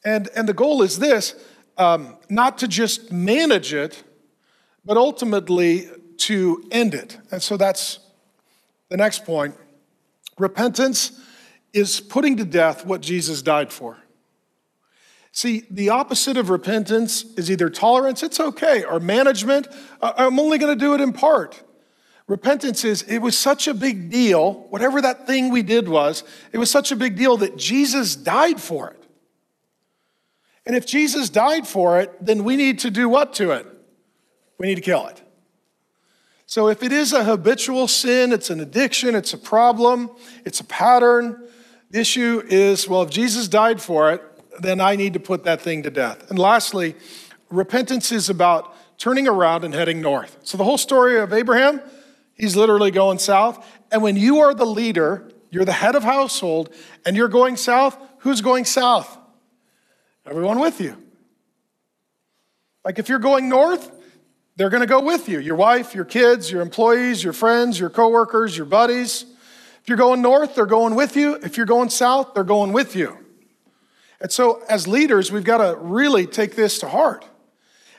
And, 0.06 0.30
and 0.36 0.48
the 0.48 0.54
goal 0.54 0.82
is 0.82 1.00
this 1.00 1.36
um, 1.78 2.18
not 2.30 2.58
to 2.60 2.68
just 2.68 3.12
manage 3.12 3.74
it, 3.74 4.04
but 4.86 4.98
ultimately 4.98 5.90
to 6.18 6.64
end 6.72 6.94
it. 6.94 7.18
And 7.32 7.42
so 7.42 7.58
that's 7.58 8.00
the 8.90 8.98
next 8.98 9.26
point. 9.26 9.56
Repentance 10.38 11.20
is 11.74 12.00
putting 12.00 12.38
to 12.38 12.46
death 12.46 12.86
what 12.86 13.02
Jesus 13.02 13.42
died 13.42 13.72
for. 13.72 13.98
See, 15.32 15.64
the 15.70 15.90
opposite 15.90 16.38
of 16.38 16.50
repentance 16.50 17.24
is 17.38 17.52
either 17.52 17.70
tolerance, 17.70 18.24
it's 18.24 18.40
okay, 18.40 18.84
or 18.84 19.00
management, 19.00 19.68
I'm 20.02 20.40
only 20.40 20.58
going 20.58 20.78
to 20.78 20.80
do 20.80 20.96
it 20.96 21.02
in 21.02 21.14
part. 21.14 21.62
Repentance 22.28 22.84
is, 22.84 23.04
it 23.04 23.20
was 23.20 23.38
such 23.38 23.68
a 23.68 23.74
big 23.74 24.10
deal, 24.10 24.54
whatever 24.70 25.02
that 25.02 25.28
thing 25.28 25.50
we 25.50 25.64
did 25.64 25.88
was, 25.88 26.24
it 26.52 26.58
was 26.58 26.70
such 26.70 26.92
a 26.92 26.96
big 26.96 27.16
deal 27.16 27.38
that 27.38 27.58
Jesus 27.58 28.16
died 28.16 28.60
for 28.60 28.90
it. 28.90 29.04
And 30.66 30.76
if 30.76 30.86
Jesus 30.86 31.30
died 31.30 31.68
for 31.68 32.00
it, 32.00 32.14
then 32.24 32.44
we 32.44 32.56
need 32.56 32.80
to 32.80 32.92
do 32.92 33.10
what 33.10 33.34
to 33.36 33.52
it? 33.52 33.66
We 34.60 34.68
need 34.68 34.76
to 34.76 34.82
kill 34.82 35.08
it. 35.08 35.22
So 36.46 36.68
if 36.68 36.84
it 36.84 36.92
is 36.92 37.14
a 37.14 37.24
habitual 37.24 37.88
sin, 37.88 38.32
it's 38.34 38.50
an 38.50 38.60
addiction, 38.60 39.16
it's 39.16 39.34
a 39.34 39.38
problem, 39.38 40.12
it's 40.46 40.60
a 40.60 40.64
pattern, 40.64 41.48
the 41.90 42.00
issue 42.00 42.44
is 42.48 42.88
well, 42.88 43.02
if 43.02 43.10
Jesus 43.10 43.48
died 43.48 43.82
for 43.82 44.12
it, 44.12 44.24
then 44.62 44.82
I 44.82 44.96
need 44.96 45.14
to 45.14 45.20
put 45.20 45.44
that 45.46 45.62
thing 45.62 45.84
to 45.84 45.90
death. 45.90 46.30
And 46.30 46.38
lastly, 46.38 46.96
repentance 47.50 48.12
is 48.12 48.30
about 48.30 48.76
turning 48.98 49.28
around 49.28 49.64
and 49.64 49.74
heading 49.74 50.02
north. 50.02 50.38
So 50.44 50.58
the 50.58 50.64
whole 50.64 50.78
story 50.78 51.20
of 51.20 51.34
Abraham, 51.34 51.82
he's 52.36 52.56
literally 52.56 52.92
going 52.92 53.18
south. 53.18 53.66
And 53.92 54.04
when 54.04 54.18
you 54.18 54.40
are 54.40 54.54
the 54.54 54.66
leader, 54.66 55.32
you're 55.50 55.66
the 55.66 55.72
head 55.72 55.96
of 55.96 56.04
household, 56.04 56.74
and 57.06 57.16
you're 57.16 57.30
going 57.30 57.56
south, 57.56 57.98
who's 58.20 58.42
going 58.42 58.66
south? 58.66 59.18
Everyone 60.26 60.60
with 60.60 60.80
you. 60.80 60.96
Like 62.86 63.00
if 63.00 63.10
you're 63.10 63.20
going 63.20 63.50
north, 63.50 63.92
they're 64.56 64.70
going 64.70 64.82
to 64.82 64.88
go 64.88 65.02
with 65.02 65.30
you. 65.30 65.40
Your 65.40 65.56
wife, 65.56 65.96
your 65.96 66.06
kids, 66.06 66.52
your 66.52 66.62
employees, 66.62 67.24
your 67.24 67.34
friends, 67.34 67.80
your 67.80 67.90
coworkers, 67.90 68.56
your 68.56 68.66
buddies. 68.66 69.26
If 69.82 69.88
you're 69.88 69.98
going 69.98 70.22
north, 70.22 70.56
they're 70.56 70.66
going 70.66 70.96
with 70.96 71.16
you. 71.16 71.36
If 71.36 71.58
you're 71.58 71.66
going 71.66 71.90
south, 71.90 72.34
they're 72.34 72.44
going 72.44 72.74
with 72.74 72.96
you. 72.96 73.18
And 74.22 74.32
so, 74.32 74.62
as 74.68 74.88
leaders, 74.88 75.32
we've 75.32 75.44
got 75.44 75.58
to 75.60 75.78
really 75.80 76.28
take 76.28 76.56
this 76.56 76.80
to 76.80 76.90
heart. 76.90 77.26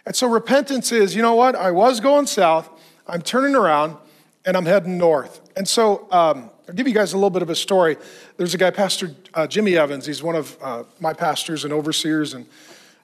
And 0.05 0.15
so, 0.15 0.29
repentance 0.29 0.93
is 0.93 1.17
you 1.17 1.23
know 1.23 1.35
what? 1.35 1.55
I 1.55 1.71
was 1.71 2.01
going 2.01 2.27
south, 2.27 2.69
I'm 3.07 3.23
turning 3.23 3.55
around, 3.55 3.97
and 4.45 4.57
I'm 4.57 4.67
heading 4.67 4.99
north. 4.99 5.41
And 5.57 5.67
so, 5.67 6.07
um, 6.11 6.51
I'll 6.69 6.75
give 6.75 6.87
you 6.87 6.95
guys 6.95 7.15
a 7.15 7.17
little 7.17 7.31
bit 7.31 7.43
of 7.43 7.51
a 7.51 7.57
story. 7.57 7.97
There's 8.37 8.55
a 8.55 8.59
guy, 8.59 8.71
Pastor 8.71 9.11
uh, 9.35 9.47
Jimmy 9.49 9.77
Evans. 9.77 10.07
He's 10.07 10.23
one 10.23 10.37
of 10.37 10.57
uh, 10.63 10.85
my 11.01 11.13
pastors 11.13 11.65
and 11.65 11.73
overseers, 11.73 12.35
and 12.35 12.47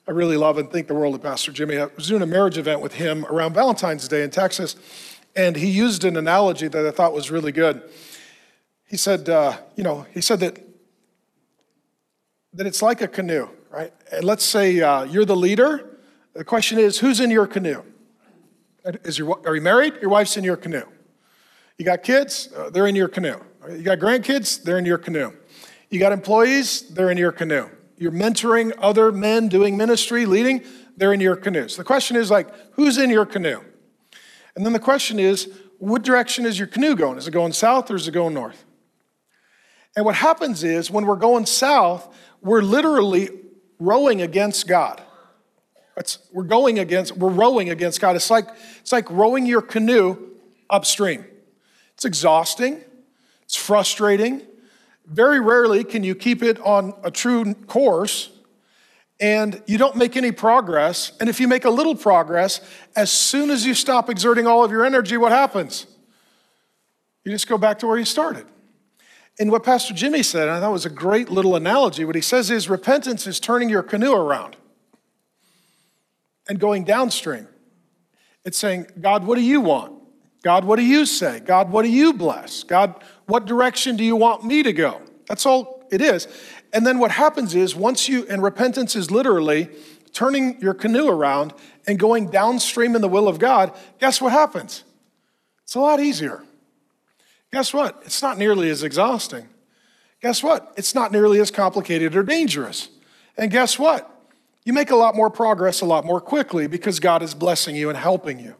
I 0.06 0.12
really 0.12 0.36
love 0.36 0.58
and 0.58 0.70
think 0.70 0.86
the 0.86 0.94
world 0.94 1.16
of 1.16 1.22
Pastor 1.22 1.50
Jimmy. 1.50 1.78
I 1.78 1.86
was 1.96 2.06
doing 2.06 2.22
a 2.22 2.26
marriage 2.26 2.58
event 2.58 2.80
with 2.80 2.94
him 2.94 3.24
around 3.26 3.54
Valentine's 3.54 4.06
Day 4.06 4.22
in 4.22 4.30
Texas, 4.30 4.76
and 5.34 5.56
he 5.56 5.66
used 5.66 6.04
an 6.04 6.16
analogy 6.16 6.68
that 6.68 6.86
I 6.86 6.92
thought 6.92 7.12
was 7.12 7.30
really 7.30 7.50
good. 7.50 7.82
He 8.86 8.96
said, 8.96 9.28
uh, 9.28 9.58
you 9.74 9.82
know, 9.82 10.06
he 10.12 10.20
said 10.20 10.40
that 10.40 10.62
that 12.56 12.66
it's 12.66 12.82
like 12.82 13.02
a 13.02 13.08
canoe, 13.08 13.48
right? 13.70 13.92
And 14.10 14.24
let's 14.24 14.44
say 14.44 14.80
uh, 14.80 15.04
you're 15.04 15.24
the 15.26 15.36
leader. 15.36 15.98
The 16.32 16.44
question 16.44 16.78
is, 16.78 16.98
who's 16.98 17.20
in 17.20 17.30
your 17.30 17.46
canoe? 17.46 17.82
Is 19.04 19.18
your, 19.18 19.40
are 19.46 19.54
you 19.54 19.60
married? 19.60 19.94
Your 20.00 20.10
wife's 20.10 20.36
in 20.36 20.44
your 20.44 20.56
canoe. 20.56 20.84
You 21.78 21.84
got 21.84 22.02
kids? 22.02 22.48
Uh, 22.56 22.70
they're 22.70 22.86
in 22.86 22.96
your 22.96 23.08
canoe. 23.08 23.38
You 23.68 23.82
got 23.82 23.98
grandkids? 23.98 24.62
They're 24.62 24.78
in 24.78 24.86
your 24.86 24.98
canoe. 24.98 25.32
You 25.90 25.98
got 25.98 26.12
employees? 26.12 26.82
They're 26.88 27.10
in 27.10 27.18
your 27.18 27.32
canoe. 27.32 27.68
You're 27.98 28.12
mentoring 28.12 28.72
other 28.78 29.12
men 29.12 29.48
doing 29.48 29.76
ministry, 29.76 30.24
leading? 30.24 30.62
They're 30.96 31.12
in 31.12 31.20
your 31.20 31.36
canoe. 31.36 31.68
So 31.68 31.78
the 31.78 31.84
question 31.84 32.16
is 32.16 32.30
like, 32.30 32.48
who's 32.72 32.96
in 32.96 33.10
your 33.10 33.26
canoe? 33.26 33.60
And 34.54 34.64
then 34.64 34.72
the 34.72 34.78
question 34.78 35.18
is, 35.18 35.52
what 35.78 36.02
direction 36.02 36.46
is 36.46 36.58
your 36.58 36.68
canoe 36.68 36.94
going? 36.94 37.18
Is 37.18 37.28
it 37.28 37.32
going 37.32 37.52
south 37.52 37.90
or 37.90 37.96
is 37.96 38.08
it 38.08 38.12
going 38.12 38.32
north? 38.32 38.64
And 39.96 40.04
what 40.04 40.14
happens 40.14 40.62
is 40.62 40.90
when 40.90 41.06
we're 41.06 41.16
going 41.16 41.46
south, 41.46 42.14
we're 42.42 42.62
literally 42.62 43.30
rowing 43.80 44.20
against 44.20 44.68
God. 44.68 45.02
It's, 45.96 46.18
we're 46.30 46.44
going 46.44 46.78
against, 46.78 47.16
we're 47.16 47.30
rowing 47.30 47.70
against 47.70 48.00
God. 48.00 48.14
It's 48.14 48.30
like, 48.30 48.46
it's 48.80 48.92
like 48.92 49.10
rowing 49.10 49.46
your 49.46 49.62
canoe 49.62 50.18
upstream. 50.68 51.24
It's 51.94 52.04
exhausting, 52.04 52.82
it's 53.42 53.56
frustrating. 53.56 54.42
Very 55.06 55.40
rarely 55.40 55.84
can 55.84 56.04
you 56.04 56.14
keep 56.14 56.42
it 56.42 56.60
on 56.60 56.92
a 57.02 57.10
true 57.10 57.54
course 57.54 58.30
and 59.18 59.62
you 59.66 59.78
don't 59.78 59.96
make 59.96 60.16
any 60.16 60.32
progress. 60.32 61.12
And 61.20 61.30
if 61.30 61.40
you 61.40 61.48
make 61.48 61.64
a 61.64 61.70
little 61.70 61.94
progress, 61.94 62.60
as 62.94 63.10
soon 63.10 63.50
as 63.50 63.64
you 63.64 63.72
stop 63.72 64.10
exerting 64.10 64.46
all 64.46 64.62
of 64.62 64.70
your 64.70 64.84
energy, 64.84 65.16
what 65.16 65.32
happens? 65.32 65.86
You 67.24 67.32
just 67.32 67.48
go 67.48 67.56
back 67.56 67.78
to 67.78 67.86
where 67.86 67.96
you 67.96 68.04
started. 68.04 68.46
And 69.38 69.50
what 69.50 69.64
Pastor 69.64 69.92
Jimmy 69.92 70.22
said, 70.22 70.48
I 70.48 70.60
thought 70.60 70.72
was 70.72 70.86
a 70.86 70.90
great 70.90 71.28
little 71.28 71.56
analogy. 71.56 72.04
What 72.04 72.14
he 72.14 72.22
says 72.22 72.50
is 72.50 72.70
repentance 72.70 73.26
is 73.26 73.38
turning 73.38 73.68
your 73.68 73.82
canoe 73.82 74.14
around 74.14 74.56
and 76.48 76.58
going 76.58 76.84
downstream. 76.84 77.48
It's 78.44 78.56
saying, 78.56 78.86
God, 79.00 79.26
what 79.26 79.36
do 79.36 79.42
you 79.42 79.60
want? 79.60 79.92
God, 80.42 80.64
what 80.64 80.76
do 80.76 80.84
you 80.84 81.04
say? 81.04 81.40
God, 81.40 81.70
what 81.70 81.82
do 81.82 81.90
you 81.90 82.12
bless? 82.12 82.62
God, 82.62 83.02
what 83.26 83.46
direction 83.46 83.96
do 83.96 84.04
you 84.04 84.16
want 84.16 84.44
me 84.44 84.62
to 84.62 84.72
go? 84.72 85.02
That's 85.28 85.44
all 85.44 85.84
it 85.90 86.00
is. 86.00 86.28
And 86.72 86.86
then 86.86 86.98
what 86.98 87.10
happens 87.10 87.54
is 87.54 87.74
once 87.74 88.08
you, 88.08 88.26
and 88.28 88.42
repentance 88.42 88.94
is 88.96 89.10
literally 89.10 89.68
turning 90.12 90.60
your 90.60 90.72
canoe 90.72 91.08
around 91.08 91.52
and 91.86 91.98
going 91.98 92.30
downstream 92.30 92.94
in 92.94 93.02
the 93.02 93.08
will 93.08 93.28
of 93.28 93.38
God, 93.38 93.72
guess 93.98 94.20
what 94.20 94.32
happens? 94.32 94.84
It's 95.64 95.74
a 95.74 95.80
lot 95.80 96.00
easier. 96.00 96.42
Guess 97.56 97.72
what? 97.72 98.02
It's 98.04 98.20
not 98.20 98.36
nearly 98.36 98.68
as 98.68 98.82
exhausting. 98.82 99.48
Guess 100.20 100.42
what? 100.42 100.74
It's 100.76 100.94
not 100.94 101.10
nearly 101.10 101.40
as 101.40 101.50
complicated 101.50 102.14
or 102.14 102.22
dangerous. 102.22 102.90
And 103.38 103.50
guess 103.50 103.78
what? 103.78 104.10
You 104.64 104.74
make 104.74 104.90
a 104.90 104.94
lot 104.94 105.16
more 105.16 105.30
progress 105.30 105.80
a 105.80 105.86
lot 105.86 106.04
more 106.04 106.20
quickly 106.20 106.66
because 106.66 107.00
God 107.00 107.22
is 107.22 107.32
blessing 107.32 107.74
you 107.74 107.88
and 107.88 107.96
helping 107.96 108.38
you. 108.38 108.56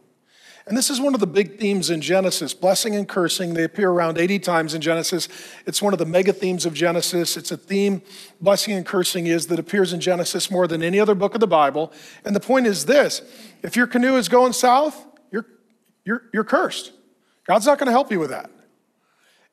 And 0.65 0.75
this 0.75 0.89
is 0.89 0.99
one 0.99 1.13
of 1.13 1.19
the 1.19 1.27
big 1.27 1.59
themes 1.59 1.91
in 1.91 2.01
Genesis 2.01 2.55
blessing 2.55 2.95
and 2.95 3.07
cursing. 3.07 3.53
They 3.53 3.65
appear 3.65 3.91
around 3.91 4.17
80 4.17 4.39
times 4.39 4.73
in 4.73 4.81
Genesis. 4.81 5.29
It's 5.67 5.79
one 5.79 5.93
of 5.93 5.99
the 5.99 6.05
mega 6.07 6.33
themes 6.33 6.65
of 6.65 6.73
Genesis. 6.73 7.37
It's 7.37 7.51
a 7.51 7.57
theme, 7.57 8.01
blessing 8.41 8.73
and 8.73 8.83
cursing 8.83 9.27
is, 9.27 9.45
that 9.45 9.59
appears 9.59 9.93
in 9.93 9.99
Genesis 9.99 10.49
more 10.49 10.65
than 10.65 10.81
any 10.81 10.99
other 10.99 11.13
book 11.13 11.35
of 11.35 11.39
the 11.39 11.45
Bible. 11.45 11.93
And 12.25 12.35
the 12.35 12.39
point 12.39 12.65
is 12.65 12.85
this 12.85 13.21
if 13.61 13.75
your 13.75 13.85
canoe 13.85 14.15
is 14.15 14.27
going 14.27 14.53
south, 14.53 15.05
you're, 15.29 15.45
you're, 16.03 16.23
you're 16.33 16.43
cursed. 16.43 16.93
God's 17.45 17.67
not 17.67 17.77
going 17.77 17.85
to 17.85 17.93
help 17.93 18.11
you 18.11 18.19
with 18.19 18.31
that. 18.31 18.49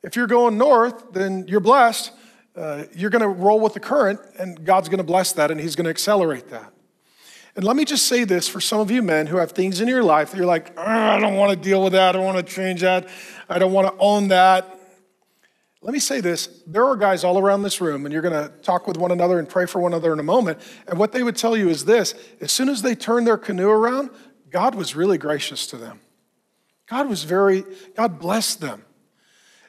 If 0.05 0.15
you're 0.15 0.27
going 0.27 0.59
north, 0.59 1.13
then 1.13 1.47
you're 1.47 1.59
blessed. 1.59 2.11
Uh, 2.55 2.83
you're 2.95 3.09
going 3.09 3.23
to 3.23 3.27
roll 3.27 3.59
with 3.59 3.73
the 3.73 3.79
current, 3.79 4.19
and 4.37 4.63
God's 4.63 4.87
going 4.87 4.99
to 4.99 5.03
bless 5.03 5.33
that, 5.33 5.49
and 5.49 5.59
He's 5.59 5.75
going 5.75 5.85
to 5.85 5.89
accelerate 5.89 6.49
that. 6.49 6.71
And 7.55 7.65
let 7.65 7.75
me 7.75 7.85
just 7.85 8.05
say 8.05 8.23
this 8.23 8.47
for 8.47 8.61
some 8.61 8.79
of 8.79 8.91
you 8.91 9.01
men 9.01 9.25
who 9.25 9.37
have 9.37 9.53
things 9.53 9.81
in 9.81 9.87
your 9.87 10.03
life 10.03 10.29
that 10.29 10.37
you're 10.37 10.45
like, 10.45 10.77
I 10.77 11.19
don't 11.19 11.35
want 11.35 11.51
to 11.51 11.57
deal 11.57 11.83
with 11.83 11.93
that. 11.93 12.09
I 12.09 12.11
don't 12.19 12.25
want 12.25 12.37
to 12.45 12.53
change 12.53 12.81
that. 12.81 13.09
I 13.49 13.57
don't 13.57 13.73
want 13.73 13.87
to 13.87 13.95
own 13.97 14.27
that. 14.27 14.79
Let 15.81 15.91
me 15.91 15.99
say 15.99 16.21
this 16.21 16.47
there 16.67 16.85
are 16.85 16.95
guys 16.95 17.23
all 17.23 17.39
around 17.39 17.63
this 17.63 17.81
room, 17.81 18.05
and 18.05 18.13
you're 18.13 18.21
going 18.21 18.47
to 18.47 18.55
talk 18.59 18.87
with 18.87 18.97
one 18.97 19.11
another 19.11 19.39
and 19.39 19.49
pray 19.49 19.65
for 19.65 19.79
one 19.79 19.93
another 19.93 20.13
in 20.13 20.19
a 20.19 20.23
moment. 20.23 20.59
And 20.87 20.99
what 20.99 21.13
they 21.13 21.23
would 21.23 21.35
tell 21.35 21.57
you 21.57 21.67
is 21.67 21.85
this 21.85 22.13
as 22.41 22.51
soon 22.51 22.69
as 22.69 22.83
they 22.83 22.93
turned 22.93 23.25
their 23.25 23.39
canoe 23.39 23.69
around, 23.69 24.11
God 24.51 24.75
was 24.75 24.95
really 24.95 25.17
gracious 25.17 25.65
to 25.67 25.77
them. 25.77 25.99
God 26.85 27.09
was 27.09 27.23
very, 27.23 27.63
God 27.95 28.19
blessed 28.19 28.61
them. 28.61 28.84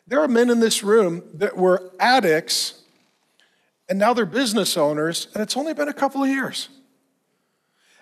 There 0.07 0.21
are 0.21 0.29
men 0.29 0.51
in 0.51 0.61
this 0.61 0.83
room 0.83 1.23
that 1.35 1.57
were 1.57 1.93
addicts 1.99 2.83
and 3.89 3.99
now 3.99 4.13
they're 4.13 4.27
business 4.27 4.77
owners, 4.77 5.29
and 5.33 5.43
it's 5.43 5.57
only 5.57 5.73
been 5.73 5.87
a 5.87 5.93
couple 5.93 6.21
of 6.23 6.29
years. 6.29 6.69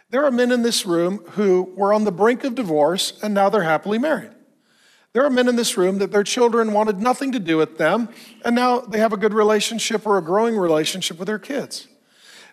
There 0.09 0.25
are 0.25 0.31
men 0.31 0.51
in 0.51 0.63
this 0.63 0.87
room 0.87 1.19
who 1.33 1.75
were 1.77 1.93
on 1.93 2.05
the 2.05 2.13
brink 2.13 2.45
of 2.45 2.55
divorce 2.55 3.19
and 3.23 3.35
now 3.35 3.51
they're 3.51 3.63
happily 3.63 3.99
married. 3.99 4.31
There 5.13 5.25
are 5.25 5.31
men 5.31 5.49
in 5.49 5.57
this 5.57 5.77
room 5.77 5.99
that 5.99 6.11
their 6.11 6.25
children 6.25 6.73
wanted 6.73 7.01
nothing 7.01 7.33
to 7.33 7.39
do 7.39 7.57
with 7.57 7.79
them, 7.79 8.09
and 8.45 8.55
now 8.55 8.81
they 8.81 8.99
have 8.99 9.13
a 9.13 9.17
good 9.17 9.33
relationship 9.33 10.07
or 10.07 10.19
a 10.19 10.23
growing 10.23 10.57
relationship 10.57 11.19
with 11.19 11.27
their 11.27 11.39
kids. 11.39 11.87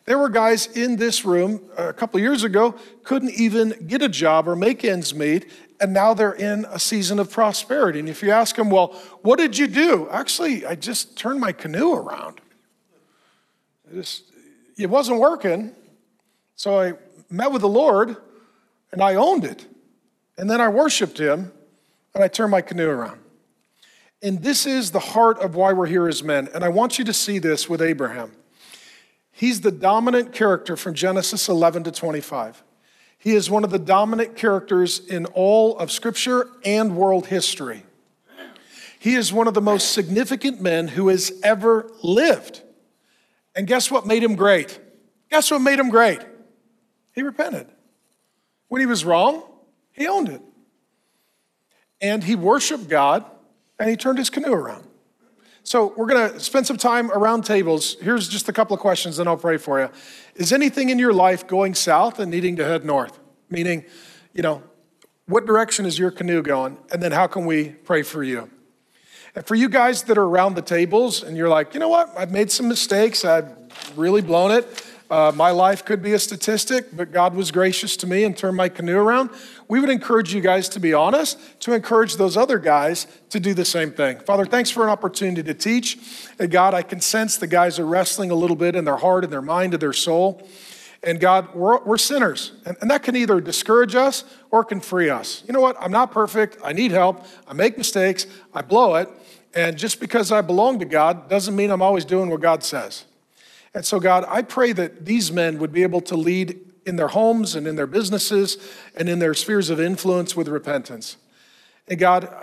There 0.05 0.17
were 0.17 0.29
guys 0.29 0.65
in 0.67 0.95
this 0.95 1.23
room 1.23 1.61
uh, 1.77 1.89
a 1.89 1.93
couple 1.93 2.19
years 2.19 2.43
ago 2.43 2.75
couldn't 3.03 3.31
even 3.31 3.85
get 3.87 4.01
a 4.01 4.09
job 4.09 4.47
or 4.47 4.55
make 4.55 4.83
ends 4.83 5.13
meet, 5.13 5.51
and 5.79 5.93
now 5.93 6.13
they're 6.13 6.33
in 6.33 6.65
a 6.69 6.79
season 6.79 7.19
of 7.19 7.31
prosperity. 7.31 7.99
And 7.99 8.09
if 8.09 8.23
you 8.23 8.31
ask 8.31 8.55
them, 8.55 8.69
well, 8.69 8.87
what 9.21 9.37
did 9.37 9.57
you 9.57 9.67
do? 9.67 10.07
Actually, 10.09 10.65
I 10.65 10.75
just 10.75 11.17
turned 11.17 11.39
my 11.39 11.51
canoe 11.51 11.93
around. 11.93 12.41
It, 13.91 13.95
just, 13.95 14.23
it 14.77 14.89
wasn't 14.89 15.19
working. 15.19 15.75
So 16.55 16.79
I 16.79 16.93
met 17.29 17.51
with 17.51 17.61
the 17.61 17.69
Lord 17.69 18.15
and 18.91 19.01
I 19.01 19.15
owned 19.15 19.45
it. 19.45 19.65
And 20.37 20.49
then 20.49 20.61
I 20.61 20.67
worshiped 20.69 21.19
Him 21.19 21.51
and 22.13 22.23
I 22.23 22.27
turned 22.27 22.51
my 22.51 22.61
canoe 22.61 22.89
around. 22.89 23.19
And 24.23 24.43
this 24.43 24.65
is 24.65 24.91
the 24.91 24.99
heart 24.99 25.39
of 25.39 25.55
why 25.55 25.73
we're 25.73 25.87
here 25.87 26.07
as 26.07 26.23
men. 26.23 26.47
And 26.53 26.63
I 26.63 26.69
want 26.69 26.99
you 26.99 27.05
to 27.05 27.13
see 27.13 27.39
this 27.39 27.67
with 27.67 27.81
Abraham. 27.81 28.31
He's 29.31 29.61
the 29.61 29.71
dominant 29.71 30.33
character 30.33 30.75
from 30.75 30.93
Genesis 30.93 31.47
11 31.47 31.85
to 31.85 31.91
25. 31.91 32.63
He 33.17 33.35
is 33.35 33.49
one 33.49 33.63
of 33.63 33.69
the 33.69 33.79
dominant 33.79 34.35
characters 34.35 34.99
in 34.99 35.25
all 35.27 35.77
of 35.77 35.91
Scripture 35.91 36.47
and 36.65 36.95
world 36.95 37.27
history. 37.27 37.83
He 38.99 39.15
is 39.15 39.33
one 39.33 39.47
of 39.47 39.53
the 39.53 39.61
most 39.61 39.93
significant 39.93 40.61
men 40.61 40.87
who 40.87 41.07
has 41.07 41.31
ever 41.43 41.89
lived. 42.03 42.61
And 43.55 43.67
guess 43.67 43.89
what 43.89 44.05
made 44.05 44.23
him 44.23 44.35
great? 44.35 44.79
Guess 45.29 45.51
what 45.51 45.59
made 45.59 45.79
him 45.79 45.89
great? 45.89 46.19
He 47.13 47.23
repented. 47.23 47.67
When 48.67 48.79
he 48.79 48.85
was 48.85 49.03
wrong, 49.03 49.43
he 49.91 50.07
owned 50.07 50.29
it. 50.29 50.41
And 51.99 52.23
he 52.23 52.35
worshiped 52.35 52.89
God 52.89 53.25
and 53.79 53.89
he 53.89 53.95
turned 53.95 54.17
his 54.17 54.29
canoe 54.29 54.53
around. 54.53 54.85
So 55.63 55.93
we're 55.95 56.07
going 56.07 56.33
to 56.33 56.39
spend 56.39 56.65
some 56.65 56.77
time 56.77 57.11
around 57.11 57.45
tables. 57.45 57.95
Here's 58.01 58.27
just 58.27 58.49
a 58.49 58.53
couple 58.53 58.73
of 58.73 58.79
questions, 58.79 59.17
then 59.17 59.27
I'll 59.27 59.37
pray 59.37 59.57
for 59.57 59.79
you. 59.79 59.89
Is 60.35 60.51
anything 60.51 60.89
in 60.89 60.97
your 60.97 61.13
life 61.13 61.45
going 61.45 61.75
south 61.75 62.19
and 62.19 62.31
needing 62.31 62.55
to 62.55 62.65
head 62.65 62.83
north? 62.83 63.19
Meaning, 63.49 63.85
you 64.33 64.41
know, 64.41 64.63
what 65.27 65.45
direction 65.45 65.85
is 65.85 65.99
your 65.99 66.09
canoe 66.09 66.41
going? 66.41 66.77
And 66.91 67.01
then 67.01 67.11
how 67.11 67.27
can 67.27 67.45
we 67.45 67.69
pray 67.69 68.01
for 68.01 68.23
you? 68.23 68.49
And 69.35 69.45
for 69.45 69.55
you 69.55 69.69
guys 69.69 70.03
that 70.03 70.17
are 70.17 70.23
around 70.23 70.55
the 70.55 70.61
tables 70.61 71.23
and 71.23 71.37
you're 71.37 71.47
like, 71.47 71.73
you 71.73 71.79
know 71.79 71.89
what, 71.89 72.11
I've 72.17 72.31
made 72.31 72.51
some 72.51 72.67
mistakes, 72.67 73.23
I've 73.23 73.49
really 73.95 74.21
blown 74.21 74.51
it. 74.51 74.85
Uh, 75.11 75.29
my 75.35 75.51
life 75.51 75.83
could 75.83 76.01
be 76.01 76.13
a 76.13 76.19
statistic, 76.19 76.95
but 76.95 77.11
God 77.11 77.35
was 77.35 77.51
gracious 77.51 77.97
to 77.97 78.07
me 78.07 78.23
and 78.23 78.35
turned 78.35 78.55
my 78.55 78.69
canoe 78.69 78.97
around. 78.97 79.29
We 79.67 79.81
would 79.81 79.89
encourage 79.89 80.33
you 80.33 80.39
guys 80.39 80.69
to 80.69 80.79
be 80.79 80.93
honest, 80.93 81.37
to 81.61 81.73
encourage 81.73 82.15
those 82.15 82.37
other 82.37 82.57
guys 82.57 83.07
to 83.31 83.39
do 83.41 83.53
the 83.53 83.65
same 83.65 83.91
thing. 83.91 84.19
Father, 84.19 84.45
thanks 84.45 84.69
for 84.71 84.83
an 84.83 84.89
opportunity 84.89 85.43
to 85.43 85.53
teach. 85.53 85.99
And 86.39 86.49
God, 86.49 86.73
I 86.73 86.81
can 86.81 87.01
sense 87.01 87.35
the 87.35 87.45
guys 87.47 87.77
are 87.77 87.85
wrestling 87.85 88.31
a 88.31 88.35
little 88.35 88.55
bit 88.55 88.73
in 88.73 88.85
their 88.85 88.95
heart, 88.95 89.25
in 89.25 89.29
their 89.29 89.41
mind, 89.41 89.73
in 89.73 89.81
their 89.81 89.91
soul. 89.91 90.47
And 91.03 91.19
God, 91.19 91.53
we're, 91.53 91.83
we're 91.83 91.97
sinners. 91.97 92.53
And, 92.65 92.77
and 92.79 92.89
that 92.89 93.03
can 93.03 93.17
either 93.17 93.41
discourage 93.41 93.95
us 93.95 94.23
or 94.49 94.63
can 94.63 94.79
free 94.79 95.09
us. 95.09 95.43
You 95.45 95.51
know 95.51 95.59
what? 95.59 95.75
I'm 95.81 95.91
not 95.91 96.13
perfect. 96.13 96.57
I 96.63 96.71
need 96.71 96.91
help. 96.91 97.25
I 97.49 97.53
make 97.53 97.77
mistakes. 97.77 98.27
I 98.53 98.61
blow 98.61 98.95
it. 98.95 99.09
And 99.53 99.77
just 99.77 99.99
because 99.99 100.31
I 100.31 100.39
belong 100.39 100.79
to 100.79 100.85
God 100.85 101.29
doesn't 101.29 101.53
mean 101.53 101.69
I'm 101.69 101.81
always 101.81 102.05
doing 102.05 102.29
what 102.29 102.39
God 102.39 102.63
says. 102.63 103.03
And 103.73 103.85
so, 103.85 103.99
God, 103.99 104.25
I 104.27 104.41
pray 104.41 104.73
that 104.73 105.05
these 105.05 105.31
men 105.31 105.59
would 105.59 105.71
be 105.71 105.83
able 105.83 106.01
to 106.01 106.15
lead 106.15 106.59
in 106.85 106.95
their 106.95 107.09
homes 107.09 107.55
and 107.55 107.67
in 107.67 107.75
their 107.75 107.87
businesses 107.87 108.57
and 108.95 109.07
in 109.07 109.19
their 109.19 109.33
spheres 109.33 109.69
of 109.69 109.79
influence 109.79 110.35
with 110.35 110.47
repentance. 110.47 111.17
And 111.87 111.99
God, 111.99 112.33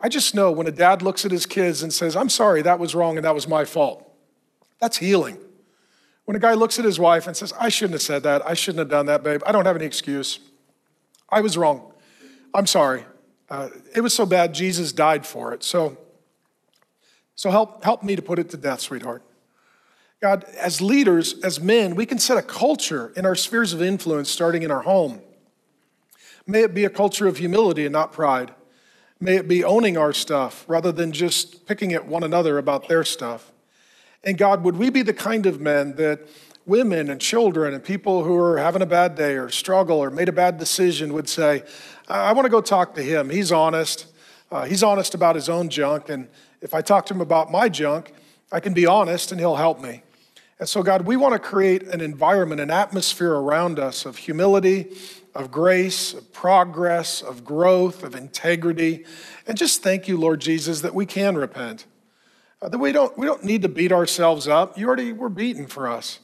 I 0.00 0.08
just 0.08 0.34
know 0.34 0.52
when 0.52 0.66
a 0.66 0.72
dad 0.72 1.02
looks 1.02 1.24
at 1.24 1.30
his 1.30 1.46
kids 1.46 1.82
and 1.82 1.92
says, 1.92 2.14
I'm 2.14 2.28
sorry, 2.28 2.62
that 2.62 2.78
was 2.78 2.94
wrong 2.94 3.16
and 3.16 3.24
that 3.24 3.34
was 3.34 3.48
my 3.48 3.64
fault, 3.64 4.08
that's 4.80 4.98
healing. 4.98 5.38
When 6.26 6.36
a 6.36 6.40
guy 6.40 6.54
looks 6.54 6.78
at 6.78 6.84
his 6.84 6.98
wife 6.98 7.28
and 7.28 7.36
says, 7.36 7.52
I 7.58 7.68
shouldn't 7.68 7.94
have 7.94 8.02
said 8.02 8.24
that, 8.24 8.46
I 8.46 8.54
shouldn't 8.54 8.80
have 8.80 8.88
done 8.88 9.06
that, 9.06 9.22
babe, 9.22 9.42
I 9.46 9.52
don't 9.52 9.64
have 9.64 9.76
any 9.76 9.86
excuse. 9.86 10.40
I 11.28 11.40
was 11.40 11.56
wrong. 11.56 11.92
I'm 12.52 12.66
sorry. 12.66 13.04
Uh, 13.48 13.68
it 13.94 14.00
was 14.00 14.12
so 14.12 14.26
bad, 14.26 14.52
Jesus 14.52 14.92
died 14.92 15.24
for 15.24 15.52
it. 15.52 15.62
So, 15.62 15.96
so 17.36 17.50
help, 17.50 17.84
help 17.84 18.02
me 18.02 18.16
to 18.16 18.22
put 18.22 18.38
it 18.38 18.50
to 18.50 18.56
death, 18.56 18.80
sweetheart. 18.80 19.22
God, 20.22 20.44
as 20.58 20.80
leaders, 20.80 21.38
as 21.40 21.60
men, 21.60 21.94
we 21.94 22.06
can 22.06 22.18
set 22.18 22.38
a 22.38 22.42
culture 22.42 23.12
in 23.16 23.26
our 23.26 23.34
spheres 23.34 23.74
of 23.74 23.82
influence 23.82 24.30
starting 24.30 24.62
in 24.62 24.70
our 24.70 24.82
home. 24.82 25.20
May 26.46 26.62
it 26.62 26.74
be 26.74 26.84
a 26.84 26.90
culture 26.90 27.26
of 27.26 27.36
humility 27.36 27.84
and 27.84 27.92
not 27.92 28.12
pride. 28.12 28.54
May 29.20 29.36
it 29.36 29.48
be 29.48 29.62
owning 29.62 29.96
our 29.98 30.12
stuff 30.12 30.64
rather 30.68 30.92
than 30.92 31.12
just 31.12 31.66
picking 31.66 31.92
at 31.92 32.06
one 32.06 32.22
another 32.22 32.56
about 32.56 32.88
their 32.88 33.04
stuff. 33.04 33.52
And 34.24 34.38
God, 34.38 34.64
would 34.64 34.76
we 34.76 34.90
be 34.90 35.02
the 35.02 35.14
kind 35.14 35.44
of 35.46 35.60
men 35.60 35.96
that 35.96 36.26
women 36.64 37.10
and 37.10 37.20
children 37.20 37.74
and 37.74 37.82
people 37.82 38.24
who 38.24 38.36
are 38.36 38.58
having 38.58 38.82
a 38.82 38.86
bad 38.86 39.14
day 39.14 39.36
or 39.36 39.48
struggle 39.48 39.98
or 39.98 40.10
made 40.10 40.28
a 40.28 40.32
bad 40.32 40.58
decision 40.58 41.12
would 41.12 41.28
say, 41.28 41.62
I 42.08 42.32
want 42.32 42.46
to 42.46 42.50
go 42.50 42.60
talk 42.60 42.94
to 42.94 43.02
him. 43.02 43.30
He's 43.30 43.52
honest. 43.52 44.06
Uh, 44.50 44.64
he's 44.64 44.82
honest 44.82 45.14
about 45.14 45.34
his 45.34 45.48
own 45.48 45.68
junk. 45.68 46.08
And 46.08 46.28
if 46.60 46.74
I 46.74 46.80
talk 46.80 47.06
to 47.06 47.14
him 47.14 47.20
about 47.20 47.50
my 47.50 47.68
junk, 47.68 48.12
I 48.50 48.60
can 48.60 48.74
be 48.74 48.86
honest 48.86 49.30
and 49.30 49.40
he'll 49.40 49.56
help 49.56 49.80
me. 49.80 50.02
And 50.58 50.68
so, 50.68 50.82
God, 50.82 51.02
we 51.02 51.16
want 51.16 51.34
to 51.34 51.38
create 51.38 51.82
an 51.82 52.00
environment, 52.00 52.60
an 52.60 52.70
atmosphere 52.70 53.34
around 53.34 53.78
us 53.78 54.06
of 54.06 54.16
humility, 54.16 54.96
of 55.34 55.50
grace, 55.50 56.14
of 56.14 56.32
progress, 56.32 57.20
of 57.20 57.44
growth, 57.44 58.02
of 58.02 58.14
integrity. 58.14 59.04
And 59.46 59.58
just 59.58 59.82
thank 59.82 60.08
you, 60.08 60.16
Lord 60.16 60.40
Jesus, 60.40 60.80
that 60.80 60.94
we 60.94 61.04
can 61.04 61.36
repent. 61.36 61.84
Uh, 62.62 62.70
that 62.70 62.78
we 62.78 62.90
don't, 62.90 63.16
we 63.18 63.26
don't 63.26 63.44
need 63.44 63.62
to 63.62 63.68
beat 63.68 63.92
ourselves 63.92 64.48
up. 64.48 64.78
You 64.78 64.86
already 64.86 65.12
were 65.12 65.28
beaten 65.28 65.66
for 65.66 65.88
us. 65.88 66.20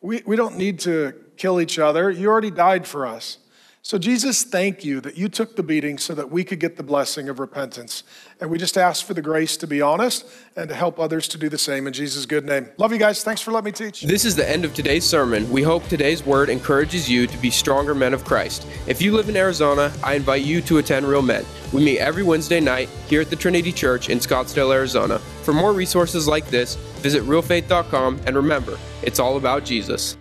We, 0.00 0.22
we 0.26 0.36
don't 0.36 0.56
need 0.56 0.80
to 0.80 1.12
kill 1.36 1.60
each 1.60 1.78
other. 1.78 2.10
You 2.10 2.28
already 2.28 2.50
died 2.50 2.86
for 2.86 3.06
us. 3.06 3.38
So, 3.86 3.98
Jesus, 3.98 4.42
thank 4.42 4.84
you 4.84 5.00
that 5.02 5.16
you 5.16 5.28
took 5.28 5.54
the 5.54 5.62
beating 5.62 5.96
so 5.96 6.12
that 6.14 6.28
we 6.28 6.42
could 6.42 6.58
get 6.58 6.76
the 6.76 6.82
blessing 6.82 7.28
of 7.28 7.38
repentance. 7.38 8.02
And 8.40 8.50
we 8.50 8.58
just 8.58 8.76
ask 8.76 9.06
for 9.06 9.14
the 9.14 9.22
grace 9.22 9.56
to 9.58 9.68
be 9.68 9.80
honest 9.80 10.26
and 10.56 10.68
to 10.68 10.74
help 10.74 10.98
others 10.98 11.28
to 11.28 11.38
do 11.38 11.48
the 11.48 11.56
same 11.56 11.86
in 11.86 11.92
Jesus' 11.92 12.26
good 12.26 12.44
name. 12.44 12.68
Love 12.78 12.92
you 12.92 12.98
guys. 12.98 13.22
Thanks 13.22 13.40
for 13.40 13.52
letting 13.52 13.66
me 13.66 13.70
teach. 13.70 14.02
This 14.02 14.24
is 14.24 14.34
the 14.34 14.50
end 14.50 14.64
of 14.64 14.74
today's 14.74 15.04
sermon. 15.04 15.48
We 15.52 15.62
hope 15.62 15.86
today's 15.86 16.26
word 16.26 16.48
encourages 16.48 17.08
you 17.08 17.28
to 17.28 17.38
be 17.38 17.48
stronger 17.48 17.94
men 17.94 18.12
of 18.12 18.24
Christ. 18.24 18.66
If 18.88 19.00
you 19.00 19.12
live 19.14 19.28
in 19.28 19.36
Arizona, 19.36 19.92
I 20.02 20.14
invite 20.14 20.42
you 20.42 20.60
to 20.62 20.78
attend 20.78 21.06
Real 21.06 21.22
Men. 21.22 21.44
We 21.72 21.84
meet 21.84 22.00
every 22.00 22.24
Wednesday 22.24 22.58
night 22.58 22.88
here 23.06 23.20
at 23.20 23.30
the 23.30 23.36
Trinity 23.36 23.70
Church 23.70 24.08
in 24.08 24.18
Scottsdale, 24.18 24.74
Arizona. 24.74 25.20
For 25.44 25.54
more 25.54 25.72
resources 25.72 26.26
like 26.26 26.48
this, 26.48 26.74
visit 27.04 27.22
realfaith.com 27.22 28.20
and 28.26 28.34
remember, 28.34 28.78
it's 29.04 29.20
all 29.20 29.36
about 29.36 29.64
Jesus. 29.64 30.16